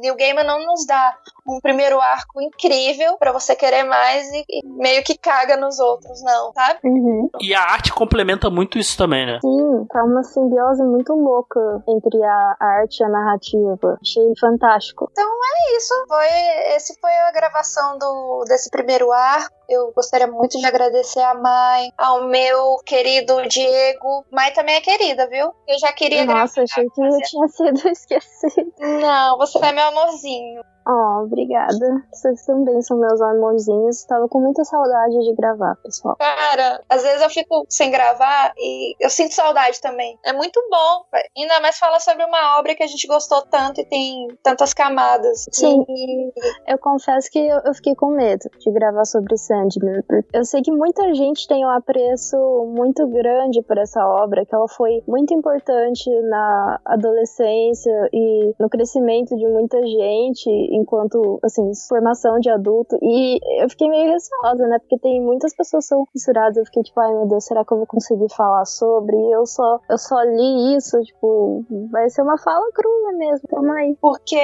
New 0.00 0.14
Gamer 0.16 0.44
não 0.44 0.64
nos 0.64 0.86
dá 0.86 1.16
um 1.46 1.60
primeiro 1.60 2.00
arco 2.00 2.40
incrível 2.40 3.16
para 3.18 3.32
você 3.32 3.54
querer 3.54 3.84
mais 3.84 4.26
e, 4.32 4.44
e, 4.48 4.66
meio 4.66 5.04
que 5.04 5.16
caga 5.16 5.56
nos 5.56 5.78
outros, 5.78 6.22
não, 6.22 6.52
sabe? 6.52 6.80
Uhum. 6.84 7.28
E 7.40 7.54
a 7.54 7.60
arte 7.60 7.92
complementa 7.92 8.48
muito 8.48 8.78
isso 8.78 8.96
também, 8.96 9.26
né? 9.26 9.38
Sim, 9.42 9.86
tá 9.90 10.02
uma 10.04 10.22
simbiose 10.22 10.82
muito 10.82 11.12
louca 11.12 11.60
entre 11.88 12.22
a 12.22 12.56
arte 12.60 13.00
e 13.00 13.04
a 13.04 13.08
narrativa. 13.08 13.98
Achei 14.00 14.32
fantástico. 14.40 15.08
Então 15.12 15.28
é 15.28 15.76
isso. 15.76 15.94
Foi, 16.08 16.74
esse 16.76 16.98
foi 16.98 17.10
a 17.10 17.32
gravação 17.32 17.98
do, 17.98 18.44
desse 18.48 18.70
primeiro 18.70 19.12
arco. 19.12 19.54
Eu 19.68 19.92
gostaria 19.92 20.26
muito 20.26 20.58
de 20.58 20.66
agradecer 20.66 21.20
a 21.20 21.34
Mai, 21.34 21.88
ao 21.96 22.26
meu 22.28 22.76
querido 22.84 23.46
Diego. 23.48 24.24
Mai 24.30 24.52
também 24.52 24.74
é 24.74 24.80
querida, 24.80 25.28
viu? 25.28 25.52
Eu 25.66 25.78
já 25.78 25.92
queria 25.92 26.24
Nossa, 26.24 26.62
achei 26.62 26.88
que 26.90 27.00
eu 27.00 27.18
tinha 27.18 27.48
sido 27.48 27.88
esquecido. 27.88 28.72
Não, 28.78 29.38
você 29.38 29.58
é 29.58 29.72
meu 29.72 29.84
amorzinho. 29.84 30.62
Oh, 30.86 31.22
obrigada. 31.24 32.02
Vocês 32.12 32.44
também 32.44 32.80
são 32.82 32.98
meus 32.98 33.20
amorzinhos. 33.20 34.00
Estava 34.00 34.28
com 34.28 34.40
muita 34.40 34.64
saudade 34.64 35.18
de 35.18 35.34
gravar, 35.34 35.76
pessoal. 35.76 36.16
Cara, 36.16 36.82
às 36.88 37.02
vezes 37.02 37.22
eu 37.22 37.30
fico 37.30 37.64
sem 37.68 37.90
gravar 37.90 38.52
e 38.56 38.94
eu 39.00 39.08
sinto 39.08 39.34
saudade 39.34 39.80
também. 39.80 40.18
É 40.24 40.32
muito 40.32 40.60
bom. 40.70 41.04
véio. 41.10 41.24
Ainda 41.36 41.60
mais 41.60 41.78
falar 41.78 42.00
sobre 42.00 42.24
uma 42.24 42.58
obra 42.58 42.74
que 42.74 42.82
a 42.82 42.86
gente 42.86 43.06
gostou 43.06 43.42
tanto 43.42 43.80
e 43.80 43.84
tem 43.86 44.28
tantas 44.42 44.74
camadas. 44.74 45.46
Sim. 45.52 45.84
E... 45.88 46.32
Eu 46.66 46.78
confesso 46.78 47.30
que 47.30 47.38
eu, 47.38 47.60
eu 47.64 47.74
fiquei 47.74 47.94
com 47.94 48.10
medo 48.10 48.50
de 48.58 48.70
gravar 48.70 49.04
sobre 49.04 49.36
Sandman. 49.38 50.02
Eu 50.32 50.44
sei 50.44 50.60
que 50.60 50.70
muita 50.70 51.14
gente 51.14 51.46
tem 51.48 51.64
um 51.64 51.70
apreço 51.70 52.36
muito 52.74 53.06
grande 53.08 53.62
por 53.62 53.78
essa 53.78 54.06
obra, 54.06 54.44
que 54.44 54.54
ela 54.54 54.68
foi 54.68 55.02
muito 55.06 55.32
importante 55.32 56.10
na 56.22 56.80
adolescência 56.84 58.08
e 58.12 58.54
no 58.58 58.68
crescimento 58.68 59.34
de 59.36 59.46
muita 59.46 59.80
gente 59.86 60.50
enquanto, 60.74 61.38
assim, 61.42 61.62
formação 61.88 62.38
de 62.40 62.50
adulto. 62.50 62.98
E 63.00 63.38
eu 63.62 63.68
fiquei 63.70 63.88
meio 63.88 64.10
receosa, 64.12 64.66
né? 64.66 64.78
Porque 64.78 64.98
tem 64.98 65.20
muitas 65.20 65.54
pessoas 65.54 65.84
que 65.84 65.88
são 65.88 66.04
misturadas. 66.14 66.56
Eu 66.56 66.64
fiquei 66.66 66.82
tipo, 66.82 67.00
ai 67.00 67.12
meu 67.12 67.26
Deus, 67.26 67.44
será 67.44 67.64
que 67.64 67.72
eu 67.72 67.78
vou 67.78 67.86
conseguir 67.86 68.32
falar 68.34 68.64
sobre? 68.64 69.16
E 69.16 69.32
eu 69.32 69.46
só, 69.46 69.78
eu 69.88 69.98
só 69.98 70.20
li 70.22 70.76
isso, 70.76 71.00
tipo, 71.02 71.64
vai 71.90 72.08
ser 72.10 72.22
uma 72.22 72.38
fala 72.38 72.64
crua 72.72 73.12
mesmo, 73.16 73.48
toma 73.48 73.74
aí. 73.74 73.96
Porque 74.00 74.40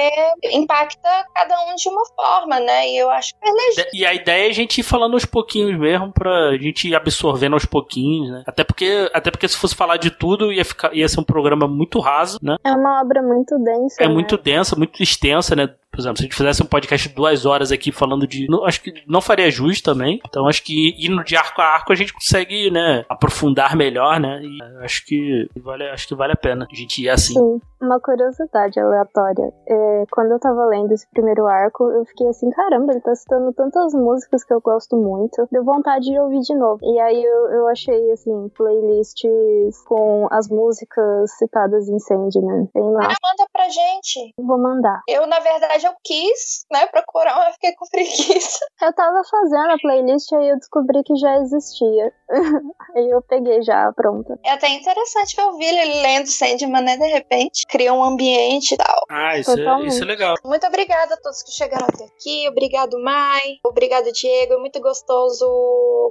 impacta 0.53 1.09
cada 1.33 1.55
um 1.65 1.75
de 1.75 1.89
uma 1.89 2.03
forma, 2.15 2.59
né? 2.59 2.87
E 2.89 2.97
eu 2.97 3.09
acho 3.09 3.33
que 3.37 3.47
é 3.47 3.51
legítimo. 3.51 3.89
E 3.93 4.05
a 4.05 4.13
ideia 4.13 4.47
é 4.47 4.49
a 4.49 4.53
gente 4.53 4.79
ir 4.79 4.83
falando 4.83 5.13
aos 5.13 5.25
pouquinhos 5.25 5.77
mesmo, 5.77 6.11
pra 6.11 6.57
gente 6.57 6.87
ir 6.87 6.95
absorvendo 6.95 7.53
aos 7.53 7.65
pouquinhos, 7.65 8.31
né? 8.31 8.43
Até 8.47 8.63
porque, 8.63 9.09
até 9.13 9.31
porque 9.31 9.47
se 9.47 9.57
fosse 9.57 9.75
falar 9.75 9.97
de 9.97 10.11
tudo, 10.11 10.51
ia, 10.51 10.63
ficar, 10.63 10.93
ia 10.93 11.07
ser 11.07 11.19
um 11.19 11.23
programa 11.23 11.67
muito 11.67 11.99
raso, 11.99 12.37
né? 12.41 12.57
É 12.63 12.71
uma 12.71 13.01
obra 13.01 13.21
muito 13.21 13.57
densa. 13.59 14.03
É 14.03 14.07
né? 14.07 14.13
muito 14.13 14.37
densa, 14.37 14.75
muito 14.75 15.01
extensa, 15.01 15.55
né? 15.55 15.73
Por 16.01 16.05
exemplo, 16.07 16.17
se 16.17 16.23
a 16.23 16.25
gente 16.27 16.35
fizesse 16.37 16.63
um 16.63 16.65
podcast 16.65 17.07
de 17.09 17.15
duas 17.15 17.45
horas 17.45 17.71
aqui 17.71 17.91
falando 17.91 18.25
de. 18.27 18.47
não- 18.49 18.65
acho 18.65 18.81
que 18.81 18.93
não 19.07 19.21
faria 19.21 19.49
jus 19.51 19.81
também. 19.81 20.19
Então 20.27 20.47
acho 20.47 20.63
que 20.63 20.95
indo 20.97 21.23
de 21.23 21.35
arco 21.35 21.61
a 21.61 21.65
arco 21.65 21.91
a 21.91 21.95
gente 21.95 22.13
consegue, 22.13 22.69
né, 22.71 23.05
aprofundar 23.09 23.75
melhor, 23.75 24.19
né? 24.19 24.41
E 24.41 24.57
é, 24.81 24.85
acho 24.85 25.05
que 25.05 25.47
vale, 25.61 25.89
acho 25.89 26.07
que 26.07 26.15
vale 26.15 26.33
a 26.33 26.35
pena 26.37 26.67
a 26.69 26.75
gente 26.75 27.01
ir 27.03 27.09
assim. 27.09 27.33
Sim, 27.33 27.61
uma 27.81 27.99
curiosidade 27.99 28.79
aleatória. 28.79 29.51
É, 29.67 30.03
quando 30.11 30.31
eu 30.31 30.39
tava 30.39 30.65
lendo 30.65 30.91
esse 30.93 31.07
primeiro 31.11 31.45
arco, 31.47 31.83
eu 31.91 32.05
fiquei 32.05 32.27
assim, 32.27 32.49
caramba, 32.51 32.91
ele 32.93 33.01
tá 33.01 33.13
citando 33.15 33.53
tantas 33.53 33.93
músicas 33.93 34.43
que 34.43 34.53
eu 34.53 34.61
gosto 34.61 34.95
muito. 34.97 35.47
Deu 35.51 35.63
vontade 35.63 36.05
de 36.05 36.19
ouvir 36.19 36.39
de 36.41 36.55
novo. 36.55 36.79
E 36.83 36.99
aí 36.99 37.23
eu, 37.23 37.47
eu 37.51 37.67
achei, 37.67 38.11
assim, 38.11 38.49
playlists 38.55 39.83
com 39.87 40.27
as 40.31 40.47
músicas 40.49 41.31
citadas 41.37 41.87
em 41.87 41.99
Sandman. 41.99 42.69
Bem 42.73 42.83
Ah, 42.83 42.91
massa. 42.91 43.17
manda 43.23 43.49
pra 43.51 43.65
gente. 43.69 44.33
Vou 44.37 44.57
mandar. 44.57 45.01
Eu, 45.07 45.25
na 45.27 45.39
verdade, 45.39 45.85
eu 45.85 45.90
quis, 46.03 46.65
né, 46.71 46.85
procurar, 46.87 47.35
mas 47.35 47.53
fiquei 47.55 47.73
com 47.75 47.85
preguiça. 47.87 48.59
Eu 48.81 48.93
tava 48.93 49.21
fazendo 49.29 49.71
a 49.71 49.77
playlist 49.77 50.31
e 50.31 50.35
aí 50.35 50.49
eu 50.49 50.57
descobri 50.57 51.03
que 51.03 51.15
já 51.15 51.37
existia. 51.37 52.11
aí 52.95 53.09
eu 53.09 53.21
peguei 53.21 53.61
já, 53.61 53.91
pronta. 53.93 54.39
É 54.43 54.51
até 54.53 54.69
interessante 54.69 55.39
eu 55.39 55.55
vi 55.55 55.65
ele 55.65 56.01
lendo 56.01 56.27
Sandman, 56.27 56.81
né, 56.81 56.97
de 56.97 57.05
repente. 57.07 57.65
Cria 57.67 57.93
um 57.93 58.03
ambiente 58.03 58.73
e 58.73 58.77
tal. 58.77 59.05
Ah, 59.09 59.37
isso 59.37 59.51
é, 59.51 59.85
isso 59.85 60.01
é 60.01 60.05
legal. 60.05 60.35
Muito 60.43 60.65
obrigada 60.65 61.13
a 61.13 61.17
todos 61.17 61.43
que 61.43 61.51
chegaram 61.51 61.85
até 61.85 62.05
aqui. 62.05 62.47
Obrigado, 62.49 62.99
Mai. 63.01 63.59
Obrigado, 63.63 64.11
Diego. 64.11 64.53
É 64.53 64.57
muito 64.57 64.79
gostoso 64.81 65.45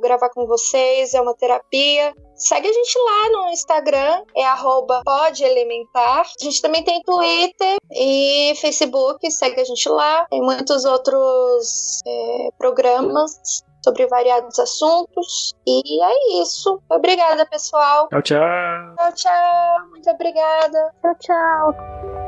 gravar 0.00 0.30
com 0.30 0.46
vocês. 0.46 1.12
É 1.12 1.20
uma 1.20 1.34
terapia. 1.34 2.14
Segue 2.40 2.68
a 2.68 2.72
gente 2.72 2.98
lá 2.98 3.28
no 3.32 3.50
Instagram, 3.50 4.24
é 4.34 4.44
arroba 4.46 5.02
podelementar. 5.04 6.20
A 6.20 6.44
gente 6.44 6.62
também 6.62 6.82
tem 6.82 7.02
Twitter 7.02 7.76
e 7.92 8.54
Facebook, 8.56 9.30
segue 9.61 9.62
a 9.62 9.64
gente 9.64 9.88
lá. 9.88 10.26
Tem 10.30 10.40
muitos 10.40 10.84
outros 10.84 12.00
é, 12.06 12.48
programas 12.58 13.64
sobre 13.84 14.06
variados 14.06 14.58
assuntos. 14.58 15.54
E 15.66 16.02
é 16.02 16.42
isso. 16.42 16.80
Obrigada, 16.88 17.46
pessoal. 17.46 18.08
Tchau, 18.08 18.22
tchau. 18.22 18.94
Tchau, 18.96 19.12
tchau. 19.14 19.88
Muito 19.90 20.11
obrigada. 20.11 20.94
Tchau, 21.02 21.14
tchau. 21.20 22.19